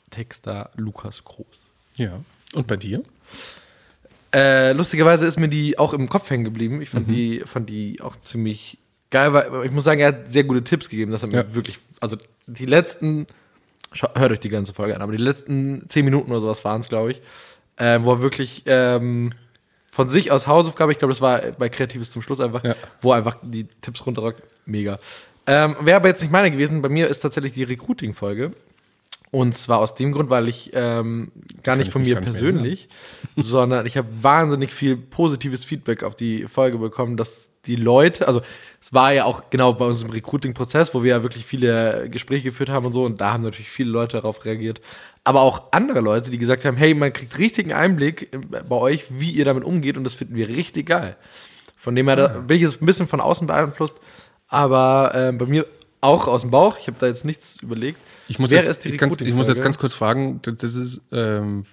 Texter 0.09 0.71
Lukas 0.77 1.23
Groß. 1.23 1.71
Ja. 1.97 2.19
Und 2.55 2.67
bei 2.67 2.75
dir? 2.77 3.03
Äh, 4.33 4.73
lustigerweise 4.73 5.25
ist 5.25 5.39
mir 5.39 5.47
die 5.49 5.79
auch 5.79 5.93
im 5.93 6.09
Kopf 6.09 6.29
hängen 6.29 6.43
geblieben. 6.43 6.81
Ich 6.81 6.89
fand, 6.89 7.09
die, 7.09 7.41
fand 7.45 7.69
die 7.69 8.01
auch 8.01 8.17
ziemlich 8.17 8.77
geil 9.09 9.31
war, 9.33 9.63
ich 9.63 9.71
muss 9.71 9.85
sagen, 9.85 10.01
er 10.01 10.07
hat 10.09 10.31
sehr 10.31 10.43
gute 10.43 10.63
Tipps 10.63 10.89
gegeben. 10.89 11.11
Das 11.11 11.23
hat 11.23 11.31
mir 11.31 11.39
Ja. 11.39 11.55
wirklich, 11.55 11.79
also 12.01 12.17
die 12.45 12.65
letzten, 12.65 13.25
hört 14.15 14.31
euch 14.31 14.39
die 14.39 14.49
ganze 14.49 14.73
Folge 14.73 14.95
an, 14.95 15.01
aber 15.01 15.13
die 15.13 15.17
letzten 15.23 15.87
zehn 15.87 16.03
Minuten 16.05 16.29
oder 16.31 16.41
sowas 16.41 16.63
waren 16.65 16.81
es, 16.81 16.89
glaube 16.89 17.11
ich, 17.11 17.21
äh, 17.77 17.99
wo 18.01 18.11
er 18.13 18.21
wirklich 18.21 18.63
ähm, 18.65 19.31
von 19.87 20.09
sich 20.09 20.31
aus 20.31 20.45
Hausaufgabe, 20.45 20.91
ich 20.91 20.99
glaube, 20.99 21.13
das 21.13 21.21
war 21.21 21.39
bei 21.57 21.69
Kreatives 21.69 22.11
zum 22.11 22.21
Schluss 22.21 22.41
einfach, 22.41 22.63
Ja. 22.63 22.75
wo 23.01 23.11
er 23.13 23.17
einfach 23.17 23.37
die 23.41 23.63
Tipps 23.81 24.05
runterrockt. 24.05 24.43
Mega. 24.65 24.99
Ähm, 25.47 25.77
Wäre 25.79 25.95
aber 25.97 26.09
jetzt 26.09 26.21
nicht 26.21 26.31
meine 26.31 26.51
gewesen. 26.51 26.81
Bei 26.81 26.89
mir 26.89 27.07
ist 27.07 27.19
tatsächlich 27.21 27.53
die 27.53 27.63
Recruiting-Folge. 27.63 28.51
Und 29.31 29.55
zwar 29.55 29.79
aus 29.79 29.93
dem 29.93 30.13
Grund, 30.13 30.29
weil 30.29 30.47
ich 30.47 30.71
ähm, 30.73 31.31
gar 31.61 31.75
nicht 31.75 31.87
ich 31.87 31.93
von 31.93 32.01
mir 32.01 32.15
nicht 32.15 32.23
persönlich, 32.23 32.87
sondern 33.35 33.85
ich 33.85 33.97
habe 33.97 34.07
wahnsinnig 34.21 34.73
viel 34.73 34.95
positives 34.95 35.65
Feedback 35.65 36.03
auf 36.03 36.15
die 36.15 36.45
Folge 36.47 36.77
bekommen, 36.77 37.17
dass 37.17 37.51
die 37.65 37.75
Leute, 37.75 38.25
also 38.25 38.41
es 38.81 38.93
war 38.93 39.11
ja 39.11 39.25
auch 39.25 39.49
genau 39.49 39.73
bei 39.73 39.85
unserem 39.85 40.11
Recruiting-Prozess, 40.11 40.93
wo 40.93 41.03
wir 41.03 41.09
ja 41.09 41.23
wirklich 41.23 41.45
viele 41.45 42.09
Gespräche 42.09 42.45
geführt 42.45 42.69
haben 42.69 42.85
und 42.85 42.93
so, 42.93 43.03
und 43.03 43.19
da 43.19 43.33
haben 43.33 43.43
natürlich 43.43 43.69
viele 43.69 43.89
Leute 43.89 44.15
darauf 44.17 44.45
reagiert. 44.45 44.79
Aber 45.25 45.41
auch 45.41 45.71
andere 45.71 45.99
Leute, 45.99 46.31
die 46.31 46.37
gesagt 46.37 46.63
haben, 46.63 46.77
hey, 46.77 46.93
man 46.93 47.11
kriegt 47.11 47.37
richtigen 47.37 47.73
Einblick 47.73 48.29
bei 48.69 48.75
euch, 48.77 49.05
wie 49.09 49.31
ihr 49.31 49.43
damit 49.43 49.65
umgeht, 49.65 49.97
und 49.97 50.05
das 50.05 50.13
finden 50.13 50.35
wir 50.35 50.47
richtig 50.47 50.87
geil. 50.87 51.17
Von 51.75 51.95
dem 51.95 52.07
her 52.07 52.15
da 52.15 52.27
bin 52.27 52.55
ich 52.55 52.63
jetzt 52.63 52.81
ein 52.81 52.85
bisschen 52.85 53.07
von 53.07 53.19
außen 53.19 53.45
beeinflusst, 53.45 53.97
aber 54.47 55.11
äh, 55.13 55.31
bei 55.33 55.45
mir 55.45 55.65
auch 56.01 56.27
aus 56.27 56.41
dem 56.41 56.51
Bauch. 56.51 56.77
Ich 56.79 56.88
habe 56.88 56.97
da 56.99 57.07
jetzt 57.07 57.25
nichts 57.25 57.62
überlegt. 57.62 57.99
Ich 58.27 58.39
muss, 58.39 58.51
jetzt, 58.51 58.86
ich, 58.86 58.97
ganz, 58.97 59.19
ich 59.21 59.33
muss 59.33 59.47
jetzt 59.47 59.63
ganz 59.63 59.77
kurz 59.77 59.93
fragen, 59.93 60.41
das 60.43 60.75
ist, 60.75 61.01
ähm, 61.12 61.65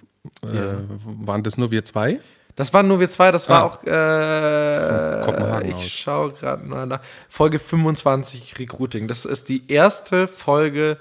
äh, 0.43 0.73
waren 1.03 1.43
das 1.43 1.57
nur 1.57 1.71
wir 1.71 1.83
zwei? 1.85 2.19
Das 2.55 2.73
waren 2.73 2.87
nur 2.87 3.01
wir 3.01 3.09
zwei, 3.09 3.31
das 3.31 3.49
war 3.49 3.63
Ah. 3.63 3.65
auch 3.65 3.83
äh, 3.83 5.69
ich 5.71 5.93
schaue 5.93 6.31
gerade 6.31 6.65
mal 6.65 6.85
nach. 6.85 7.01
Folge 7.29 7.59
25 7.59 8.57
Recruiting. 8.59 9.07
Das 9.07 9.25
ist 9.25 9.49
die 9.49 9.69
erste 9.69 10.27
Folge 10.27 10.97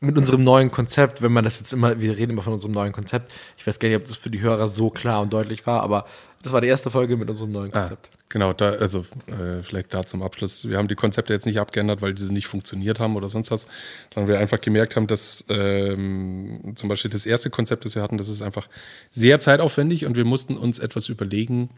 mit 0.00 0.18
unserem 0.18 0.42
neuen 0.42 0.72
Konzept, 0.72 1.22
wenn 1.22 1.30
man 1.32 1.44
das 1.44 1.60
jetzt 1.60 1.72
immer, 1.72 2.00
wir 2.00 2.16
reden 2.18 2.32
immer 2.32 2.42
von 2.42 2.54
unserem 2.54 2.72
neuen 2.72 2.90
Konzept. 2.92 3.32
Ich 3.56 3.64
weiß 3.64 3.78
gar 3.78 3.88
nicht, 3.88 3.96
ob 3.96 4.04
das 4.04 4.16
für 4.16 4.30
die 4.30 4.40
Hörer 4.40 4.66
so 4.66 4.90
klar 4.90 5.22
und 5.22 5.32
deutlich 5.32 5.64
war, 5.66 5.80
aber 5.82 6.06
das 6.42 6.52
war 6.52 6.60
die 6.60 6.66
erste 6.66 6.90
Folge 6.90 7.16
mit 7.16 7.30
unserem 7.30 7.52
neuen 7.52 7.72
Ah, 7.72 7.78
Konzept. 7.78 8.10
Genau, 8.32 8.52
da, 8.52 8.70
also 8.70 9.04
äh, 9.26 9.62
vielleicht 9.62 9.94
da 9.94 10.04
zum 10.04 10.22
Abschluss. 10.22 10.68
Wir 10.68 10.78
haben 10.78 10.88
die 10.88 10.96
Konzepte 10.96 11.32
jetzt 11.32 11.46
nicht 11.46 11.60
abgeändert, 11.60 12.02
weil 12.02 12.14
diese 12.14 12.32
nicht 12.32 12.46
funktioniert 12.46 12.98
haben 12.98 13.14
oder 13.14 13.28
sonst 13.28 13.50
was, 13.50 13.68
sondern 14.12 14.32
wir 14.32 14.40
einfach 14.40 14.60
gemerkt 14.60 14.96
haben, 14.96 15.06
dass 15.06 15.44
ähm, 15.48 16.72
zum 16.74 16.88
Beispiel 16.88 17.10
das 17.10 17.26
erste 17.26 17.50
Konzept, 17.50 17.84
das 17.84 17.94
wir 17.94 18.02
hatten, 18.02 18.18
das 18.18 18.28
ist 18.28 18.42
einfach 18.42 18.68
sehr 19.10 19.38
zeitaufwendig 19.38 20.06
und 20.06 20.16
wir 20.16 20.24
mussten 20.24 20.56
uns 20.56 20.78
etwas 20.78 21.08
überlegen, 21.08 21.70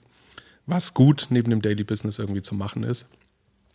was 0.66 0.94
gut 0.94 1.26
neben 1.28 1.50
dem 1.50 1.60
Daily 1.60 1.84
Business 1.84 2.18
irgendwie 2.18 2.42
zu 2.42 2.54
machen 2.54 2.84
ist. 2.84 3.06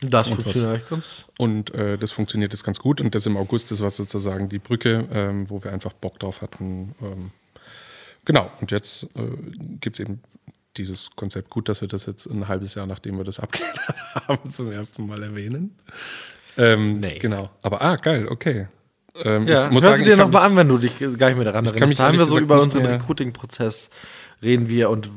Das 0.01 0.29
Und 0.29 0.35
funktioniert 0.35 0.71
eigentlich 0.71 0.89
ganz. 0.89 1.25
Und 1.37 1.73
äh, 1.73 1.97
das 1.97 2.11
funktioniert 2.11 2.53
jetzt 2.53 2.63
ganz 2.63 2.79
gut. 2.79 3.01
Und 3.01 3.13
das 3.13 3.25
im 3.25 3.35
August, 3.35 3.69
das 3.69 3.81
war 3.81 3.89
sozusagen 3.89 4.47
die 4.47 4.59
Brücke, 4.59 5.05
ähm, 5.11 5.49
wo 5.49 5.61
wir 5.61 5.73
einfach 5.73 5.91
Bock 5.91 6.17
drauf 6.19 6.41
hatten. 6.41 6.95
Ähm, 7.01 7.31
genau, 8.23 8.49
und 8.61 8.71
jetzt 8.71 9.03
äh, 9.15 9.27
gibt 9.81 9.97
es 9.97 9.99
eben 9.99 10.21
dieses 10.77 11.09
Konzept. 11.15 11.49
Gut, 11.49 11.69
dass 11.69 11.81
wir 11.81 11.87
das 11.87 12.05
jetzt 12.05 12.25
ein 12.25 12.47
halbes 12.47 12.75
Jahr, 12.75 12.85
nachdem 12.85 13.17
wir 13.17 13.23
das 13.23 13.39
abgeändert 13.39 13.95
haben, 14.27 14.51
zum 14.51 14.71
ersten 14.71 15.05
Mal 15.05 15.21
erwähnen. 15.23 15.75
Ähm, 16.57 16.99
Nee. 16.99 17.19
Genau. 17.19 17.49
Aber 17.61 17.81
ah, 17.81 17.95
geil, 17.95 18.27
okay. 18.27 18.67
Ähm, 19.23 19.47
Ja, 19.47 19.65
ich 19.65 19.71
muss 19.71 19.83
hör 19.83 19.91
sagen, 19.91 20.03
sie 20.03 20.09
dir 20.11 20.17
nochmal 20.17 20.45
an, 20.45 20.55
wenn 20.55 20.67
du 20.67 20.77
dich 20.77 20.99
gar 20.99 21.27
nicht 21.27 21.37
mehr 21.37 21.45
daran 21.45 21.65
erinnerst. 21.65 21.99
Da 21.99 22.07
haben 22.07 22.17
wir 22.17 22.25
so 22.25 22.39
über 22.39 22.61
unseren 22.61 22.85
Recruiting-Prozess 22.85 23.89
reden 24.41 24.69
wir 24.69 24.89
und 24.89 25.09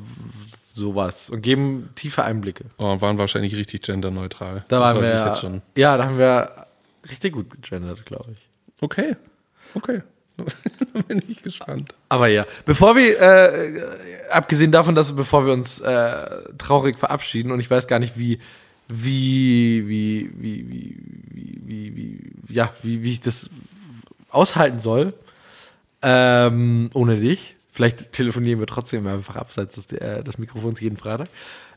sowas 0.75 1.31
und 1.31 1.43
geben 1.43 1.91
tiefe 1.95 2.25
Einblicke. 2.25 2.65
oh, 2.79 3.01
waren 3.01 3.19
wahrscheinlich 3.19 3.55
richtig 3.57 3.83
genderneutral. 3.83 4.65
Da 4.69 4.79
das 4.79 4.81
waren 4.81 5.03
weiß 5.03 5.13
wir 5.13 5.27
jetzt 5.27 5.41
schon. 5.41 5.63
ja, 5.77 5.97
da 5.97 6.07
haben 6.07 6.19
wir 6.19 6.67
richtig 7.09 7.35
gut 7.35 7.51
gegendert, 7.51 8.07
glaube 8.07 8.33
ich. 8.33 8.49
Okay, 8.81 9.17
okay. 9.75 10.03
bin 11.09 11.23
ich 11.29 11.43
gespannt. 11.43 11.95
Aber 12.09 12.29
ja, 12.29 12.47
bevor 12.65 12.97
wir, 12.97 13.21
äh, 13.21 13.83
abgesehen 14.31 14.73
davon, 14.73 14.95
dass 14.95 15.15
bevor 15.15 15.47
wir 15.47 15.53
uns 15.53 15.81
äh, 15.81 16.27
traurig 16.59 16.99
verabschieden 16.99 17.53
und 17.53 17.61
ich 17.61 17.71
weiß 17.71 17.87
gar 17.87 17.99
nicht, 17.99 18.19
wie, 18.19 18.39
wie, 18.89 19.85
wie, 19.87 20.31
wie, 20.37 20.67
wie, 20.69 21.63
wie, 21.65 21.97
wie 21.97 22.33
ja, 22.49 22.73
wie, 22.83 23.03
wie 23.03 23.13
ich 23.13 23.21
das 23.21 23.51
aushalten 24.31 24.79
soll, 24.79 25.15
ähm, 26.03 26.91
ohne 26.95 27.17
dich. 27.17 27.57
Vielleicht 27.71 28.13
telefonieren 28.13 28.61
wir 28.61 28.67
trotzdem 28.67 29.07
einfach 29.07 29.37
abseits 29.37 29.77
des, 29.77 29.93
äh, 29.93 30.23
des 30.23 30.39
Mikrofons 30.39 30.81
jeden 30.81 30.97
Freitag. 30.97 31.29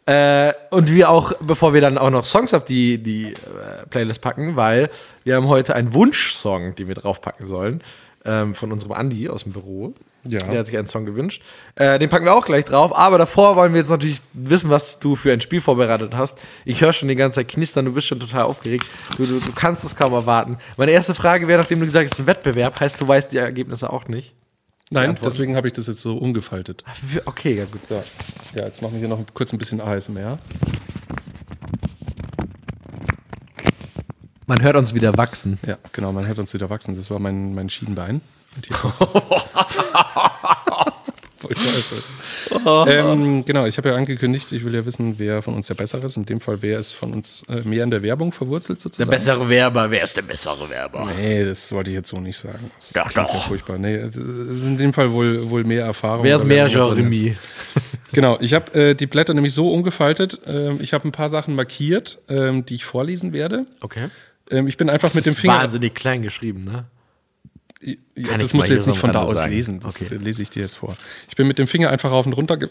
Äh, 0.05 0.53
und 0.69 0.93
wir 0.93 1.09
auch, 1.09 1.33
bevor 1.39 1.73
wir 1.73 1.81
dann 1.81 1.97
auch 1.97 2.11
noch 2.11 2.25
Songs 2.25 2.53
auf 2.53 2.63
die, 2.63 2.99
die 2.99 3.33
äh, 3.33 3.85
Playlist 3.89 4.21
packen, 4.21 4.55
weil 4.55 4.89
wir 5.23 5.35
haben 5.35 5.47
heute 5.47 5.73
einen 5.75 5.93
Wunschsong, 5.93 6.75
den 6.75 6.87
wir 6.87 6.95
draufpacken 6.95 7.47
sollen 7.47 7.81
ähm, 8.25 8.55
von 8.55 8.71
unserem 8.71 8.93
Andi 8.93 9.29
aus 9.29 9.43
dem 9.43 9.53
Büro. 9.53 9.93
Ja. 10.27 10.39
Der 10.39 10.59
hat 10.59 10.65
sich 10.65 10.77
einen 10.77 10.87
Song 10.87 11.05
gewünscht. 11.05 11.43
Äh, 11.75 11.99
den 11.99 12.09
packen 12.09 12.25
wir 12.25 12.33
auch 12.33 12.45
gleich 12.45 12.65
drauf, 12.65 12.95
aber 12.95 13.17
davor 13.17 13.55
wollen 13.55 13.73
wir 13.73 13.79
jetzt 13.79 13.89
natürlich 13.89 14.19
wissen, 14.33 14.69
was 14.71 14.99
du 14.99 15.15
für 15.15 15.31
ein 15.31 15.41
Spiel 15.41 15.61
vorbereitet 15.61 16.13
hast. 16.15 16.37
Ich 16.65 16.81
höre 16.81 16.93
schon 16.93 17.09
die 17.09 17.15
ganze 17.15 17.41
Zeit 17.41 17.47
knistern, 17.49 17.85
du 17.85 17.93
bist 17.93 18.07
schon 18.07 18.19
total 18.19 18.43
aufgeregt. 18.43 18.85
Du, 19.17 19.25
du, 19.25 19.39
du 19.39 19.51
kannst 19.53 19.83
es 19.83 19.95
kaum 19.95 20.13
erwarten. 20.13 20.57
Meine 20.77 20.91
erste 20.91 21.13
Frage 21.13 21.47
wäre, 21.47 21.61
nachdem 21.61 21.79
du 21.79 21.85
gesagt 21.85 22.05
hast, 22.05 22.13
es 22.13 22.19
ist 22.19 22.23
ein 22.23 22.27
Wettbewerb, 22.27 22.79
heißt, 22.79 22.99
du 22.99 23.07
weißt 23.07 23.31
die 23.31 23.37
Ergebnisse 23.37 23.91
auch 23.91 24.07
nicht. 24.07 24.33
Nein, 24.91 25.17
deswegen 25.23 25.55
habe 25.55 25.67
ich 25.67 25.73
das 25.73 25.87
jetzt 25.87 26.01
so 26.01 26.17
umgefaltet. 26.17 26.83
Okay, 27.25 27.55
ja 27.55 27.65
gut. 27.65 27.81
Ja, 27.89 28.03
ja 28.55 28.65
jetzt 28.65 28.81
machen 28.81 28.93
wir 28.93 28.99
hier 28.99 29.07
noch 29.07 29.19
kurz 29.33 29.51
ein 29.51 29.57
bisschen 29.57 29.81
ASMR. 29.81 30.37
Man 34.47 34.61
hört 34.61 34.75
uns 34.75 34.93
wieder 34.93 35.17
wachsen. 35.17 35.57
Ja, 35.65 35.77
genau, 35.91 36.11
man 36.11 36.27
hört 36.27 36.37
uns 36.39 36.53
wieder 36.53 36.69
wachsen. 36.69 36.95
Das 36.95 37.09
war 37.09 37.19
mein, 37.19 37.55
mein 37.55 37.69
Schienbein. 37.69 38.21
Voll 41.37 41.55
scheiße. 41.55 42.03
ähm, 42.87 43.43
genau, 43.43 43.65
ich 43.65 43.77
habe 43.77 43.89
ja 43.89 43.95
angekündigt, 43.95 44.51
ich 44.51 44.63
will 44.63 44.73
ja 44.73 44.85
wissen, 44.85 45.15
wer 45.17 45.41
von 45.41 45.55
uns 45.55 45.67
der 45.67 45.73
Bessere 45.73 46.05
ist. 46.05 46.15
In 46.15 46.25
dem 46.25 46.39
Fall, 46.39 46.61
wer 46.61 46.79
ist 46.79 46.91
von 46.91 47.11
uns 47.11 47.43
äh, 47.49 47.61
mehr 47.61 47.83
in 47.83 47.89
der 47.89 48.01
Werbung 48.01 48.31
verwurzelt 48.31 48.79
sozusagen. 48.79 49.09
bessere 49.09 49.49
Werber, 49.49 49.89
wer 49.89 50.03
ist 50.03 50.15
der 50.15 50.21
bessere 50.21 50.69
Werber? 50.69 51.09
Nee, 51.17 51.43
das 51.43 51.71
wollte 51.71 51.89
ich 51.89 51.95
jetzt 51.95 52.09
so 52.09 52.19
nicht 52.19 52.37
sagen. 52.37 52.71
Das 52.77 52.91
Doch, 52.93 53.01
klingt 53.11 53.15
ja 53.29 53.33
doch. 53.33 53.47
furchtbar. 53.47 53.77
Nee, 53.77 53.97
das 53.97 54.15
ist 54.15 54.65
in 54.65 54.77
dem 54.77 54.93
Fall 54.93 55.11
wohl, 55.11 55.49
wohl 55.49 55.63
mehr 55.63 55.85
Erfahrung. 55.85 56.23
Wer 56.23 56.35
ist 56.35 56.45
mehr. 56.45 56.67
Jeremy? 56.67 57.35
Genau, 58.13 58.37
ich 58.39 58.53
habe 58.53 58.73
äh, 58.79 58.95
die 58.95 59.07
Blätter 59.07 59.33
nämlich 59.33 59.53
so 59.53 59.73
umgefaltet. 59.73 60.39
Ähm, 60.45 60.77
ich 60.79 60.93
habe 60.93 61.05
ein 61.05 61.11
paar 61.11 61.27
Sachen 61.27 61.55
markiert, 61.55 62.19
ähm, 62.29 62.65
die 62.65 62.75
ich 62.75 62.85
vorlesen 62.85 63.33
werde. 63.33 63.65
Okay. 63.81 64.07
Ähm, 64.51 64.67
ich 64.67 64.77
bin 64.77 64.89
einfach 64.89 65.13
mit 65.13 65.25
dem 65.25 65.33
ist 65.33 65.39
Finger. 65.39 65.55
wahnsinnig 65.55 65.93
klein 65.95 66.21
geschrieben, 66.21 66.63
ne? 66.65 66.85
Ja, 68.15 68.37
das 68.37 68.47
ich 68.49 68.53
musst 68.53 68.69
du 68.69 68.73
jetzt 68.73 68.87
nicht 68.87 68.97
von 68.97 69.11
da 69.13 69.21
aus 69.23 69.33
sagen. 69.35 69.51
lesen. 69.51 69.79
Das 69.79 70.01
Okay. 70.01 70.15
äh, 70.15 70.17
lese 70.17 70.41
ich 70.41 70.49
dir 70.49 70.61
jetzt 70.63 70.75
vor. 70.75 70.95
Ich 71.29 71.35
bin 71.35 71.45
mit 71.47 71.59
dem 71.59 71.67
Finger 71.67 71.89
einfach 71.89 72.09
rauf 72.11 72.25
und 72.25 72.33
runter 72.33 72.57
ge 72.57 72.69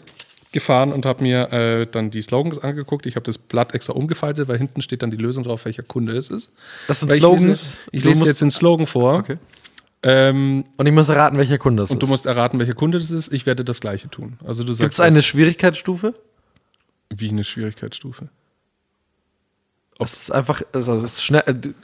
gefahren 0.51 0.93
und 0.93 1.05
habe 1.05 1.21
mir 1.21 1.51
äh, 1.51 1.85
dann 1.85 2.11
die 2.11 2.21
Slogans 2.21 2.59
angeguckt. 2.59 3.05
Ich 3.07 3.15
habe 3.17 3.25
das 3.25 3.37
Blatt 3.37 3.73
extra 3.73 3.91
umgefaltet, 3.91 4.47
weil 4.47 4.57
hinten 4.57 4.81
steht 4.81 5.03
dann 5.03 5.11
die 5.11 5.17
Lösung 5.17 5.43
drauf, 5.43 5.65
welcher 5.65 5.83
Kunde 5.83 6.15
es 6.15 6.29
ist. 6.29 6.49
Das 6.87 7.01
sind 7.01 7.09
Weil 7.09 7.17
ich 7.17 7.21
Slogans. 7.21 7.43
lese, 7.43 7.77
ich 7.91 8.03
lese 8.05 8.25
jetzt 8.25 8.39
den 8.39 8.51
Slogan 8.51 8.85
vor. 8.85 9.15
Okay. 9.15 9.37
Ähm, 10.01 10.63
Und 10.77 10.85
ich 10.85 10.93
muss 10.93 11.09
erraten, 11.09 11.37
welcher 11.37 11.57
Kunde 11.57 11.83
das 11.83 11.91
und 11.91 11.99
du 12.01 12.05
ist. 12.05 12.09
musst 12.09 12.25
erraten, 12.25 12.57
welcher 12.59 12.73
Kunde 12.73 12.99
das 12.99 13.11
ist. 13.11 13.33
Ich 13.33 13.45
werde 13.45 13.65
das 13.65 13.81
Gleiche 13.81 14.09
tun. 14.09 14.37
Also 14.45 14.63
du 14.63 14.73
Gibt 14.75 14.93
es 14.93 14.99
eine 15.01 15.21
Schwierigkeitsstufe? 15.21 16.15
wie 17.13 17.29
eine 17.29 17.43
Schwierigkeitsstufe. 17.43 18.29
Es 19.97 20.13
ist 20.23 20.31
einfach, 20.31 20.61
also 20.73 20.93
es 20.95 21.03
ist 21.05 21.23
schnell. 21.23 21.43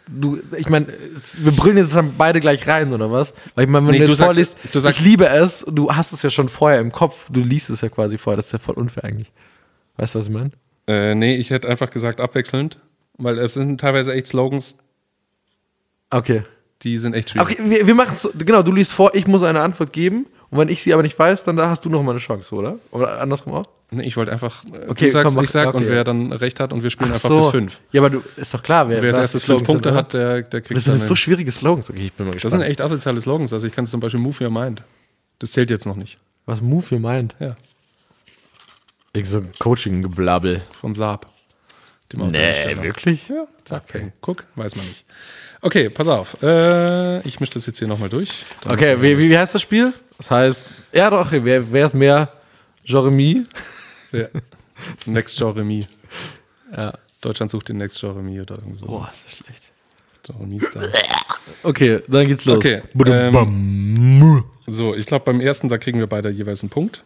Du, 0.10 0.40
ich 0.58 0.68
meine, 0.68 0.88
wir 0.88 1.52
brüllen 1.54 1.78
jetzt 1.78 1.96
dann 1.96 2.14
beide 2.18 2.42
gleich 2.42 2.68
rein, 2.68 2.92
oder 2.92 3.10
was? 3.10 3.34
Weil 3.56 3.64
ich 3.66 3.70
meine, 3.70 3.86
wenn 3.88 3.94
Nee, 3.94 4.00
du 4.00 4.06
jetzt 4.08 4.18
sagst- 4.18 4.34
vorliest, 4.34 4.58
du 4.74 4.80
sagst- 4.82 5.00
ich 5.00 5.06
liebe 5.06 5.28
es, 5.30 5.66
du 5.72 5.90
hast 5.90 6.12
es 6.12 6.22
ja 6.22 6.30
schon 6.30 6.50
vorher 6.50 6.82
im 6.82 6.92
Kopf, 6.92 7.28
du 7.32 7.40
liest 7.42 7.70
es 7.70 7.80
ja 7.82 7.88
quasi 7.90 8.18
vorher, 8.18 8.36
das 8.36 8.48
ist 8.48 8.52
ja 8.52 8.60
voll 8.60 8.76
unfair 8.76 9.06
eigentlich. 9.06 9.32
Weißt 9.96 10.16
du, 10.16 10.20
was 10.20 10.28
ich 10.28 10.34
meine? 10.34 10.52
Äh, 10.88 11.16
nee, 11.16 11.38
ich 11.38 11.52
hätte 11.52 11.70
einfach 11.70 11.90
gesagt 11.90 12.20
abwechselnd, 12.20 12.80
weil 13.18 13.38
es 13.40 13.54
sind 13.54 13.80
teilweise 13.80 14.14
echt 14.14 14.28
Slogans, 14.28 14.78
Okay. 16.10 16.44
die 16.84 16.98
sind 16.98 17.14
echt 17.14 17.30
schwierig. 17.30 17.60
Okay, 17.60 17.70
wir, 17.70 17.88
wir 17.88 17.96
machen 17.96 18.12
es 18.14 18.28
genau, 18.38 18.62
du 18.64 18.72
liest 18.74 18.92
vor, 18.94 19.16
ich 19.16 19.28
muss 19.28 19.44
eine 19.44 19.62
Antwort 19.62 19.94
geben 19.94 20.26
und 20.52 20.58
wenn 20.60 20.68
ich 20.70 20.84
sie 20.84 20.94
aber 20.94 21.02
nicht 21.02 21.18
weiß, 21.18 21.44
dann 21.44 21.56
da 21.56 21.70
hast 21.70 21.84
du 21.86 21.90
noch 21.90 22.04
mal 22.04 22.12
eine 22.12 22.20
Chance, 22.20 22.54
oder? 22.54 22.78
Oder 22.92 23.20
andersrum 23.20 23.54
auch? 23.54 23.66
Nee, 23.94 24.04
ich 24.04 24.16
wollte 24.16 24.32
einfach, 24.32 24.64
äh, 24.72 24.88
Okay, 24.90 25.06
du 25.06 25.12
sagst, 25.12 25.26
komm, 25.26 25.36
mach- 25.36 25.44
ich 25.44 25.50
sag 25.50 25.74
und 25.74 25.82
okay. 25.82 25.90
wer 25.92 26.04
dann 26.06 26.32
recht 26.32 26.60
hat 26.62 26.72
und 26.72 26.82
wir 26.84 26.90
spielen 26.90 27.10
Ach 27.12 27.16
einfach 27.16 27.28
so. 27.30 27.38
bis 27.38 27.48
fünf. 27.48 27.82
Ja, 27.92 28.00
aber 28.02 28.10
du, 28.10 28.22
ist 28.38 28.54
doch 28.54 28.62
klar, 28.64 28.88
wer, 28.88 29.02
Wer 29.02 29.10
als 29.10 29.18
erstes 29.18 29.44
fünf 29.46 29.64
Punkte 29.64 29.90
sind, 29.90 29.98
hat, 29.98 30.14
der, 30.14 30.44
der 30.44 30.62
kriegt 30.62 30.78
Das 30.78 30.86
sind 30.86 31.00
so 31.00 31.16
schwierige 31.16 31.52
Slogans. 31.52 31.90
Okay, 31.90 32.06
ich 32.06 32.14
bin 32.14 32.26
mal 32.28 32.34
Das 32.34 32.44
gespannt. 32.44 32.62
sind 32.64 32.70
echt 32.72 32.80
asoziale 32.82 33.20
Slogans. 33.20 33.52
Also 33.52 33.68
ich 33.68 33.74
kann 33.74 33.88
zum 33.88 34.00
Beispiel 34.00 34.20
Move 34.20 34.44
Your 34.46 34.50
Mind. 34.52 34.82
Das 35.40 35.52
zählt 35.52 35.70
jetzt 35.70 35.86
noch 35.86 35.96
nicht. 35.98 36.18
was 36.46 36.62
Move 36.62 36.86
ihr 36.92 37.00
meint. 37.00 37.36
Ja, 37.40 37.56
Ich 39.14 39.30
so 39.30 39.42
Coaching-Geblabbel. 39.60 40.62
von 40.80 40.94
Saab. 40.94 41.28
Autohersteller. 42.14 42.84
wirklich? 42.84 43.30
Ja, 43.30 43.46
Saab. 43.66 43.86
Okay. 43.90 44.12
Guck, 44.22 44.46
weiß 44.56 44.76
man 44.76 44.86
nicht. 44.86 45.06
Okay, 45.62 45.90
pass 45.90 46.08
auf. 46.08 46.42
Äh, 46.42 47.20
ich 47.28 47.40
mische 47.40 47.54
das 47.54 47.66
jetzt 47.68 47.78
hier 47.80 47.88
nochmal 47.88 48.10
durch. 48.10 48.46
Dann- 48.62 48.74
Okay, 48.74 49.00
wie, 49.02 49.18
wie, 49.18 49.38
heißt 49.38 49.54
das 49.54 49.62
Spiel? 49.62 49.94
Das 50.18 50.32
heißt, 50.32 50.74
ja 50.94 51.10
doch, 51.10 51.26
okay, 51.28 51.42
wer, 51.44 51.72
wer 51.72 51.86
ist 51.86 51.94
mehr 51.96 52.32
Jeremy? 52.84 53.44
Ja. 54.14 54.26
Next 55.06 55.40
Jeremy. 55.40 55.88
Ja. 56.76 56.92
Deutschland 57.22 57.50
sucht 57.50 57.70
den 57.70 57.78
Next 57.78 58.02
Jeremy 58.02 58.42
oder 58.42 58.56
irgend 58.56 58.82
Boah, 58.82 59.08
sowas. 59.08 59.12
ist 59.14 59.26
das 59.26 59.38
schlecht. 59.38 59.64
Jeremy 60.28 60.60
Star. 60.60 60.84
Okay, 61.64 62.02
dann 62.10 62.28
geht's 62.28 62.44
los. 62.44 62.58
Okay, 62.58 62.82
Badum-bam. 62.94 64.44
So, 64.68 64.94
ich 64.94 65.06
glaube, 65.06 65.24
beim 65.24 65.40
ersten, 65.40 65.70
da 65.70 65.78
kriegen 65.78 65.98
wir 66.00 66.08
beide 66.08 66.30
jeweils 66.30 66.62
einen 66.62 66.70
Punkt. 66.72 67.04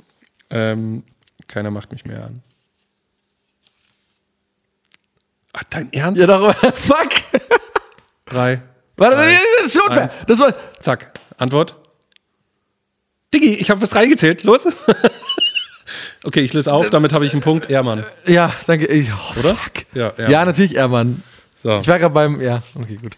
Ähm, 0.50 1.04
keiner 1.48 1.70
macht 1.70 1.92
mich 1.92 2.06
mehr 2.06 2.24
an. 2.26 2.42
Ach, 5.54 5.64
dein 5.70 5.94
Ernst? 5.94 6.20
Ja, 6.20 6.26
darüber. 6.28 6.54
Fuck! 6.74 7.10
Drei. 8.36 8.62
Warte, 8.98 9.16
Drei, 9.16 9.40
das 9.60 9.68
ist 9.68 9.82
unfair. 9.82 10.04
eins. 10.04 10.18
Das 10.28 10.40
war. 10.40 10.54
Zack. 10.82 11.18
Antwort? 11.38 11.76
Diggi, 13.34 13.54
ich 13.56 13.70
habe 13.70 13.80
bis 13.80 13.90
drei 13.92 14.08
gezählt. 14.08 14.44
Los. 14.44 14.68
okay, 16.26 16.42
ich 16.42 16.52
löse 16.54 16.72
auf. 16.74 16.90
Damit 16.90 17.14
habe 17.14 17.26
ich 17.26 17.32
einen 17.32 17.42
Punkt. 17.42 17.70
Ehrmann. 17.70 18.04
Ja, 18.28 18.54
danke. 18.68 18.88
Oh, 18.90 19.40
Oder? 19.40 19.56
Fuck. 19.56 19.74
Ja, 19.94 20.14
Ja, 20.18 20.30
ja. 20.30 20.46
natürlich, 20.46 20.76
Ermann. 20.76 21.24
So, 21.62 21.80
Ich 21.80 21.88
war 21.88 21.98
gerade 21.98 22.14
beim. 22.14 22.42
Ja, 22.42 22.62
okay, 22.76 22.96
gut. 23.02 23.14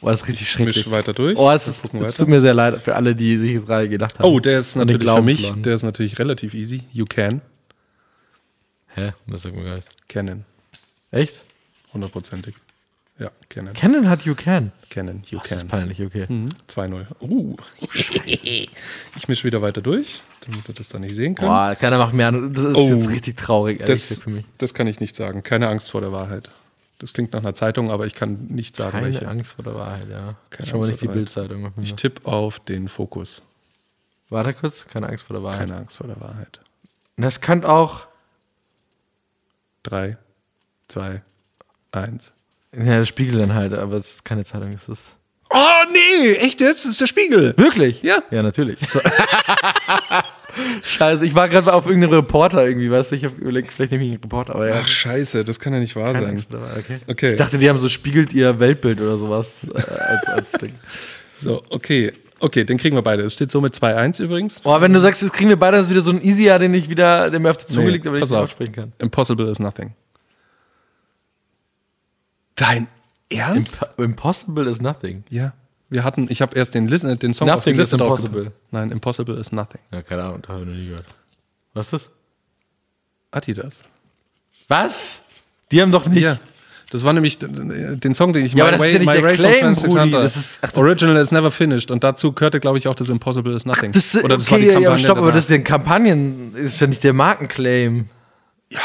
Boah, 0.00 0.10
das 0.10 0.22
ist 0.22 0.28
richtig 0.28 0.46
ich 0.46 0.50
schrecklich. 0.52 0.90
weiter 0.90 1.12
durch. 1.12 1.36
Oh, 1.38 1.50
es, 1.50 1.68
ist, 1.68 1.84
es 1.94 2.16
tut 2.16 2.26
mir 2.28 2.40
sehr 2.40 2.54
leid 2.54 2.80
für 2.82 2.96
alle, 2.96 3.14
die 3.14 3.36
sich 3.36 3.52
jetzt 3.52 3.66
gerade 3.66 3.88
gedacht 3.88 4.18
haben. 4.18 4.26
Oh, 4.26 4.40
der 4.40 4.58
ist 4.58 4.74
natürlich 4.74 5.08
für 5.08 5.22
mich, 5.22 5.52
der 5.62 5.74
ist 5.74 5.82
natürlich 5.82 6.18
relativ 6.18 6.54
easy. 6.54 6.82
You 6.92 7.04
can. 7.04 7.40
Hä? 8.94 9.12
Das 9.28 9.42
sagt 9.42 9.54
mir 9.54 9.62
gar 9.64 9.76
nicht. 9.76 9.88
Canon. 10.08 10.44
Echt? 11.12 11.42
Hundertprozentig. 11.92 12.54
Ja, 13.20 13.30
Canon. 13.50 13.74
Canon 13.74 14.08
hat 14.08 14.24
You 14.24 14.34
Can. 14.34 14.72
Canon. 14.88 15.22
You 15.26 15.38
Das 15.42 15.52
ist 15.52 15.58
can. 15.60 15.68
peinlich, 15.68 16.00
okay. 16.02 16.26
Mhm. 16.28 16.48
2-0. 16.68 17.04
Uh. 17.20 17.56
Ich 19.16 19.28
mische 19.28 19.44
wieder 19.44 19.60
weiter 19.60 19.82
durch, 19.82 20.22
damit 20.46 20.66
ihr 20.68 20.74
das 20.74 20.88
da 20.88 20.98
nicht 20.98 21.14
sehen 21.14 21.34
könnt. 21.34 21.50
Boah, 21.50 21.74
keiner 21.78 21.98
macht 21.98 22.14
mehr. 22.14 22.32
Das 22.32 22.64
ist 22.64 22.74
Oh. 22.76 22.88
jetzt 22.88 23.10
richtig 23.10 23.36
traurig, 23.36 23.80
ehrlich 23.80 24.08
das, 24.08 24.22
für 24.22 24.30
mich. 24.30 24.44
das 24.58 24.72
kann 24.74 24.86
ich 24.86 25.00
nicht 25.00 25.14
sagen. 25.14 25.42
Keine 25.42 25.68
Angst 25.68 25.90
vor 25.90 26.00
der 26.00 26.12
Wahrheit. 26.12 26.48
Das 26.98 27.12
klingt 27.12 27.32
nach 27.32 27.40
einer 27.40 27.54
Zeitung, 27.54 27.90
aber 27.90 28.06
ich 28.06 28.14
kann 28.14 28.46
nicht 28.46 28.74
sagen, 28.76 28.92
Keine 28.92 29.06
welche. 29.06 29.28
Angst 29.28 29.52
vor 29.52 29.64
der 29.64 29.74
Wahrheit, 29.74 30.08
ja. 30.10 30.36
Keine 30.50 30.68
Schon 30.68 30.80
mal 30.80 30.86
nicht 30.88 31.00
die 31.02 31.08
Bildzeitung. 31.08 31.72
Ich 31.82 31.94
tippe 31.94 32.26
auf 32.26 32.58
den 32.60 32.88
Fokus. 32.88 33.42
Warte 34.30 34.54
kurz, 34.54 34.86
keine 34.86 35.08
Angst 35.08 35.26
vor 35.26 35.34
der 35.34 35.42
Wahrheit. 35.42 35.60
Keine 35.60 35.76
Angst 35.76 35.96
vor 35.98 36.06
der 36.06 36.20
Wahrheit. 36.20 36.60
Das 37.16 37.40
könnte 37.42 37.68
auch. 37.68 38.06
Drei, 39.82 40.16
zwei, 40.88 41.22
eins. 41.92 42.32
Ja, 42.76 42.98
das 42.98 43.08
Spiegel 43.08 43.38
dann 43.38 43.54
halt, 43.54 43.72
aber 43.72 43.96
es 43.96 44.10
ist 44.14 44.24
keine 44.24 44.44
Zeitung, 44.44 44.72
es 44.72 44.88
ist. 44.88 45.16
Oh 45.52 45.56
nee, 45.92 46.34
echt 46.34 46.60
jetzt? 46.60 46.84
Das 46.84 46.92
ist 46.92 47.00
der 47.00 47.06
Spiegel. 47.06 47.54
Wirklich? 47.56 48.02
Ja. 48.02 48.22
Ja, 48.30 48.42
natürlich. 48.42 48.78
Scheiße, 50.82 51.26
ich 51.26 51.34
war 51.34 51.48
gerade 51.48 51.72
auf 51.72 51.86
irgendeinem 51.86 52.14
Reporter 52.14 52.66
irgendwie, 52.66 52.90
weißt 52.90 53.12
du? 53.12 53.16
Ich 53.16 53.24
habe 53.24 53.36
überlegt, 53.36 53.72
vielleicht 53.72 53.92
nehme 53.92 54.04
ich 54.04 54.10
einen 54.10 54.20
Reporter, 54.20 54.54
aber 54.54 54.68
ja. 54.68 54.80
Ach 54.80 54.88
scheiße, 54.88 55.44
das 55.44 55.60
kann 55.60 55.72
ja 55.72 55.78
nicht 55.78 55.94
wahr 55.96 56.12
keine 56.12 56.26
sein. 56.26 56.30
Angst 56.34 56.46
der 56.52 56.60
okay. 56.78 56.98
Okay. 57.06 57.28
Ich 57.28 57.36
dachte, 57.36 57.58
die 57.58 57.68
haben 57.68 57.78
so 57.78 57.88
spiegelt 57.88 58.32
ihr 58.32 58.58
Weltbild 58.58 59.00
oder 59.00 59.16
sowas 59.16 59.70
äh, 59.72 59.78
als, 59.78 60.28
als 60.28 60.52
Ding. 60.52 60.72
So, 61.34 61.62
okay. 61.70 62.12
Okay, 62.42 62.64
den 62.64 62.78
kriegen 62.78 62.96
wir 62.96 63.02
beide. 63.02 63.22
Es 63.22 63.34
steht 63.34 63.50
somit 63.50 63.74
2-1 63.74 64.22
übrigens. 64.22 64.60
Boah, 64.60 64.80
wenn 64.80 64.92
du 64.92 65.00
sagst, 65.00 65.22
jetzt 65.22 65.32
kriegen 65.34 65.50
wir 65.50 65.58
beide, 65.58 65.76
das 65.76 65.86
ist 65.86 65.90
wieder 65.92 66.00
so 66.00 66.10
ein 66.10 66.22
Easier, 66.22 66.58
den 66.58 66.72
ich 66.72 66.88
wieder, 66.88 67.30
der 67.30 67.38
mir 67.38 67.50
auf 67.50 67.58
die 67.58 67.66
Zunge 67.66 67.86
Nee, 67.86 67.92
liegt, 67.92 68.06
aber 68.06 68.16
den 68.16 68.24
ich 68.24 68.30
nicht 68.30 68.38
aussprechen 68.38 68.72
kann. 68.72 68.92
Impossible 68.98 69.46
is 69.50 69.58
nothing. 69.58 69.92
Dein 72.60 72.86
Ernst? 73.30 73.82
Imp 73.96 74.10
impossible 74.10 74.68
is 74.68 74.80
nothing. 74.80 75.24
ja. 75.30 75.52
Wir 75.92 76.04
hatten, 76.04 76.28
ich 76.30 76.40
habe 76.40 76.54
erst 76.56 76.76
den, 76.76 76.86
Listen, 76.86 77.08
äh, 77.10 77.16
den 77.16 77.34
Song 77.34 77.50
auf 77.50 77.64
die 77.64 77.70
Nothing 77.70 77.76
Liste 77.78 77.96
is 77.96 78.00
impossible. 78.02 78.52
Nein, 78.70 78.92
Impossible 78.92 79.34
is 79.36 79.50
nothing. 79.50 79.80
Ja, 79.92 80.02
keine 80.02 80.22
Ahnung, 80.22 80.42
da 80.42 80.50
habe 80.52 80.60
ich 80.62 80.68
noch 80.68 80.74
nie 80.76 80.84
gehört. 80.86 81.04
Was 81.74 81.86
ist 81.86 81.92
das? 81.94 82.10
Adidas. 83.32 83.82
Was? 84.68 85.22
Die 85.72 85.82
haben 85.82 85.90
doch 85.90 86.06
nicht. 86.06 86.22
Ja. 86.22 86.38
Das 86.90 87.04
war 87.04 87.12
nämlich 87.12 87.38
den 87.40 88.14
Song, 88.14 88.32
den 88.32 88.46
ich 88.46 88.52
Ja, 88.52 88.64
aber 88.66 88.76
das 88.76 88.86
ist 88.86 88.92
ja 88.92 88.98
nicht 89.00 89.12
der 89.12 89.32
Claim, 89.34 89.74
Brudi. 89.74 90.10
Das 90.12 90.36
ist- 90.36 90.58
ach, 90.62 90.68
das- 90.70 90.78
Original 90.78 91.16
is 91.16 91.32
never 91.32 91.50
finished. 91.50 91.90
Und 91.90 92.04
dazu 92.04 92.32
gehörte, 92.32 92.60
glaube 92.60 92.78
ich, 92.78 92.86
auch 92.86 92.94
das 92.94 93.08
Impossible 93.08 93.52
is 93.54 93.64
nothing. 93.64 93.90
Das, 93.90 94.14
ist- 94.14 94.22
Oder 94.24 94.36
das 94.36 94.46
okay, 94.46 94.52
war 94.52 94.58
die 94.60 94.64
ja, 94.66 94.72
Kampagne 94.74 94.88
aber 94.90 94.98
stopp, 94.98 95.18
aber 95.18 95.32
das 95.32 95.44
ist 95.44 95.50
den 95.50 95.64
Kampagnen, 95.64 96.54
ist 96.54 96.80
ja 96.80 96.86
nicht 96.86 97.02
der 97.02 97.14
Markenclaim. 97.14 98.08
Ja, 98.70 98.80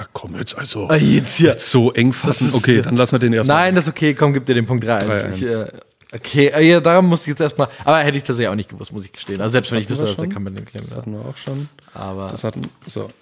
ach 0.00 0.08
komm 0.12 0.36
jetzt 0.36 0.56
also. 0.56 0.88
Ah, 0.88 0.96
jetzt 0.96 1.36
hier. 1.36 1.50
Jetzt 1.50 1.70
so 1.70 1.92
eng 1.92 2.12
fassen. 2.12 2.48
ist- 2.48 2.54
Okay, 2.54 2.82
dann 2.82 2.96
lassen 2.96 3.12
wir 3.12 3.18
den 3.18 3.32
erstmal. 3.32 3.56
Nein, 3.66 3.74
das 3.74 3.84
ist 3.86 3.90
okay, 3.90 4.14
komm, 4.14 4.32
gib 4.32 4.46
dir 4.46 4.54
den 4.54 4.66
Punkt 4.66 4.84
3-1. 4.84 5.04
3-1. 5.06 5.34
Ich, 5.34 5.42
äh, 5.50 5.66
Okay, 6.12 6.48
äh, 6.48 6.68
ja, 6.68 6.80
daran 6.80 7.06
muss 7.06 7.20
ich 7.22 7.28
jetzt 7.28 7.40
erstmal. 7.40 7.68
Aber 7.84 7.98
hätte 8.00 8.16
ich 8.18 8.24
das 8.24 8.36
ja 8.40 8.50
auch 8.50 8.56
nicht 8.56 8.68
gewusst, 8.68 8.92
muss 8.92 9.04
ich 9.04 9.12
gestehen. 9.12 9.40
Also 9.40 9.52
selbst 9.52 9.70
wenn 9.70 9.78
ich 9.80 9.88
wüsste, 9.88 10.06
dass 10.06 10.16
der 10.16 10.24
schon. 10.24 10.32
Kampagnenclaim 10.32 10.82
Das 10.82 10.90
war. 10.90 10.98
hatten 10.98 11.12
wir 11.12 11.20
auch 11.24 11.36
schon. 11.36 11.68
Aber 11.94 12.28
Das 12.30 12.42
hatten, 12.42 12.62
so. 12.84 13.12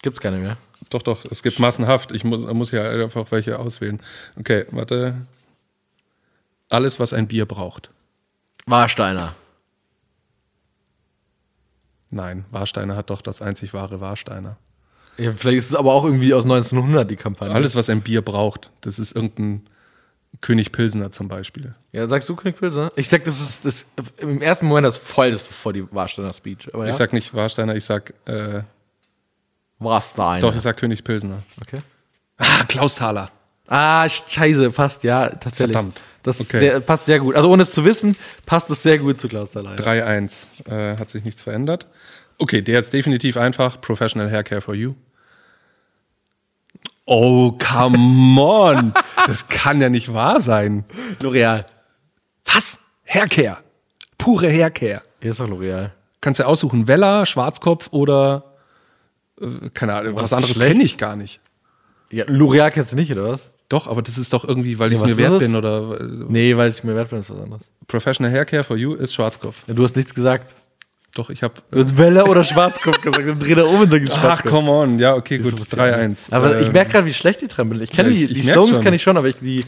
gibt's 0.00 0.18
keine 0.20 0.38
mehr. 0.38 0.56
Doch, 0.88 1.02
doch, 1.02 1.26
es 1.30 1.42
gibt 1.42 1.58
massenhaft. 1.58 2.10
Ich 2.12 2.24
muss, 2.24 2.46
muss 2.46 2.70
ja 2.70 2.88
einfach 2.88 3.30
welche 3.32 3.58
auswählen. 3.58 4.00
Okay, 4.38 4.64
warte. 4.70 5.14
Alles, 6.70 6.98
was 6.98 7.12
ein 7.12 7.28
Bier 7.28 7.44
braucht. 7.44 7.90
Warsteiner. 8.64 9.34
Nein, 12.10 12.46
Warsteiner 12.50 12.96
hat 12.96 13.10
doch 13.10 13.20
das 13.20 13.42
einzig 13.42 13.74
wahre 13.74 14.00
Warsteiner. 14.00 14.56
Ja, 15.18 15.32
vielleicht 15.32 15.58
ist 15.58 15.68
es 15.70 15.74
aber 15.74 15.92
auch 15.92 16.04
irgendwie 16.04 16.32
aus 16.32 16.44
1900 16.44 17.10
die 17.10 17.16
Kampagne. 17.16 17.54
Alles, 17.54 17.74
was 17.74 17.90
ein 17.90 18.00
Bier 18.02 18.22
braucht, 18.22 18.70
das 18.82 18.98
ist 18.98 19.16
irgendein 19.16 19.66
König 20.40 20.70
Pilsener 20.72 21.10
zum 21.10 21.26
Beispiel. 21.28 21.74
Ja, 21.92 22.06
sagst 22.06 22.28
du 22.28 22.36
König 22.36 22.58
Pilser? 22.58 22.92
Ich 22.96 23.08
sag, 23.08 23.24
das 23.24 23.40
ist 23.40 23.64
das, 23.64 23.86
im 24.18 24.40
ersten 24.40 24.66
Moment 24.66 24.86
das 24.86 24.96
voll 24.96 25.30
das 25.32 25.42
vor 25.42 25.72
die 25.72 25.90
Warsteiner 25.92 26.32
Speech. 26.32 26.68
Ja, 26.72 26.86
Ich 26.86 26.94
sag 26.94 27.12
nicht 27.12 27.34
Warsteiner, 27.34 27.74
ich 27.74 27.84
sag, 27.84 28.14
äh, 28.26 28.62
Warsteiner. 29.78 30.40
doch, 30.40 30.54
ich 30.54 30.62
sag 30.62 30.76
König 30.76 31.02
Pilsener. 31.04 31.42
Okay. 31.62 31.78
Ah, 32.36 32.64
Klaus 32.68 32.96
Thaler. 32.96 33.30
Ah, 33.66 34.08
scheiße, 34.08 34.70
passt, 34.70 35.04
ja, 35.04 35.28
tatsächlich. 35.28 35.72
Verdammt. 35.74 36.00
Das 36.22 36.40
Okay. 36.40 36.58
sehr, 36.58 36.80
passt 36.80 37.06
sehr 37.06 37.20
gut. 37.20 37.34
Also 37.36 37.50
ohne 37.50 37.62
es 37.62 37.70
zu 37.70 37.84
wissen, 37.84 38.16
passt 38.46 38.70
es 38.70 38.82
sehr 38.82 38.98
gut 38.98 39.18
zu 39.20 39.28
Klaus 39.28 39.52
Thaler. 39.52 39.76
3-1. 39.76 40.46
Äh, 40.68 40.96
hat 40.96 41.10
sich 41.10 41.24
nichts 41.24 41.42
verändert. 41.42 41.86
Okay, 42.38 42.62
der 42.62 42.78
ist 42.80 42.92
definitiv 42.92 43.36
einfach. 43.36 43.80
Professional 43.80 44.30
Hair 44.30 44.44
Care 44.44 44.60
for 44.60 44.74
You. 44.74 44.94
Oh, 47.10 47.52
come 47.52 48.38
on. 48.38 48.92
Das 49.26 49.48
kann 49.48 49.80
ja 49.80 49.88
nicht 49.88 50.12
wahr 50.12 50.40
sein. 50.40 50.84
L'Oreal. 51.22 51.64
Was? 52.44 52.78
Haircare. 53.06 53.58
Pure 54.18 54.50
Haircare. 54.50 55.00
Hier 55.22 55.30
ist 55.30 55.40
doch 55.40 55.48
L'Oreal. 55.48 55.92
Kannst 56.20 56.38
du 56.38 56.46
aussuchen, 56.46 56.86
Vella, 56.86 57.24
Schwarzkopf 57.24 57.88
oder 57.92 58.44
äh, 59.40 59.70
keine 59.72 59.94
Ahnung, 59.94 60.16
was, 60.16 60.24
Was 60.24 60.32
anderes 60.34 60.58
kenne 60.58 60.82
ich 60.82 60.98
gar 60.98 61.16
nicht. 61.16 61.40
Ja, 62.10 62.26
L'Oreal 62.26 62.70
kennst 62.70 62.92
du 62.92 62.96
nicht, 62.96 63.10
oder 63.10 63.30
was? 63.30 63.48
Doch, 63.70 63.86
aber 63.86 64.02
das 64.02 64.18
ist 64.18 64.34
doch 64.34 64.44
irgendwie, 64.44 64.78
weil 64.78 64.92
ich 64.92 65.00
es 65.00 65.06
mir 65.06 65.16
wert 65.16 65.32
das? 65.32 65.38
bin 65.38 65.56
oder 65.56 65.98
äh, 66.00 66.04
Nee, 66.28 66.58
weil 66.58 66.70
ich 66.70 66.84
mir 66.84 66.94
wert 66.94 67.08
bin, 67.08 67.20
ist 67.20 67.30
was 67.30 67.40
anderes. 67.40 67.62
Professional 67.86 68.30
Haircare 68.30 68.64
for 68.64 68.76
You 68.76 68.94
ist 68.94 69.14
Schwarzkopf. 69.14 69.64
Ja, 69.66 69.72
du 69.72 69.82
hast 69.82 69.96
nichts 69.96 70.14
gesagt. 70.14 70.54
Doch, 71.14 71.30
ich 71.30 71.42
habe 71.42 71.54
Du 71.70 71.80
hast 71.80 71.96
Welle 71.98 72.24
oder 72.26 72.44
Schwarzkopf 72.44 73.00
gesagt. 73.00 73.26
Dann 73.26 73.38
dreh 73.38 73.54
da 73.54 73.64
um 73.64 73.80
und 73.80 73.90
sag 73.90 74.02
ich 74.02 74.10
Ach, 74.12 74.20
Schwarzkopf. 74.20 74.50
come 74.52 74.70
on. 74.70 74.98
Ja, 74.98 75.14
okay, 75.14 75.38
Siehst 75.38 75.50
gut. 75.50 75.60
was 75.60 75.68
die 75.70 75.78
anderen- 75.80 76.14
3-1. 76.14 76.32
Aber 76.32 76.60
ich 76.60 76.66
Ähm, 76.66 76.72
merke 76.72 76.90
gerade, 76.92 77.06
wie 77.06 77.14
schlecht 77.14 77.40
die 77.40 77.46
bin. 77.46 77.80
Ich 77.82 77.90
kenne 77.90 78.10
Ja, 78.10 78.14
die, 78.14 78.24
ich- 78.26 78.32
die 78.34 78.40
ich 78.40 78.46
Slogans 78.46 78.80
kenne 78.80 78.96
ich 78.96 79.02
schon, 79.02 79.16
aber 79.16 79.26
ich 79.28 79.36
die. 79.36 79.64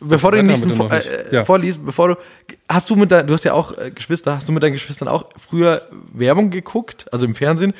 Bevor 0.00 0.32
du 0.32 0.36
den 0.38 0.46
nächsten 0.46 0.74
vor, 0.74 0.92
äh, 0.92 1.00
Ja. 1.30 1.44
vorliest, 1.44 1.84
bevor 1.84 2.08
du. 2.08 2.14
Hast 2.68 2.90
du 2.90 2.96
mit 2.96 3.10
deinen, 3.10 3.26
du 3.26 3.32
hast 3.34 3.44
ja 3.44 3.54
auch 3.54 3.76
äh, 3.78 3.90
Geschwister, 3.90 4.34
hast 4.36 4.48
du 4.48 4.52
mit 4.52 4.62
deinen 4.62 4.72
Geschwistern 4.72 5.08
auch 5.08 5.26
früher 5.38 5.82
Werbung 6.12 6.50
geguckt, 6.50 7.06
also 7.12 7.24
im 7.24 7.34
Fernsehen? 7.34 7.72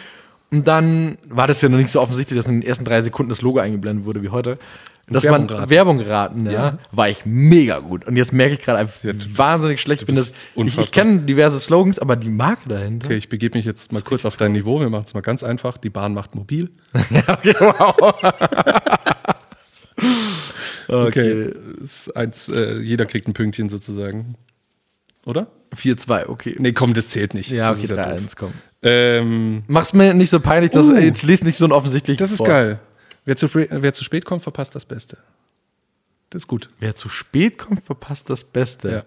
Und 0.51 0.67
dann 0.67 1.19
war 1.29 1.47
das 1.49 1.61
ja 1.61 1.69
noch 1.69 1.77
nicht 1.79 1.91
so 1.91 2.01
offensichtlich, 2.01 2.39
dass 2.39 2.47
in 2.47 2.61
den 2.61 2.69
ersten 2.69 2.85
drei 2.85 3.01
Sekunden 3.03 3.29
das 3.31 3.43
Logo 3.43 3.59
eingeblendet 3.59 4.07
wurde 4.07 4.23
wie 4.23 4.31
heute. 4.31 4.59
Dass 5.09 5.23
Werbung 5.23 5.47
man 5.47 5.57
raten. 5.57 5.71
Werbung 5.71 6.01
raten, 6.01 6.47
ja, 6.47 6.53
Ja. 6.53 6.79
war 6.91 7.09
ich 7.09 7.19
mega 7.25 7.79
gut. 7.79 8.07
Und 8.07 8.17
jetzt 8.17 8.33
merke 8.33 8.55
ich 8.55 8.61
gerade 8.61 8.79
einfach 8.81 9.05
Ja, 9.05 9.13
wahnsinnig 9.35 9.81
schlecht. 9.81 10.03
du 10.03 10.07
bin 10.07 10.17
das, 10.17 10.35
ich 10.57 10.79
ich 10.79 10.91
kenne 10.91 11.21
diverse 11.21 11.61
Slogans, 11.61 12.01
aber 12.01 12.17
die 12.17 12.29
Marke 12.29 12.69
dahinter. 12.69 13.07
Okay, 13.07 13.17
ich 13.17 13.29
begebe 13.29 13.57
mich 13.57 13.65
jetzt 13.67 13.93
mal 13.93 14.03
kurz 14.03 14.25
auf 14.25 14.37
dein 14.37 14.51
Niveau. 14.53 14.81
Wir 14.81 14.89
machen 14.91 15.05
es 15.07 15.15
mal 15.15 15.21
ganz 15.21 15.45
einfach. 15.45 15.77
Die 15.79 15.91
Bahn 15.91 16.13
macht 16.13 16.35
mobil. 16.35 16.71
okay, 17.29 17.55
wow. 17.61 18.15
Okay. 20.89 21.53
Ist 21.83 22.17
eins, 22.17 22.49
äh, 22.49 22.79
jeder 22.79 23.07
kriegt 23.07 23.27
ein 23.29 23.33
Pünktchen 23.33 23.69
sozusagen. 23.69 24.37
Oder? 25.25 25.49
4-2, 25.75 26.29
okay. 26.29 26.55
Nee, 26.61 26.73
komm, 26.73 26.95
das 26.95 27.09
zählt 27.09 27.35
nicht. 27.35 27.51
Ja, 27.51 27.71
das 27.71 27.79
okay, 27.79 27.87
ist 27.93 27.97
ja 27.97 28.05
3-1, 28.07 28.21
doof. 28.21 28.35
komm. 28.37 28.53
Ähm, 28.85 29.65
Mach's 29.67 29.93
mir 29.95 30.15
nicht 30.15 30.31
so 30.31 30.39
peinlich, 30.39 30.71
dass 30.71 30.87
Uh. 30.87 30.97
jetzt 30.97 31.25
liest 31.25 31.45
nicht 31.45 31.57
so 31.57 31.65
ein 31.65 31.73
offensichtlich. 31.73 32.19
das 32.19 32.31
ist 32.31 32.45
geil. 32.45 32.79
Wer 33.27 33.37
zu, 33.37 33.53
wer 33.53 33.93
zu 33.93 34.05
spät 34.05 34.25
kommt, 34.25 34.43
verpasst 34.43 34.75
das 34.75 34.87
Beste. 34.87 35.19
Das 36.31 36.43
ist 36.43 36.47
gut. 36.47 36.71
Wer 36.79 36.95
zu 36.95 37.09
spät 37.09 37.59
kommt, 37.59 37.83
verpasst 37.83 38.31
das 38.31 38.45
Beste. 38.45 38.91
Ja. 38.91 39.05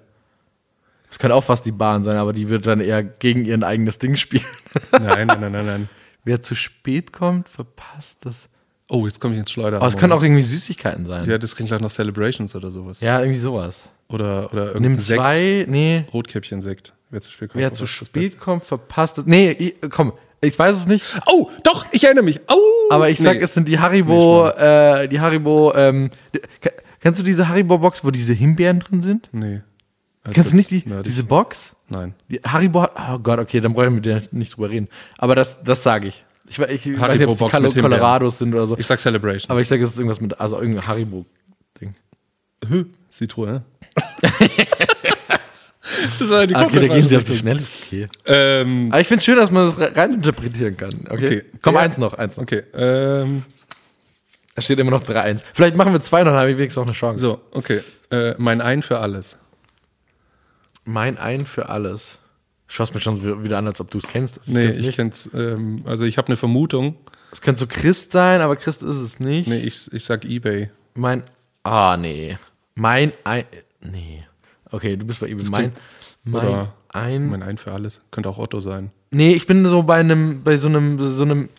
Das 1.07 1.17
könnte 1.17 1.33
auch 1.35 1.43
fast 1.43 1.65
die 1.65 1.71
Bahn 1.71 2.03
sein, 2.03 2.17
aber 2.17 2.33
die 2.33 2.49
wird 2.49 2.67
dann 2.67 2.81
eher 2.81 3.01
gegen 3.01 3.45
ihr 3.45 3.61
eigenes 3.63 3.97
Ding 3.97 4.15
spielen. 4.15 4.45
Nein, 4.91 5.25
nein, 5.27 5.39
nein, 5.39 5.51
nein, 5.51 5.65
nein. 5.65 5.89
Wer 6.23 6.43
zu 6.43 6.53
spät 6.53 7.11
kommt, 7.11 7.49
verpasst 7.49 8.25
das. 8.25 8.49
Oh, 8.89 9.07
jetzt 9.07 9.19
komme 9.19 9.35
ich 9.35 9.39
ins 9.39 9.51
Schleudern. 9.51 9.79
Aber 9.81 9.87
es 9.87 9.97
können 9.97 10.11
auch 10.11 10.21
irgendwie 10.21 10.43
Süßigkeiten 10.43 11.05
sein. 11.05 11.27
Ja, 11.27 11.37
das 11.37 11.55
klingt 11.55 11.69
gleich 11.69 11.81
nach 11.81 11.89
Celebrations 11.89 12.55
oder 12.55 12.69
sowas. 12.69 12.99
Ja, 12.99 13.19
irgendwie 13.19 13.39
sowas. 13.39 13.89
Oder, 14.09 14.51
oder 14.51 14.65
irgendein 14.67 14.91
Nimm 14.91 14.99
Sekt. 14.99 15.21
zwei, 15.21 15.65
nee. 15.67 16.05
Rotkäppchen-Sekt. 16.13 16.93
Wer 17.09 17.21
zu 17.21 17.31
spät 17.31 17.49
kommt, 17.49 17.61
Wer 17.61 17.73
zu 17.73 17.85
verpasst 17.87 18.01
das 18.01 18.07
spät 18.07 18.39
kommt, 18.39 18.65
verpasst 18.65 19.17
das. 19.17 19.25
Nee, 19.25 19.75
komm, 19.89 20.13
ich 20.41 20.57
weiß 20.57 20.75
es 20.75 20.87
nicht. 20.87 21.05
Oh, 21.25 21.49
doch, 21.63 21.85
ich 21.91 22.03
erinnere 22.03 22.23
mich. 22.23 22.39
Oh, 22.47 22.57
Aber 22.91 23.09
ich 23.09 23.19
sag, 23.19 23.37
Nee. 23.37 23.43
es 23.43 23.53
sind 23.53 23.67
die 23.67 23.79
Haribo, 23.79 24.47
äh, 24.49 25.07
die 25.07 25.19
Haribo, 25.19 25.73
ähm, 25.75 26.09
kennst 26.99 27.19
du 27.19 27.23
diese 27.25 27.47
Haribo-Box, 27.49 28.03
wo 28.03 28.11
diese 28.11 28.33
Himbeeren 28.33 28.79
drin 28.79 29.01
sind? 29.01 29.29
Nee. 29.31 29.61
Also 30.23 30.33
Kennst 30.33 30.51
du 30.51 30.57
nicht 30.57 30.71
die, 30.71 30.83
nerdig. 30.85 31.03
diese 31.05 31.23
Box? 31.23 31.75
Nein. 31.87 32.13
Die 32.29 32.39
Haribo 32.45 32.81
hat, 32.83 32.91
oh 33.11 33.19
Gott, 33.19 33.39
okay, 33.39 33.59
dann 33.61 33.73
brauchen 33.73 33.85
wir 33.85 33.91
mit 33.91 34.05
dir 34.05 34.21
nicht 34.31 34.55
drüber 34.55 34.69
reden. 34.69 34.87
Aber 35.17 35.33
das, 35.35 35.61
das 35.63 35.81
sage 35.81 36.09
ich. 36.09 36.23
Ich, 36.49 36.59
we- 36.59 36.65
ich 36.67 36.85
weiß 36.99 37.17
nicht, 37.17 37.27
ob 37.27 37.33
es 37.33 37.39
Himbeeren. 37.39 37.81
Colorados 37.81 38.39
sind 38.39 38.53
oder 38.53 38.65
so. 38.67 38.77
Ich 38.77 38.85
sag 38.87 38.99
Celebration. 38.99 39.49
Aber 39.51 39.61
ich 39.61 39.67
sage, 39.67 39.83
es 39.83 39.89
ist 39.91 39.97
irgendwas 39.97 40.19
mit, 40.21 40.39
also 40.39 40.59
irgendein 40.59 40.87
Haribo-Ding. 40.87 41.93
Citroën. 43.13 43.61
das 46.19 46.29
war 46.29 46.47
die 46.47 46.55
Ah, 46.55 46.63
Okay, 46.65 46.87
da 46.87 46.93
gehen 46.93 47.07
sie 47.07 47.17
auf 47.17 47.23
die 47.23 47.37
Schnelle. 47.37 47.61
Okay. 47.87 48.07
Ähm, 48.25 48.89
Aber 48.91 49.01
ich 49.01 49.07
finde 49.07 49.23
schön, 49.23 49.35
dass 49.37 49.51
man 49.51 49.67
das 49.69 49.79
re- 49.79 49.95
reininterpretieren 49.95 50.77
kann. 50.77 51.05
Okay. 51.09 51.25
Okay. 51.25 51.45
Komm, 51.61 51.75
Ja. 51.75 51.81
eins 51.81 51.97
noch, 51.97 52.13
eins 52.13 52.37
noch. 52.37 52.43
okay. 52.43 52.63
Ähm, 52.73 53.43
Da 54.55 54.61
steht 54.61 54.79
immer 54.79 54.91
noch 54.91 55.03
3-1. 55.03 55.43
Vielleicht 55.53 55.75
machen 55.75 55.93
wir 55.93 56.01
zwei 56.01 56.19
noch, 56.23 56.31
dann 56.31 56.39
habe 56.39 56.51
ich 56.51 56.57
wenigstens 56.57 56.77
noch 56.77 56.85
eine 56.87 56.93
Chance. 56.93 57.21
so, 57.21 57.41
okay. 57.51 57.81
Äh, 58.11 58.33
mein 58.37 58.61
Ein 58.61 58.81
für 58.81 58.99
alles. 58.99 59.37
Mein 60.85 61.17
Ein 61.17 61.45
für 61.45 61.69
alles. 61.69 62.17
Schaust 62.67 62.93
mir 62.93 63.01
schon 63.01 63.43
wieder 63.43 63.57
an, 63.57 63.67
als 63.67 63.81
ob 63.81 63.89
du 63.91 63.97
es 63.97 64.03
kennst. 64.05 64.37
Das 64.37 64.47
Nee, 64.47 64.61
kenn's 64.61 64.77
ich 64.77 64.95
kenn's. 64.95 65.29
Ähm, 65.33 65.81
also 65.85 66.05
ich 66.05 66.17
habe 66.17 66.27
eine 66.27 66.37
Vermutung. 66.37 66.95
Es 67.31 67.41
könnte 67.41 67.59
so 67.59 67.67
Christ 67.67 68.11
sein, 68.11 68.41
aber 68.41 68.55
Christ 68.55 68.81
ist 68.83 68.97
es 68.97 69.19
nicht. 69.19 69.47
Nee, 69.47 69.59
ich, 69.59 69.91
ich 69.93 70.03
sag 70.05 70.25
Ebay. 70.25 70.69
Mein. 70.93 71.23
Ah, 71.63 71.97
nee. 71.97 72.37
Mein 72.75 73.11
Ein. 73.23 73.45
Nee. 73.81 74.23
Okay, 74.71 74.95
du 74.97 75.05
bist 75.05 75.19
bei 75.19 75.27
ihm. 75.27 75.39
Mein. 75.49 75.73
Mein 76.23 76.67
Ein. 76.89 77.29
Mein 77.29 77.43
Ein 77.43 77.57
für 77.57 77.71
alles. 77.71 78.01
Könnte 78.11 78.29
auch 78.29 78.37
Otto 78.37 78.59
sein. 78.59 78.91
Nee, 79.11 79.33
ich 79.33 79.47
bin 79.47 79.65
so 79.65 79.83
bei 79.83 79.99
einem, 79.99 80.43
bei 80.43 80.57
so 80.57 80.67
einem, 80.67 80.99
so 80.99 81.23
einem, 81.23 81.49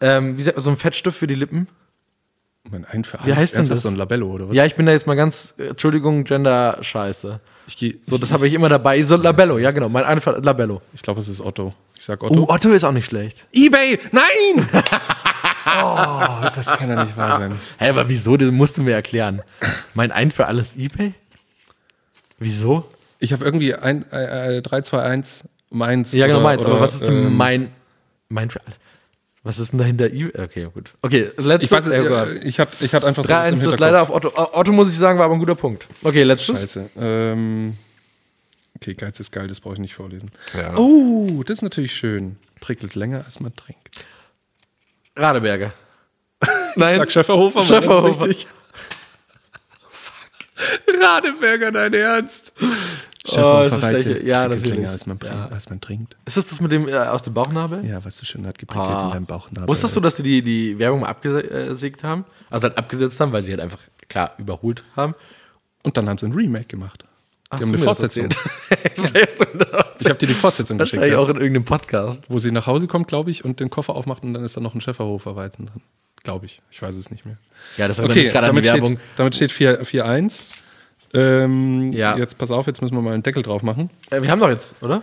ähm, 0.00 0.36
wie 0.36 0.42
sagt 0.42 0.56
man, 0.56 0.62
so 0.64 0.70
einem 0.70 0.76
Fettstift 0.76 1.18
für 1.18 1.26
die 1.26 1.34
Lippen. 1.34 1.68
Mein 2.70 2.84
Ein 2.84 3.04
für 3.04 3.18
alles. 3.20 3.36
heißt 3.36 3.56
denn 3.56 3.68
das? 3.68 3.82
So 3.82 3.88
ein 3.88 3.96
Labello 3.96 4.30
oder 4.30 4.48
was? 4.48 4.54
Ja, 4.54 4.64
ich 4.64 4.76
bin 4.76 4.86
da 4.86 4.92
jetzt 4.92 5.06
mal 5.06 5.16
ganz, 5.16 5.54
äh, 5.58 5.68
Entschuldigung, 5.68 6.24
Gender-Scheiße. 6.24 7.40
Ich 7.66 7.76
gehe. 7.76 7.96
So, 8.02 8.18
das 8.18 8.32
habe 8.32 8.46
ich 8.46 8.54
immer 8.54 8.68
dabei. 8.68 9.00
So, 9.02 9.16
Labello, 9.16 9.58
ja 9.58 9.70
genau, 9.70 9.88
mein 9.88 10.04
einfach 10.04 10.42
Labello. 10.42 10.82
Ich 10.92 11.02
glaube, 11.02 11.20
es 11.20 11.28
ist 11.28 11.40
Otto. 11.40 11.74
Ich 11.96 12.04
sag 12.04 12.22
Otto. 12.22 12.34
Oh, 12.42 12.52
Otto 12.52 12.70
ist 12.70 12.84
auch 12.84 12.92
nicht 12.92 13.06
schlecht. 13.06 13.46
Ebay! 13.52 13.98
Nein! 14.12 14.68
oh, 15.82 16.48
das 16.54 16.66
kann 16.66 16.88
ja 16.88 17.04
nicht 17.04 17.16
wahr 17.16 17.38
sein. 17.38 17.58
Hä, 17.78 17.88
aber 17.88 18.08
wieso? 18.08 18.36
Das 18.36 18.50
musst 18.50 18.76
du 18.78 18.82
mir 18.82 18.94
erklären. 18.94 19.42
Mein 19.94 20.12
Ein 20.12 20.30
für 20.30 20.46
alles 20.46 20.76
Ebay? 20.76 21.14
Wieso? 22.40 22.88
Ich 23.20 23.32
habe 23.32 23.44
irgendwie 23.44 23.74
ein, 23.76 24.10
äh, 24.10 24.60
3, 24.62 24.80
2, 24.80 25.00
1, 25.02 25.44
meins. 25.70 26.12
Ja, 26.12 26.26
genau, 26.26 26.38
oder- 26.38 26.44
meins. 26.48 26.64
aber 26.64 26.80
was 26.80 26.94
ist 26.94 27.06
denn 27.06 27.26
ähm, 27.28 27.36
mein, 27.36 27.70
mein 28.28 28.50
für 28.50 28.60
alles? 28.66 28.74
Was 29.42 29.58
ist 29.58 29.70
denn 29.72 29.78
dahinter? 29.78 30.06
Okay, 30.06 30.68
gut. 30.74 30.90
Okay, 31.00 31.30
letztes. 31.38 31.64
Ich 31.64 31.70
weiß, 31.70 31.86
äh, 31.86 32.02
äh, 32.04 32.38
ich 32.46 32.58
hatte 32.60 32.84
ich 32.84 32.92
hatte 32.92 33.06
einfach 33.06 33.24
so 33.24 33.32
3-1, 33.32 33.36
das 33.42 33.48
im 33.48 33.54
das 33.56 33.64
ist 33.74 33.80
leider 33.80 34.02
auf 34.02 34.10
Otto. 34.10 34.28
O- 34.36 34.48
Otto, 34.58 34.72
muss 34.72 34.88
ich 34.88 34.96
sagen, 34.96 35.18
war 35.18 35.24
aber 35.26 35.34
ein 35.34 35.38
guter 35.40 35.54
Punkt. 35.54 35.86
Okay, 36.02 36.24
letztes. 36.24 36.60
Scheiße. 36.60 36.90
Ähm, 36.98 37.76
okay, 38.76 38.94
Geiz 38.94 39.18
ist 39.20 39.30
geil, 39.32 39.48
das 39.48 39.60
brauche 39.60 39.74
ich 39.74 39.80
nicht 39.80 39.94
vorlesen. 39.94 40.30
Ja. 40.54 40.76
Oh, 40.76 41.42
das 41.46 41.58
ist 41.58 41.62
natürlich 41.62 41.94
schön. 41.94 42.36
Prickelt 42.60 42.94
länger, 42.96 43.22
als 43.24 43.40
man 43.40 43.54
trinkt. 43.56 44.00
Radeberger. 45.16 45.72
Ich 46.72 46.76
Nein, 46.76 46.98
sag 47.00 47.10
Schäferhofer, 47.10 47.64
Schäferhofer. 47.64 48.26
richtig. 48.26 48.46
Radeberger, 51.00 51.72
dein 51.72 51.94
Ernst. 51.94 52.52
Oh, 53.28 53.62
ist 53.64 53.72
das 53.72 53.78
schlecht. 53.80 54.22
Ja, 54.24 54.48
natürlich. 54.48 54.70
länger, 54.70 54.90
als 54.90 55.06
man, 55.06 55.18
Ja. 55.22 55.48
als 55.48 55.68
man 55.68 55.80
trinkt. 55.80 56.16
ist 56.24 56.36
das 56.38 56.48
das 56.48 56.60
mit 56.60 56.72
dem 56.72 56.88
äh, 56.88 56.94
aus 56.96 57.22
dem 57.22 57.34
Bauchnabel? 57.34 57.84
Ja, 57.84 58.02
was 58.04 58.16
du 58.18 58.24
schön 58.24 58.46
hat 58.46 58.58
geprickelt 58.58 58.88
Ah. 58.90 59.04
in 59.06 59.10
deinem 59.12 59.26
Bauchnabel. 59.26 59.68
Wusstest 59.68 59.94
du, 59.96 60.00
dass 60.00 60.16
sie 60.16 60.22
die, 60.22 60.42
die 60.42 60.78
Werbung 60.78 61.00
mal 61.00 61.08
abgesägt 61.08 62.02
haben? 62.02 62.24
Also 62.48 62.64
halt 62.68 62.78
abgesetzt 62.78 63.20
haben, 63.20 63.32
weil 63.32 63.42
sie 63.42 63.52
halt 63.52 63.60
einfach, 63.60 63.78
klar, 64.08 64.32
überholt 64.38 64.84
haben. 64.96 65.14
Und 65.82 65.96
dann 65.96 66.08
haben 66.08 66.16
sie 66.18 66.26
ein 66.26 66.32
Remake 66.32 66.64
gemacht. 66.66 67.04
Ach, 67.50 67.58
Die 67.58 67.64
haben 67.64 67.72
hast 67.72 68.00
eine 68.02 68.08
das 68.08 68.14
Fortsetzung. 68.14 68.28
das? 69.12 69.38
Ich 70.00 70.06
habe 70.06 70.18
dir 70.18 70.26
die 70.28 70.34
Fortsetzung 70.34 70.78
geschickt. 70.78 70.96
Wahrscheinlich 70.96 71.12
Ja. 71.12 71.18
auch 71.18 71.28
in 71.28 71.36
irgendeinem 71.36 71.64
Podcast. 71.66 72.24
Wo 72.28 72.38
sie 72.38 72.50
nach 72.52 72.66
Hause 72.66 72.86
kommt, 72.86 73.06
glaube 73.08 73.30
ich, 73.30 73.44
und 73.44 73.60
den 73.60 73.68
Koffer 73.68 73.94
aufmacht 73.94 74.22
und 74.22 74.32
dann 74.32 74.44
ist 74.44 74.56
da 74.56 74.60
noch 74.62 74.74
ein 74.74 74.80
Schäferhofer 74.80 75.36
Weizen 75.36 75.66
drin. 75.66 75.82
Glaube 76.22 76.46
ich. 76.46 76.62
Ich 76.70 76.80
weiß 76.80 76.94
es 76.96 77.10
nicht 77.10 77.26
mehr. 77.26 77.36
Ja, 77.76 77.86
das 77.88 77.98
erinnert 77.98 78.16
Okay, 78.16 78.28
gerade 78.28 78.48
an 78.48 78.56
die 78.56 78.62
damit 78.62 78.80
Werbung. 78.82 78.96
steht, 78.96 79.08
damit 79.16 79.34
steht 79.34 79.52
4 79.52 79.82
4-1. 79.84 80.42
Ähm, 81.14 81.90
Ja. 81.92 82.16
Jetzt 82.16 82.38
pass 82.38 82.50
auf, 82.50 82.66
jetzt 82.66 82.80
müssen 82.82 82.94
wir 82.94 83.02
mal 83.02 83.14
einen 83.14 83.22
Deckel 83.22 83.42
drauf 83.42 83.62
machen. 83.62 83.90
Äh, 84.10 84.22
wir 84.22 84.30
haben 84.30 84.40
doch 84.40 84.48
jetzt, 84.48 84.76
oder? 84.82 85.02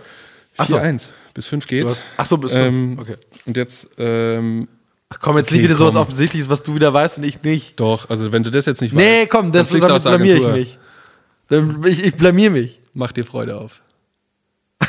Ach 0.56 0.66
so. 0.66 0.76
4-1. 0.78 1.06
Bis 1.34 1.46
5 1.46 1.66
geht's. 1.66 1.92
Was? 1.92 2.02
Ach 2.16 2.24
so, 2.26 2.36
bis 2.38 2.52
Ähm, 2.52 2.96
fünf. 2.96 3.08
Okay. 3.08 3.16
Und 3.46 3.56
jetzt, 3.56 3.90
ähm, 3.98 4.68
Ach 5.10 5.18
komm, 5.20 5.36
jetzt 5.38 5.48
Okay, 5.48 5.56
liegt 5.56 5.64
wieder 5.68 5.74
sowas. 5.78 5.96
Offensichtliches, 5.96 6.50
was 6.50 6.62
du 6.62 6.74
wieder 6.74 6.92
weißt 6.92 7.18
und 7.18 7.24
ich 7.24 7.42
nicht. 7.42 7.78
doch, 7.80 8.10
also 8.10 8.32
wenn 8.32 8.42
du 8.42 8.50
das 8.50 8.66
jetzt 8.66 8.80
nicht 8.82 8.92
Nee, 8.92 9.20
weißt, 9.22 9.30
komm, 9.30 9.52
das, 9.52 9.70
damit 9.70 10.02
blamier 10.02 10.36
ich 10.36 10.46
mich. 10.48 10.78
Dann, 11.48 11.82
ich, 11.86 12.04
ich 12.04 12.14
blamier 12.16 12.50
mich. 12.50 12.80
Mach 12.92 13.12
dir 13.12 13.24
Freude 13.24 13.56
auf. 13.58 13.80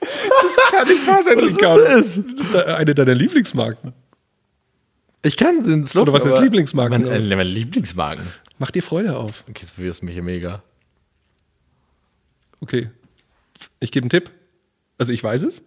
das 0.00 0.56
kann 0.70 0.88
nicht 0.88 1.06
wahr 1.06 1.22
sein, 1.22 1.38
Was 1.38 1.46
ist 1.48 1.62
das? 1.62 2.22
Das 2.36 2.46
ist 2.48 2.56
eine 2.56 2.94
deiner 2.94 3.14
Lieblingsmarken. 3.14 3.92
Ich 5.22 5.36
kann 5.36 5.62
den 5.62 5.86
Slogan. 5.86 6.14
Oder 6.14 6.24
was 6.24 6.32
ist 6.34 6.40
Lieblingsmarken? 6.40 7.02
Mein, 7.02 7.30
äh, 7.30 7.36
mein 7.36 7.46
Lieblingsmarken. 7.46 8.26
Mach 8.58 8.70
dir 8.70 8.82
Freude 8.82 9.16
auf. 9.16 9.44
Okay, 9.48 9.60
jetzt 9.62 9.72
verwirrst 9.72 10.02
du 10.02 10.06
mich 10.06 10.14
hier 10.14 10.22
mega. 10.22 10.62
Okay. 12.60 12.90
Ich 13.80 13.92
gebe 13.92 14.04
einen 14.04 14.10
Tipp. 14.10 14.30
Also 14.98 15.12
ich 15.12 15.22
weiß 15.22 15.42
es. 15.42 15.62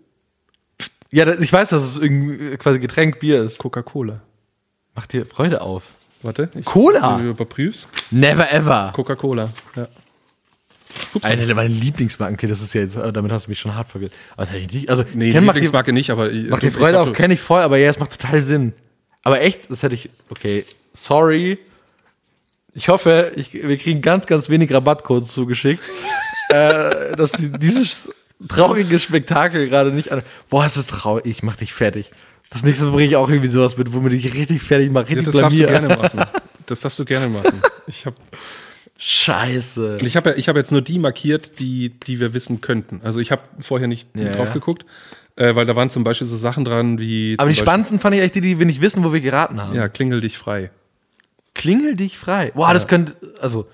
Ja, 1.11 1.27
ich 1.39 1.53
weiß, 1.53 1.69
dass 1.69 1.83
es 1.83 1.97
irgendwie 1.97 2.57
quasi 2.57 2.79
Getränk 2.79 3.19
Bier 3.19 3.43
ist. 3.43 3.59
Coca-Cola. 3.59 4.21
Mach 4.95 5.05
dir 5.05 5.25
Freude 5.25 5.61
auf. 5.61 5.83
Warte. 6.23 6.49
Ich 6.55 6.65
Cola? 6.65 7.17
Du 7.17 7.29
überprüf's. 7.29 7.89
Never 8.09 8.51
ever. 8.51 8.91
Coca-Cola. 8.95 9.49
Ja. 9.75 9.87
Ups. 11.13 11.25
Eine 11.25 11.53
meiner 11.53 11.69
Lieblingsmarken. 11.69 12.35
Okay, 12.35 12.47
das 12.47 12.61
ist 12.61 12.73
ja 12.73 12.81
jetzt, 12.81 12.95
äh, 12.95 13.11
damit 13.11 13.31
hast 13.31 13.45
du 13.45 13.51
mich 13.51 13.59
schon 13.59 13.75
hart 13.75 13.89
verwirrt. 13.89 14.13
Ich 14.55 14.71
nicht. 14.71 14.89
Also, 14.89 15.03
Nee, 15.13 15.25
ich 15.25 15.29
die 15.29 15.31
kenn 15.31 15.45
Lieblingsmarke 15.45 15.93
nicht, 15.93 16.09
aber 16.11 16.31
ich, 16.31 16.49
mach 16.49 16.59
dir 16.59 16.67
ich 16.69 16.73
Freude 16.73 16.99
auf, 16.99 17.13
kenne 17.13 17.33
ich 17.33 17.41
voll, 17.41 17.61
aber 17.61 17.77
ja, 17.77 17.89
es 17.89 17.99
macht 17.99 18.19
total 18.19 18.43
Sinn. 18.43 18.73
Aber 19.23 19.41
echt, 19.41 19.69
das 19.71 19.81
hätte 19.83 19.95
ich. 19.95 20.09
Okay, 20.29 20.65
sorry. 20.93 21.57
Ich 22.75 22.89
hoffe, 22.89 23.31
ich, 23.35 23.53
wir 23.53 23.77
kriegen 23.77 24.01
ganz, 24.01 24.25
ganz 24.25 24.49
wenig 24.49 24.71
Rabattcodes 24.73 25.31
zugeschickt, 25.31 25.81
äh, 26.49 27.15
dass 27.15 27.31
dieses 27.33 28.11
traurige 28.47 28.97
Spektakel 28.99 29.69
gerade 29.69 29.91
nicht 29.91 30.11
an. 30.11 30.23
Boah, 30.49 30.65
es 30.65 30.75
ist 30.77 30.89
traurig. 30.89 31.25
Ich 31.25 31.43
mach 31.43 31.55
dich 31.55 31.73
fertig. 31.73 32.11
Das 32.49 32.63
nächste 32.63 32.85
Mal 32.85 32.91
bringe 32.93 33.07
ich 33.09 33.15
auch 33.15 33.29
irgendwie 33.29 33.47
sowas 33.49 33.77
mit, 33.77 33.93
womit 33.93 34.13
ich 34.13 34.33
richtig 34.35 34.61
fertig 34.61 34.91
mache, 34.91 35.05
Ja, 35.05 35.15
richtig 35.19 35.25
das 35.25 35.41
darfst 35.41 35.59
du 35.59 35.65
blamier. 35.67 35.87
gerne 35.87 36.01
machen. 36.01 36.21
Das 36.65 36.81
darfst 36.81 36.99
du 36.99 37.05
gerne 37.05 37.29
machen. 37.29 37.61
Ich 37.87 38.05
habe 38.05 38.15
Scheiße. 38.97 39.97
ich 40.01 40.15
hab, 40.15 40.25
ja- 40.25 40.35
ich 40.35 40.47
hab 40.49 40.55
jetzt 40.55 40.71
nur 40.71 40.81
die 40.81 40.99
markiert, 40.99 41.59
die, 41.59 41.89
die 41.89 42.19
wir 42.19 42.33
wissen 42.33 42.61
könnten. 42.61 43.01
Also 43.03 43.19
ich 43.19 43.31
habe 43.31 43.41
vorher 43.59 43.87
nicht 43.87 44.09
Ja, 44.15 44.31
drauf 44.31 44.47
ja. 44.49 44.53
geguckt, 44.53 44.85
äh, 45.35 45.55
weil 45.55 45.65
da 45.65 45.75
waren 45.75 45.89
zum 45.89 46.03
Beispiel 46.03 46.27
so 46.27 46.35
Sachen 46.37 46.63
dran 46.65 46.99
wie. 46.99 47.35
Aber 47.37 47.49
die 47.49 47.55
spannendsten 47.55 47.99
fand 47.99 48.15
ich 48.15 48.21
echt 48.21 48.35
die, 48.35 48.41
die 48.41 48.59
wir 48.59 48.65
nicht 48.65 48.81
wissen, 48.81 49.03
wo 49.03 49.13
wir 49.13 49.21
geraten 49.21 49.59
haben. 49.59 49.69
Beispiel- 49.69 49.81
Ja, 49.81 49.89
klingel 49.89 50.21
dich 50.21 50.37
frei. 50.37 50.71
Klingel 51.53 51.95
dich 51.95 52.17
frei. 52.17 52.51
Boah, 52.55 52.73
das 52.73 52.87
könnte, 52.87 53.15
also, 53.39 53.67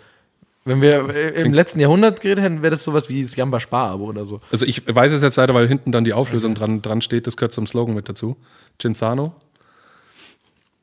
wenn 0.65 0.81
wir 0.81 1.09
äh, 1.15 1.41
im 1.41 1.53
letzten 1.53 1.79
Jahrhundert 1.79 2.19
geredet 2.21 2.43
hätten, 2.43 2.61
wäre 2.61 2.71
das 2.71 2.83
sowas 2.83 3.07
wie 3.09 3.23
das 3.23 3.35
Jamba 3.35 3.59
Spar-Abo 3.59 4.03
oder 4.05 4.25
so. 4.25 4.41
Also 4.51 4.65
ich 4.65 4.83
weiß 4.93 5.11
es 5.13 5.21
jetzt 5.21 5.37
leider, 5.37 5.53
weil 5.53 5.67
hinten 5.67 5.91
dann 5.91 6.03
die 6.03 6.13
Auflösung 6.13 6.55
dran, 6.55 6.81
dran 6.81 7.01
steht. 7.01 7.25
Das 7.27 7.37
gehört 7.37 7.53
zum 7.53 7.65
Slogan 7.67 7.95
mit 7.95 8.09
dazu. 8.09 8.35
Cinzano. 8.81 9.33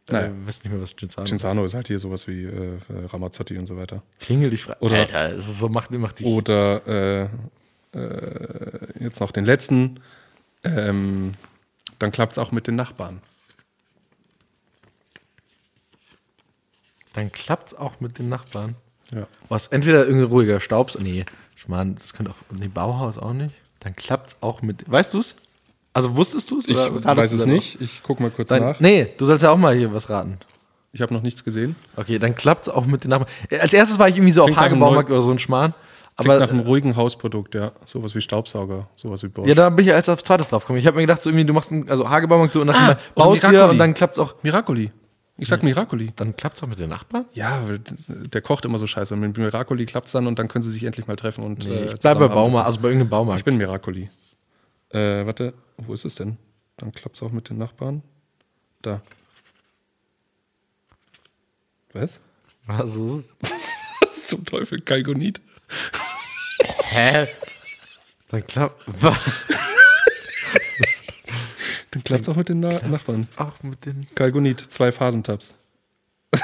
Naja. 0.08 0.28
Äh, 0.28 0.30
wisst 0.44 0.64
nicht 0.64 0.72
mehr, 0.72 0.80
was 0.80 0.94
Ginsano 0.96 1.24
ist. 1.24 1.28
Cinzano 1.30 1.64
ist 1.64 1.74
halt 1.74 1.88
hier 1.88 1.98
sowas 1.98 2.26
wie 2.28 2.44
äh, 2.44 2.48
äh, 2.48 2.78
Ramazzotti 3.12 3.58
und 3.58 3.66
so 3.66 3.76
weiter. 3.76 4.02
Klingel 4.20 4.50
dich 4.50 4.62
frei. 4.62 4.76
Oder- 4.80 4.96
Alter, 4.96 5.34
ist 5.34 5.58
so, 5.58 5.68
macht, 5.68 5.90
macht 5.92 6.20
dich. 6.20 6.26
Oder 6.26 7.28
äh, 7.94 7.98
äh, 7.98 8.78
jetzt 9.00 9.20
noch 9.20 9.32
den 9.32 9.44
letzten. 9.44 10.00
Ähm, 10.66 11.32
dann 11.98 12.12
klappt 12.12 12.32
es 12.32 12.38
auch 12.38 12.52
mit 12.52 12.66
den 12.66 12.74
Nachbarn. 12.74 13.20
Dann 17.14 17.32
klappt's 17.32 17.74
auch 17.74 18.00
mit 18.00 18.18
den 18.18 18.28
Nachbarn. 18.28 18.76
Ja. 19.10 19.26
Was, 19.48 19.68
entweder 19.68 20.04
irgendein 20.04 20.30
ruhiger 20.30 20.60
Staubs. 20.60 20.98
Nee, 20.98 21.24
ich 21.56 21.68
meine, 21.68 21.94
das 21.94 22.12
könnte 22.12 22.32
auch. 22.32 22.36
Nee, 22.50 22.68
Bauhaus 22.68 23.16
auch 23.18 23.32
nicht. 23.32 23.54
Dann 23.80 23.96
klappt's 23.96 24.36
auch 24.40 24.62
mit. 24.62 24.90
Weißt 24.90 25.14
du's? 25.14 25.34
Also 25.92 26.14
wusstest 26.14 26.50
du's? 26.50 26.66
Ich 26.66 26.76
oder 26.76 27.04
ratest 27.06 27.16
weiß 27.16 27.30
du 27.30 27.36
es 27.38 27.46
nicht. 27.46 27.80
Ich 27.80 28.02
gucke 28.02 28.22
mal 28.22 28.30
kurz 28.30 28.50
Dann, 28.50 28.62
nach. 28.62 28.80
nee, 28.80 29.08
du 29.16 29.24
sollst 29.24 29.42
ja 29.42 29.50
auch 29.50 29.56
mal 29.56 29.74
hier 29.74 29.94
was 29.94 30.10
raten. 30.10 30.38
Ich 30.92 31.00
habe 31.00 31.14
noch 31.14 31.22
nichts 31.22 31.42
gesehen. 31.42 31.74
Okay, 31.96 32.18
dann 32.18 32.34
klappt's 32.34 32.68
auch 32.68 32.84
mit 32.84 33.04
den 33.04 33.10
Nachbarn. 33.10 33.30
Als 33.60 33.72
erstes 33.72 33.98
war 33.98 34.08
ich 34.08 34.16
irgendwie 34.16 34.32
so 34.32 34.42
auf 34.42 34.48
Klingt 34.48 34.58
einem 34.58 34.72
Hagebaumarkt 34.74 35.10
oder 35.10 35.22
so 35.22 35.30
ein 35.30 35.38
Schmarrn. 35.38 35.72
Aber 36.18 36.38
nach 36.38 36.48
einem 36.50 36.60
ruhigen 36.60 36.96
Hausprodukt, 36.96 37.54
ja. 37.54 37.72
Sowas 37.84 38.14
wie 38.14 38.20
Staubsauger, 38.22 38.88
sowas 38.96 39.22
wie 39.22 39.28
Bosch. 39.28 39.46
Ja, 39.46 39.54
da 39.54 39.68
bin 39.68 39.84
ich 39.84 39.90
erst 39.90 40.08
auf 40.08 40.24
zweites 40.24 40.48
drauf 40.48 40.62
gekommen. 40.64 40.78
Ich 40.78 40.86
habe 40.86 40.96
mir 40.96 41.02
gedacht, 41.02 41.20
so 41.20 41.28
irgendwie, 41.28 41.44
du 41.44 41.52
machst 41.52 41.70
einen, 41.70 41.88
also 41.90 42.08
Hagebaumarkt 42.08 42.54
so 42.54 42.64
nach 42.64 42.74
Ah, 42.74 42.94
dem 42.94 42.98
baust 43.14 43.44
und 43.44 43.50
dir 43.52 43.68
und 43.68 43.76
dann 43.78 43.92
klappt's 43.92 44.18
auch. 44.18 44.34
Miracoli. 44.42 44.92
Ich 45.36 45.48
sag 45.48 45.62
Miracoli. 45.62 46.14
Dann 46.16 46.34
klappt's 46.34 46.62
auch 46.62 46.66
mit 46.68 46.78
den 46.78 46.88
Nachbarn? 46.88 47.26
Ja, 47.34 47.60
der 48.08 48.40
kocht 48.40 48.64
immer 48.64 48.78
so 48.78 48.86
scheiße. 48.86 49.12
Und 49.12 49.20
mit 49.20 49.36
Miracoli 49.36 49.84
klappt 49.84 50.06
es 50.06 50.12
dann 50.12 50.26
und 50.26 50.38
dann 50.38 50.48
können 50.48 50.62
sie 50.62 50.70
sich 50.70 50.84
endlich 50.84 51.06
mal 51.06 51.16
treffen 51.16 51.44
und. 51.44 51.66
Nee, 51.66 51.74
äh, 51.74 51.78
ich 51.80 51.86
bleib 51.88 52.00
zusammen 52.00 52.20
bei. 52.28 52.34
Baumarkt, 52.34 52.66
also 52.66 52.80
bei 52.80 52.88
irgendeinem 52.88 53.10
Baumarkt. 53.10 53.40
Ich 53.40 53.44
bin 53.44 53.58
Miracoli. 53.58 54.08
Äh, 54.90 55.26
warte, 55.26 55.52
wo 55.76 55.92
ist 55.92 56.06
es 56.06 56.14
denn? 56.14 56.38
Dann 56.78 56.92
klappt 56.92 57.16
es 57.16 57.22
auch 57.22 57.32
mit 57.32 57.50
den 57.50 57.58
Nachbarn. 57.58 58.02
Da. 58.80 59.02
Was? 61.92 62.20
Was 62.66 62.94
ist 62.94 62.98
es? 62.98 63.36
Was 64.00 64.26
zum 64.28 64.44
Teufel? 64.46 64.80
Kalgonit? 64.80 65.42
Hä? 66.96 67.26
Dann 68.30 68.46
klappt. 68.46 68.82
Was? 68.86 69.48
Dann 71.90 72.02
klappt 72.04 72.22
es 72.22 72.28
auch 72.30 72.36
mit 72.36 72.48
den 72.48 72.60
Na 72.60 72.80
Nachbarn. 72.88 73.28
Auch 73.36 73.62
mit 73.62 73.84
den. 73.84 74.06
Kalgonit, 74.14 74.60
zwei 74.60 74.92
Phasentabs. 74.92 75.54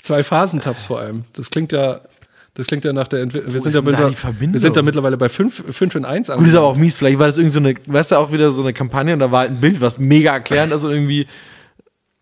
zwei 0.00 0.22
Phasentabs 0.22 0.84
vor 0.84 0.98
allem. 0.98 1.24
Das 1.34 1.50
klingt 1.50 1.72
ja. 1.72 2.00
Das 2.54 2.66
klingt 2.66 2.84
ja 2.86 2.92
nach 2.92 3.06
der 3.06 3.20
Entwicklung. 3.20 3.52
Wir, 3.52 3.60
sind 3.60 3.74
ja 3.74 3.84
wir 3.84 4.58
sind 4.58 4.76
da 4.76 4.82
mittlerweile 4.82 5.16
bei 5.16 5.28
5 5.28 5.72
fünf 5.72 5.94
in 5.94 6.04
1 6.04 6.28
Gut, 6.28 6.46
ist 6.46 6.54
aber 6.54 6.66
auch 6.66 6.76
mies. 6.76 6.96
Vielleicht 6.98 7.18
war 7.18 7.26
das 7.26 7.38
irgendwie 7.38 7.54
so 7.54 7.60
eine, 7.60 7.74
weißt 7.86 8.10
du, 8.10 8.16
auch 8.16 8.32
wieder 8.32 8.50
so 8.50 8.62
eine 8.62 8.72
Kampagne 8.72 9.12
und 9.12 9.20
da 9.20 9.30
war 9.30 9.40
halt 9.40 9.50
ein 9.52 9.60
Bild, 9.60 9.80
was 9.80 9.98
mega 9.98 10.32
erklärend 10.32 10.72
ist 10.74 10.84
und 10.84 10.90
irgendwie. 10.90 11.26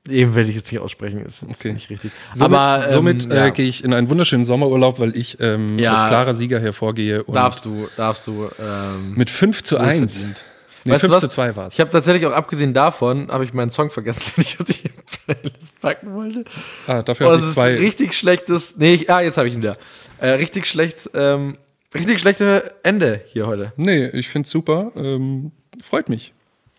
Eben 0.09 0.35
werde 0.35 0.49
ich 0.51 0.57
jetzt 0.57 0.71
nicht 0.73 0.81
aussprechen, 0.81 1.25
ist, 1.25 1.43
ist 1.43 1.61
Okay. 1.61 1.73
nicht 1.73 1.91
richtig. 1.91 2.11
Somit, 2.35 2.59
aber 2.59 2.85
ähm, 2.87 2.93
somit 2.93 3.29
ja, 3.29 3.47
äh, 3.47 3.51
gehe 3.51 3.67
ich 3.69 3.85
in 3.85 3.93
einen 3.93 4.09
wunderschönen 4.11 4.45
Sommerurlaub, 4.45 5.01
weil 5.01 5.17
ich 5.17 5.39
ähm, 5.41 5.79
Ja. 5.79 5.93
als 5.95 6.09
klarer 6.09 6.35
Sieger 6.35 6.61
hervorgehe. 6.61 7.23
Und 7.25 7.35
darfst 7.35 7.65
du, 7.65 7.89
darfst 7.97 8.27
du. 8.27 8.49
Ähm, 8.61 9.15
Mit 9.15 9.31
5 9.31 9.63
zu 9.65 9.79
1. 9.79 10.01
Wohlverdient. 10.01 10.45
Nee, 10.85 10.93
Weißt 10.93 11.03
du 11.03 11.07
5 11.09 11.15
was? 11.17 11.23
zu 11.23 11.29
2 11.29 11.57
war 11.57 11.67
es. 11.67 11.75
ich 11.75 11.81
habe 11.81 11.91
tatsächlich 11.91 12.25
auch 12.27 12.33
abgesehen 12.33 12.73
davon, 12.73 13.29
habe 13.31 13.45
ich 13.45 13.53
meinen 13.53 13.71
Song 13.71 13.91
vergessen, 13.91 14.23
den 14.37 14.43
ich 14.43 14.61
auf 14.61 14.67
die 14.67 14.89
Playlist 15.27 15.81
packen 15.81 16.15
wollte. 16.15 16.45
Ah, 16.87 17.03
dafür 17.03 17.27
Oh, 17.27 17.31
habe 17.31 17.37
es 17.39 17.43
ich 17.45 17.49
ist 17.49 17.55
zwei. 17.57 17.75
richtig 17.77 18.15
schlechtes. 18.15 18.77
Nee, 18.79 18.95
ich, 18.95 19.11
ah, 19.11 19.21
jetzt 19.21 19.37
habe 19.37 19.49
ich 19.49 19.55
ihn 19.55 19.61
wieder. 19.63 19.77
Äh, 20.19 20.31
richtig 20.31 20.67
schlecht, 20.67 21.11
ähm, 21.15 21.59
richtig 21.95 22.21
schlechte 22.21 22.75
Ende 22.85 23.21
hier 23.27 23.47
heute. 23.47 23.73
Nee, 23.77 24.07
ich 24.09 24.29
finde 24.29 24.47
es 24.47 24.51
super. 24.51 24.93
Ähm, 24.97 25.51
freut 25.83 26.09
mich. 26.09 26.33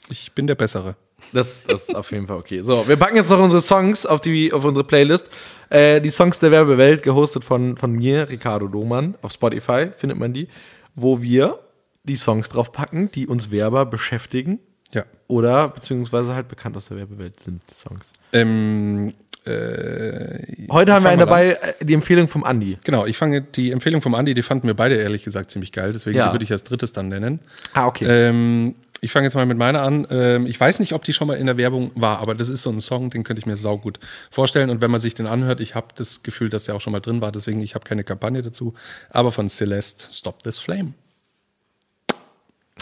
Ich 0.10 0.32
bin 0.32 0.48
der 0.48 0.56
Bessere. 0.56 0.96
Das, 1.32 1.64
das 1.64 1.84
ist 1.90 1.96
auf 1.96 2.12
jeden 2.12 2.28
Fall 2.28 2.38
okay. 2.38 2.62
So, 2.62 2.88
wir 2.88 2.96
packen 2.96 3.16
jetzt 3.16 3.30
noch 3.30 3.40
unsere 3.40 3.62
Songs 3.62 4.06
auf, 4.06 4.22
die, 4.22 4.52
auf 4.54 4.66
unsere 4.66 4.86
Playlist. 4.86 5.30
Äh, 5.70 6.02
die 6.02 6.10
Songs 6.10 6.40
der 6.40 6.52
Werbewelt, 6.52 7.04
gehostet 7.04 7.44
von, 7.44 7.78
von 7.78 7.92
mir, 7.92 8.30
Ricardo 8.30 8.68
Domann. 8.68 9.16
Auf 9.22 9.32
Spotify 9.34 9.88
findet 9.96 10.18
man 10.18 10.34
die, 10.34 10.48
wo 10.96 11.22
wir 11.22 11.60
die 12.04 12.16
Songs 12.16 12.50
drauf 12.50 12.72
packen, 12.72 13.12
die 13.12 13.28
uns 13.28 13.52
Werber 13.52 13.86
beschäftigen 13.86 14.60
Ja. 14.94 15.04
oder 15.28 15.68
beziehungsweise 15.70 16.34
halt 16.34 16.48
bekannt 16.48 16.76
aus 16.78 16.88
der 16.88 16.98
Werbewelt 16.98 17.40
sind 17.40 17.62
Songs. 17.78 18.06
Ähm, 18.34 19.14
äh, 19.46 20.68
Heute 20.72 20.94
haben 20.94 21.04
wir 21.04 21.10
einen 21.10 21.20
mal 21.20 21.24
an. 21.24 21.30
dabei, 21.30 21.50
äh, 21.52 21.74
die 21.86 21.94
Empfehlung 21.94 22.28
vom 22.28 22.44
Andi. 22.44 22.78
Genau, 22.84 23.06
ich 23.06 23.18
fange 23.18 23.42
die 23.42 23.72
Empfehlung 23.72 24.02
vom 24.02 24.16
Andi, 24.16 24.34
die 24.34 24.42
fanden 24.42 24.68
wir 24.68 24.74
beide 24.74 24.96
ehrlich 24.96 25.24
gesagt 25.24 25.52
ziemlich 25.52 25.72
geil, 25.72 25.92
deswegen 25.94 26.18
Ja. 26.18 26.32
würde 26.34 26.44
ich 26.44 26.52
als 26.52 26.64
drittes 26.64 26.94
dann 26.94 27.10
nennen. 27.10 27.40
Ah, 27.74 27.88
okay. 27.88 28.06
Ähm, 28.08 28.76
ich 29.02 29.12
fange 29.12 29.26
jetzt 29.28 29.36
mal 29.36 29.46
mit 29.46 29.58
meiner 29.58 29.82
an. 29.82 30.06
Ähm, 30.10 30.46
ich 30.46 30.60
weiß 30.60 30.80
nicht, 30.80 30.94
ob 30.94 31.04
die 31.04 31.14
schon 31.14 31.28
mal 31.28 31.36
in 31.38 31.46
der 31.46 31.58
Werbung 31.58 31.92
war, 31.96 32.20
aber 32.20 32.36
das 32.36 32.50
ist 32.50 32.62
so 32.64 32.70
ein 32.70 32.80
Song, 32.82 33.10
den 33.10 33.24
könnte 33.24 33.40
ich 33.40 33.46
mir 33.46 33.56
saugut 33.58 34.00
vorstellen. 34.32 34.70
Und 34.70 34.82
wenn 34.82 34.92
man 34.92 35.00
sich 35.00 35.14
den 35.16 35.26
anhört, 35.28 35.60
ich 35.62 35.76
habe 35.76 35.88
das 35.96 36.24
Gefühl, 36.24 36.50
dass 36.50 36.66
der 36.66 36.76
auch 36.76 36.82
schon 36.82 36.92
mal 36.94 37.00
drin 37.00 37.22
war, 37.22 37.32
deswegen 37.32 37.62
ich 37.62 37.76
habe 37.76 37.86
keine 37.86 38.04
Kampagne 38.04 38.42
dazu. 38.42 38.74
Aber 39.10 39.32
von 39.32 39.48
Celeste, 39.50 40.06
Stop 40.12 40.44
This 40.44 40.58
Flame. 40.60 40.94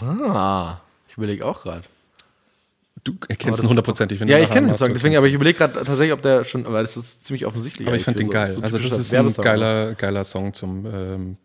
ah, 0.02 0.80
ich 1.08 1.16
überlege 1.16 1.44
auch 1.44 1.62
gerade. 1.62 1.82
Du 3.04 3.14
das 3.28 3.38
ihn 3.62 3.68
hundertprozentig. 3.68 4.20
Ja, 4.20 4.38
ich 4.38 4.50
kenne 4.50 4.66
den 4.68 4.76
Song, 4.76 4.88
so 4.88 4.94
deswegen, 4.94 5.12
kennst. 5.12 5.18
aber 5.18 5.26
ich 5.28 5.34
überlege 5.34 5.56
gerade 5.58 5.72
tatsächlich, 5.74 6.12
ob 6.12 6.20
der 6.22 6.44
schon, 6.44 6.64
weil 6.66 6.82
das 6.82 6.96
ist 6.96 7.24
ziemlich 7.24 7.46
offensichtlich. 7.46 7.86
Aber 7.86 7.96
ich 7.96 8.04
fand 8.04 8.18
den 8.18 8.26
für 8.26 8.32
geil. 8.32 8.46
so- 8.48 8.56
so 8.56 8.62
also 8.62 8.78
das 8.78 8.90
ist 8.98 9.10
ein 9.12 9.18
Werbesong. 9.18 9.44
geiler, 9.44 9.94
geiler 9.94 10.24
Song 10.24 10.52
zum 10.52 10.84
ähm, 10.86 11.36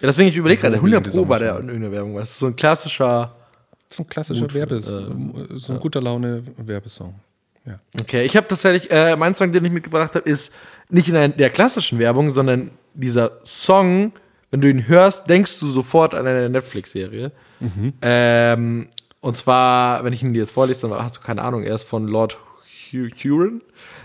Ja, 0.00 0.08
deswegen, 0.08 0.30
ich 0.30 0.36
überlege 0.36 0.62
gerade, 0.62 0.76
Wo 0.80 0.86
wir 0.86 0.96
100 0.96 1.06
in 1.06 1.12
die 1.12 1.18
Pro 1.18 1.28
war 1.28 1.38
der 1.38 1.58
in 1.60 1.68
irgendeiner 1.68 1.92
Werbung. 1.92 2.16
Das 2.16 2.30
ist 2.30 2.38
so 2.38 2.46
ein 2.46 2.56
klassischer. 2.56 3.36
So 3.90 4.02
ein 4.02 4.08
klassischer 4.08 4.40
Mut 4.42 4.54
Werbes, 4.54 4.88
äh, 4.88 5.06
so 5.56 5.72
ein 5.72 5.80
guter 5.80 6.00
Laune 6.00 6.42
Werbesong. 6.56 7.14
Ja. 7.66 7.78
Okay, 8.00 8.24
ich 8.24 8.36
habe 8.36 8.46
tatsächlich, 8.46 8.90
äh, 8.90 9.16
mein 9.16 9.34
Song, 9.34 9.50
den 9.52 9.64
ich 9.64 9.72
mitgebracht 9.72 10.14
habe, 10.14 10.28
ist 10.28 10.52
nicht 10.90 11.08
in 11.08 11.14
der, 11.14 11.28
der 11.28 11.48
klassischen 11.50 11.98
Werbung, 11.98 12.30
sondern 12.30 12.70
dieser 12.92 13.38
Song, 13.44 14.12
wenn 14.50 14.60
du 14.60 14.68
ihn 14.68 14.86
hörst, 14.86 15.28
denkst 15.30 15.58
du 15.60 15.66
sofort 15.66 16.14
an 16.14 16.26
eine 16.26 16.48
Netflix-Serie. 16.50 17.32
Ähm, 18.02 18.88
und 19.20 19.36
zwar, 19.36 20.04
wenn 20.04 20.12
ich 20.12 20.22
ihn 20.22 20.34
dir 20.34 20.40
jetzt 20.40 20.50
vorlese, 20.50 20.88
dann 20.88 21.02
hast 21.02 21.16
du 21.16 21.20
keine 21.20 21.40
Ahnung, 21.42 21.62
er 21.62 21.74
ist 21.74 21.84
von 21.84 22.06
Lord 22.06 22.38
Hu- 22.92 23.08
Huron. 23.24 23.62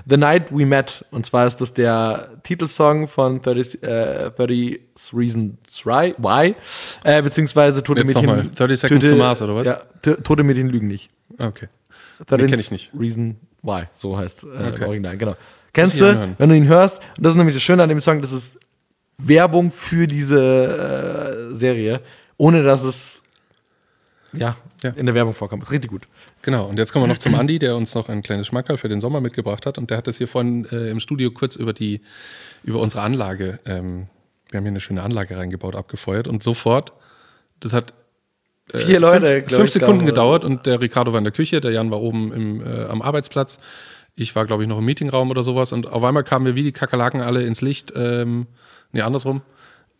The 0.10 0.18
Night 0.18 0.52
We 0.52 0.66
Met. 0.66 1.06
Und 1.12 1.26
zwar 1.26 1.46
ist 1.46 1.58
das 1.62 1.74
der 1.74 2.30
Titelsong 2.44 3.08
von 3.08 3.42
30, 3.42 3.84
äh, 3.84 4.32
30 4.32 4.80
Reasons 5.14 5.86
Why, 5.86 6.56
äh, 7.04 7.22
beziehungsweise 7.22 7.84
Tote 7.84 8.00
Jetzt 8.02 8.08
Mädchen. 8.08 8.26
nochmal, 8.26 8.48
30 8.56 8.80
Seconds 8.80 9.10
to 9.10 9.16
Mars, 9.16 9.42
oder 9.42 9.56
was? 9.56 9.68
Ja, 9.68 9.82
Tote 10.16 10.44
Mädchen 10.44 10.70
lügen 10.70 10.88
nicht. 10.88 11.10
Okay. 11.38 11.68
13 12.26 12.48
kenn 12.50 12.60
ich 12.60 12.72
nicht. 12.72 12.92
Reason 12.98 13.38
Why, 13.62 13.84
so 13.94 14.18
heißt 14.18 14.46
äh, 14.46 14.68
Okay. 14.70 14.86
Original, 14.86 15.18
genau. 15.18 15.36
Kennst 15.74 16.02
du, 16.02 16.34
wenn 16.38 16.50
du 16.50 16.56
ihn 16.56 16.68
hörst, 16.68 17.00
und 17.18 17.26
das 17.26 17.34
ist 17.34 17.38
nämlich 17.38 17.56
das 17.56 17.64
Schöne 17.64 17.84
an 17.84 17.90
dem 17.90 18.02
Song, 18.02 18.22
das 18.22 18.32
ist 18.32 18.58
Werbung 19.18 19.70
für 19.70 20.08
diese 20.08 21.50
äh, 21.52 21.54
Serie, 21.54 22.02
ohne 22.38 22.64
dass 22.64 22.84
es 22.84 23.22
ja, 24.34 24.56
Ja. 24.84 24.92
in 24.92 25.06
der 25.06 25.16
Werbung 25.16 25.34
vorkommt. 25.34 25.64
Ist 25.64 25.72
richtig 25.72 25.90
gut. 25.92 26.04
Genau, 26.42 26.66
und 26.68 26.78
jetzt 26.78 26.94
kommen 26.94 27.04
wir 27.04 27.08
noch 27.08 27.18
zum 27.18 27.36
Andi, 27.36 27.60
der 27.60 27.76
uns 27.76 27.96
noch 27.96 28.10
ein 28.10 28.22
kleines 28.22 28.48
Schmackerl 28.48 28.78
für 28.78 28.90
den 28.90 29.00
Sommer 29.00 29.22
mitgebracht 29.22 29.66
hat. 29.66 29.78
Und 29.78 29.90
der 29.90 29.98
hat 29.98 30.08
das 30.08 30.18
hier 30.18 30.28
vorhin 30.28 30.66
äh, 30.72 30.90
im 30.90 31.00
Studio 31.00 31.32
kurz 31.32 31.56
über 31.56 31.74
die, 31.74 32.02
über 32.64 32.80
unsere 32.80 33.02
Anlage, 33.04 33.60
ähm, 33.66 34.08
wir 34.50 34.58
haben 34.58 34.64
hier 34.64 34.72
eine 34.72 34.80
schöne 34.80 35.04
Anlage 35.04 35.38
reingebaut, 35.38 35.76
abgefeuert. 35.76 36.28
Und 36.28 36.42
sofort, 36.44 36.94
das 37.60 37.74
hat 37.74 37.94
Vier 38.72 39.00
Leute, 39.00 39.40
fünf, 39.48 39.52
fünf 39.56 39.70
Sekunden 39.72 40.00
kamen. 40.00 40.06
gedauert 40.08 40.46
und 40.46 40.68
der 40.68 40.80
Ricardo 40.80 41.12
war 41.12 41.18
in 41.18 41.24
der 41.24 41.34
Küche, 41.34 41.60
der 41.60 41.72
Jan 41.72 41.90
war 41.90 42.02
oben 42.02 42.32
im, 42.32 42.62
äh, 42.62 42.86
am 42.86 43.02
Arbeitsplatz. 43.02 43.60
Ich 44.16 44.36
war, 44.36 44.46
glaube 44.46 44.62
ich, 44.64 44.70
noch 44.70 44.78
im 44.78 44.86
Meetingraum 44.86 45.32
oder 45.32 45.42
sowas. 45.44 45.72
Und 45.72 45.88
auf 45.88 46.04
einmal 46.04 46.24
kamen 46.24 46.46
wir 46.46 46.56
wie 46.56 46.62
die 46.64 46.72
Kakerlaken 46.72 47.22
alle 47.22 47.44
ins 47.44 47.62
Licht. 47.62 47.94
Ähm, 47.96 48.46
nee, 48.92 49.02
andersrum. 49.02 49.42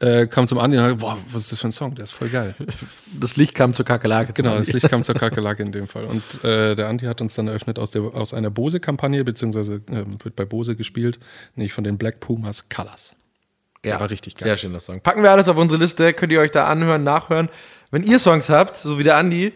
Äh, 0.02 0.28
kam 0.28 0.48
zum 0.48 0.60
Andi 0.60 0.78
und 0.78 0.84
hat, 0.84 0.98
boah, 1.00 1.18
was 1.30 1.44
ist 1.44 1.52
das 1.52 1.60
für 1.60 1.68
ein 1.68 1.72
Song? 1.74 1.94
Der 1.94 2.04
ist 2.06 2.12
voll 2.12 2.30
geil. 2.30 2.56
Das 3.20 3.36
Licht 3.36 3.54
kam 3.54 3.74
zur 3.74 3.84
Kakerlake. 3.86 4.32
Genau, 4.34 4.52
Andi. 4.52 4.66
das 4.66 4.74
Licht 4.74 4.90
kam 4.90 5.04
zur 5.04 5.16
Kakerlake 5.20 5.62
in 5.62 5.72
dem 5.74 5.88
Fall. 5.88 6.06
Und 6.06 6.44
äh, 6.44 6.76
der 6.76 6.88
Andi 6.88 7.06
hat 7.06 7.20
uns 7.22 7.36
dann 7.36 7.48
eröffnet 7.48 7.78
aus, 7.80 7.92
der, 7.92 8.02
aus 8.04 8.34
einer 8.34 8.50
Bose-Kampagne, 8.50 9.24
beziehungsweise 9.26 9.82
ähm, 9.92 10.24
wird 10.24 10.36
bei 10.38 10.46
Bose 10.46 10.76
gespielt, 10.78 11.20
nicht 11.56 11.74
von 11.74 11.84
den 11.84 11.98
Black 11.98 12.22
Pumas 12.22 12.70
Colors. 12.70 13.16
Ja, 13.84 13.92
Der 13.92 14.00
war 14.00 14.10
richtig 14.10 14.36
geil. 14.36 14.44
Sehr 14.44 14.58
schöner 14.58 14.80
Song. 14.80 15.02
Packen 15.02 15.22
wir 15.24 15.32
alles 15.32 15.48
auf 15.48 15.58
unsere 15.58 15.82
Liste, 15.82 16.14
könnt 16.14 16.32
ihr 16.32 16.40
euch 16.40 16.52
da 16.52 16.68
anhören, 16.68 17.04
nachhören. 17.04 17.50
Wenn 17.92 18.04
ihr 18.04 18.20
Songs 18.20 18.50
habt, 18.50 18.78
so 18.78 19.00
wie 19.00 19.04
der 19.04 19.18
Andi, 19.18 19.54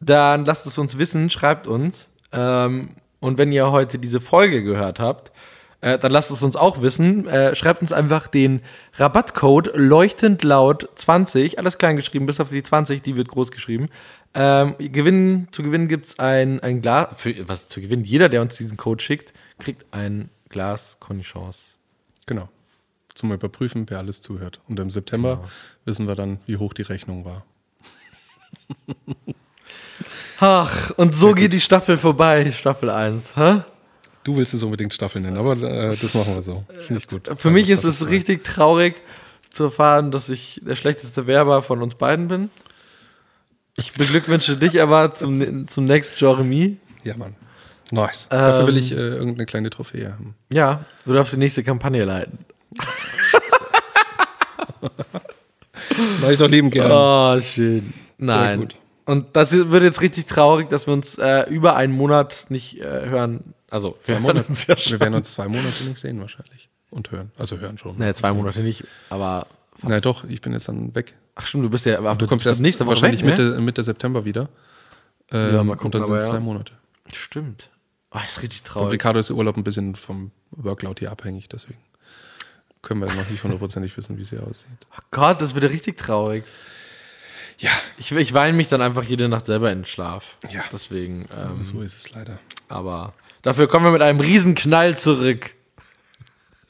dann 0.00 0.44
lasst 0.44 0.66
es 0.66 0.76
uns 0.78 0.98
wissen, 0.98 1.30
schreibt 1.30 1.66
uns. 1.66 2.10
Ähm, 2.32 2.90
und 3.20 3.38
wenn 3.38 3.52
ihr 3.52 3.70
heute 3.70 3.98
diese 3.98 4.20
Folge 4.20 4.62
gehört 4.62 5.00
habt, 5.00 5.32
äh, 5.80 5.98
dann 5.98 6.10
lasst 6.12 6.30
es 6.30 6.42
uns 6.42 6.56
auch 6.56 6.82
wissen. 6.82 7.26
Äh, 7.28 7.54
schreibt 7.54 7.82
uns 7.82 7.92
einfach 7.92 8.26
den 8.26 8.62
Rabattcode 8.94 9.70
leuchtend 9.74 10.42
laut 10.42 10.88
20, 10.94 11.58
alles 11.58 11.78
klein 11.78 11.96
geschrieben, 11.96 12.26
bis 12.26 12.40
auf 12.40 12.48
die 12.48 12.62
20, 12.62 13.02
die 13.02 13.16
wird 13.16 13.28
groß 13.28 13.50
geschrieben. 13.50 13.88
Ähm, 14.34 14.74
gewinnen, 14.78 15.48
zu 15.52 15.62
gewinnen 15.62 15.88
gibt 15.88 16.06
es 16.06 16.18
ein, 16.18 16.60
ein 16.60 16.82
Glas, 16.82 17.08
für, 17.20 17.48
was 17.48 17.68
zu 17.68 17.80
gewinnen, 17.80 18.04
jeder, 18.04 18.28
der 18.28 18.42
uns 18.42 18.56
diesen 18.56 18.76
Code 18.76 19.02
schickt, 19.02 19.32
kriegt 19.58 19.86
ein 19.92 20.30
Glas 20.48 20.96
Cornichons. 21.00 21.76
Genau. 22.26 22.48
Zum 23.14 23.32
Überprüfen, 23.32 23.86
wer 23.88 23.98
alles 23.98 24.20
zuhört. 24.20 24.60
Und 24.68 24.78
im 24.78 24.90
September 24.90 25.36
Genau. 25.36 25.48
wissen 25.84 26.06
wir 26.06 26.14
dann, 26.14 26.40
wie 26.46 26.56
hoch 26.56 26.72
die 26.72 26.82
Rechnung 26.82 27.24
war. 27.24 27.44
Ach, 30.40 30.90
und 30.96 31.14
so 31.14 31.32
geht 31.32 31.52
die 31.52 31.60
Staffel 31.60 31.98
vorbei, 31.98 32.50
Staffel 32.52 32.90
1. 32.90 33.36
Hä? 33.36 33.62
Du 34.28 34.36
willst 34.36 34.52
es 34.52 34.62
unbedingt 34.62 34.92
Staffel 34.92 35.22
nennen, 35.22 35.38
aber 35.38 35.52
äh, 35.52 35.88
das 35.88 36.14
machen 36.14 36.34
wir 36.34 36.42
so. 36.42 36.62
Finde 36.86 37.00
ich 37.00 37.06
gut. 37.06 37.30
Für 37.38 37.48
mich 37.48 37.70
ist 37.70 37.80
Staffel 37.80 37.84
es 37.84 38.10
richtig 38.10 38.44
traurig 38.44 38.94
zu 39.48 39.64
erfahren, 39.64 40.10
dass 40.10 40.28
ich 40.28 40.60
der 40.62 40.74
schlechteste 40.74 41.26
Werber 41.26 41.62
von 41.62 41.80
uns 41.80 41.94
beiden 41.94 42.28
bin. 42.28 42.50
Ich 43.76 43.94
beglückwünsche 43.94 44.58
dich 44.58 44.82
aber 44.82 45.14
zum, 45.14 45.66
zum 45.66 45.86
Next 45.86 46.20
Jeremy. 46.20 46.76
Ja, 47.04 47.16
Mann. 47.16 47.36
Nice. 47.90 48.28
Dafür 48.28 48.66
will 48.66 48.74
Ähm, 48.74 48.80
ich 48.80 48.92
äh, 48.92 48.96
irgendeine 48.96 49.46
kleine 49.46 49.70
Trophäe 49.70 50.12
haben. 50.12 50.34
Ja, 50.52 50.84
du 51.06 51.14
darfst 51.14 51.32
die 51.32 51.38
nächste 51.38 51.64
Kampagne 51.64 52.04
leiten. 52.04 52.36
Mach 56.20 56.28
ich 56.28 56.36
doch 56.36 56.50
lieben 56.50 56.68
gerne. 56.68 56.94
Oh, 56.94 57.40
schön. 57.40 57.94
Nein. 58.18 58.60
gut. 58.60 58.76
Und 59.06 59.36
das 59.36 59.70
wird 59.70 59.84
jetzt 59.84 60.02
richtig 60.02 60.26
traurig, 60.26 60.68
dass 60.68 60.86
wir 60.86 60.92
uns 60.92 61.16
äh, 61.16 61.48
über 61.48 61.76
einen 61.76 61.94
Monat 61.94 62.44
nicht 62.50 62.78
äh, 62.78 63.08
hören. 63.08 63.54
Also, 63.70 63.94
wir 63.94 64.02
Zwei 64.04 64.12
hören 64.14 64.22
Monate. 64.22 64.52
ja 64.66 64.76
Wir 64.90 65.00
werden 65.00 65.14
uns 65.14 65.32
zwei 65.32 65.48
Monate 65.48 65.84
nicht 65.84 65.98
sehen 65.98 66.20
wahrscheinlich. 66.20 66.68
Und 66.90 67.10
hören. 67.10 67.32
Also 67.36 67.58
hören 67.58 67.76
schon. 67.76 67.96
Nee, 67.98 68.14
zwei 68.14 68.32
Monate 68.32 68.60
nicht, 68.62 68.84
aber. 69.10 69.46
Na 69.82 70.00
doch, 70.00 70.24
ich 70.24 70.40
bin 70.40 70.52
jetzt 70.54 70.68
dann 70.68 70.94
weg. 70.94 71.14
Ach 71.34 71.46
stimmt, 71.46 71.64
du 71.64 71.70
bist 71.70 71.86
ja, 71.86 71.98
aber 71.98 72.14
Du 72.16 72.26
kommst 72.26 72.46
erst 72.46 72.60
nächste 72.62 72.84
Woche 72.86 72.94
wahrscheinlich 72.96 73.20
weg, 73.24 73.38
ne? 73.38 73.44
Mitte, 73.44 73.60
Mitte 73.60 73.82
September 73.82 74.24
wieder. 74.24 74.48
Ähm, 75.30 75.54
Ja, 75.54 75.64
mal 75.64 75.76
gucken, 75.76 75.86
und 75.86 75.94
dann 75.94 76.06
sind 76.06 76.16
es 76.16 76.24
ja. 76.24 76.30
zwei 76.30 76.40
Monate. 76.40 76.72
Stimmt. 77.14 77.68
Oh, 78.10 78.18
ist 78.24 78.42
richtig 78.42 78.60
Und 78.62 78.66
traurig. 78.66 78.92
Ricardo 78.94 79.20
ist 79.20 79.28
der 79.28 79.36
Urlaub 79.36 79.56
ein 79.56 79.64
bisschen 79.64 79.94
vom 79.94 80.32
Workload 80.50 80.98
hier 80.98 81.12
abhängig, 81.12 81.48
deswegen 81.48 81.78
können 82.82 83.00
wir 83.00 83.06
noch 83.08 83.28
nicht 83.28 83.42
hundertprozentig 83.42 83.96
wissen, 83.96 84.16
wie 84.16 84.22
es 84.22 84.30
hier 84.30 84.42
aussieht. 84.42 84.66
Oh 84.96 85.00
Gott, 85.10 85.40
das 85.40 85.54
wird 85.54 85.64
ja 85.64 85.70
richtig 85.70 85.98
traurig. 85.98 86.44
Ja, 87.58 87.70
Ich, 87.98 88.10
ich 88.12 88.32
weine 88.34 88.56
mich 88.56 88.68
dann 88.68 88.80
einfach 88.80 89.04
jede 89.04 89.28
Nacht 89.28 89.44
selber 89.46 89.70
in 89.70 89.80
den 89.80 89.84
Schlaf. 89.84 90.38
Ja. 90.48 90.62
Deswegen. 90.72 91.26
Ähm, 91.40 91.62
so 91.62 91.82
ist 91.82 91.98
es 91.98 92.10
leider. 92.12 92.38
aber 92.68 93.14
dafür 93.48 93.66
kommen 93.66 93.86
wir 93.86 93.92
mit 93.92 94.02
einem 94.02 94.20
Riesenknall 94.20 94.96
zurück. 94.96 95.54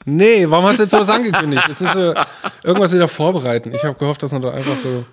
Nee, 0.05 0.49
warum 0.49 0.65
hast 0.65 0.79
du 0.79 0.83
jetzt 0.83 0.91
sowas 0.91 1.09
angekündigt? 1.09 1.63
Jetzt 1.67 1.81
müssen 1.81 1.97
wir 1.99 2.25
irgendwas 2.63 2.93
wieder 2.93 3.07
vorbereiten. 3.09 3.73
Ich 3.73 3.83
habe 3.83 3.95
gehofft, 3.99 4.23
dass 4.23 4.31
man 4.31 4.41
da 4.41 4.51
einfach 4.51 4.77
so 4.77 5.03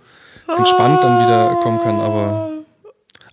entspannt 0.56 1.02
dann 1.02 1.24
wieder 1.26 1.58
kommen 1.62 1.80
kann, 1.82 2.00
aber. 2.00 2.50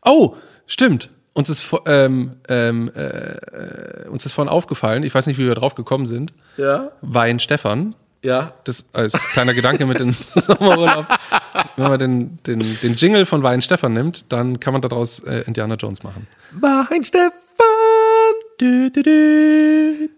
Oh, 0.03 0.35
stimmt. 0.65 1.09
Uns 1.33 1.49
ist, 1.49 1.63
ähm, 1.85 2.37
ähm, 2.49 2.91
äh, 2.95 3.01
äh, 3.01 4.07
uns 4.09 4.25
ist 4.25 4.33
vorhin 4.33 4.49
aufgefallen, 4.51 5.03
ich 5.03 5.13
weiß 5.13 5.27
nicht, 5.27 5.37
wie 5.37 5.45
wir 5.47 5.55
drauf 5.55 5.75
gekommen 5.75 6.05
sind. 6.05 6.33
Ja. 6.57 6.91
Wein 7.01 7.39
Stefan, 7.39 7.95
Ja. 8.23 8.53
das 8.65 8.85
als 8.93 9.13
kleiner 9.31 9.53
Gedanke 9.53 9.85
mit 9.85 9.99
ins 10.01 10.31
Sommerurlaub. 10.33 11.05
Wenn 11.75 11.87
man 11.87 11.99
den, 11.99 12.39
den, 12.45 12.59
den 12.81 12.95
Jingle 12.95 13.25
von 13.25 13.41
Wein 13.43 13.61
Stefan 13.61 13.93
nimmt, 13.93 14.31
dann 14.31 14.59
kann 14.59 14.73
man 14.73 14.81
daraus 14.81 15.19
äh, 15.19 15.43
Indiana 15.47 15.75
Jones 15.75 16.03
machen. 16.03 16.27
Wein 16.51 17.03
Stefan. 17.03 17.31
Du, 18.63 18.89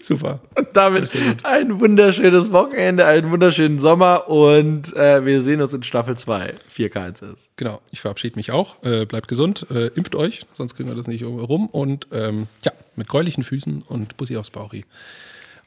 Super. 0.00 0.40
Und 0.56 0.68
damit 0.72 1.10
ein 1.42 1.80
wunderschönes 1.80 2.50
Wochenende, 2.50 3.04
einen 3.04 3.30
wunderschönen 3.30 3.78
Sommer 3.78 4.30
und 4.30 4.96
äh, 4.96 5.26
wir 5.26 5.42
sehen 5.42 5.60
uns 5.60 5.74
in 5.74 5.82
Staffel 5.82 6.16
2, 6.16 6.54
4K1S. 6.74 7.50
Genau, 7.56 7.82
ich 7.90 8.00
verabschiede 8.00 8.36
mich 8.36 8.52
auch. 8.52 8.82
Äh, 8.82 9.04
bleibt 9.04 9.28
gesund, 9.28 9.66
äh, 9.70 9.88
impft 9.88 10.14
euch, 10.14 10.46
sonst 10.54 10.76
kriegen 10.76 10.88
wir 10.88 10.96
das 10.96 11.06
nicht 11.06 11.24
rum. 11.24 11.66
Und 11.66 12.06
ähm, 12.10 12.46
ja, 12.62 12.72
mit 12.96 13.06
gräulichen 13.06 13.44
Füßen 13.44 13.82
und 13.82 14.16
Bussi 14.16 14.38
aufs 14.38 14.48
Bauri. 14.48 14.86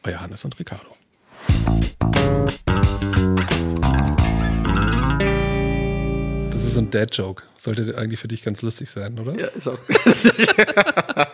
Euer 0.03 0.21
Hannes 0.21 0.43
und 0.43 0.59
Ricardo. 0.59 0.87
So 6.77 6.81
ein 6.81 6.91
Dad-Joke. 6.91 7.41
Sollte 7.57 7.97
eigentlich 7.97 8.19
für 8.19 8.27
dich 8.27 8.43
ganz 8.43 8.61
lustig 8.61 8.91
sein, 8.91 9.17
oder? 9.17 9.35
Ja, 9.35 9.47
ist 9.47 9.67
auch. 9.67 9.79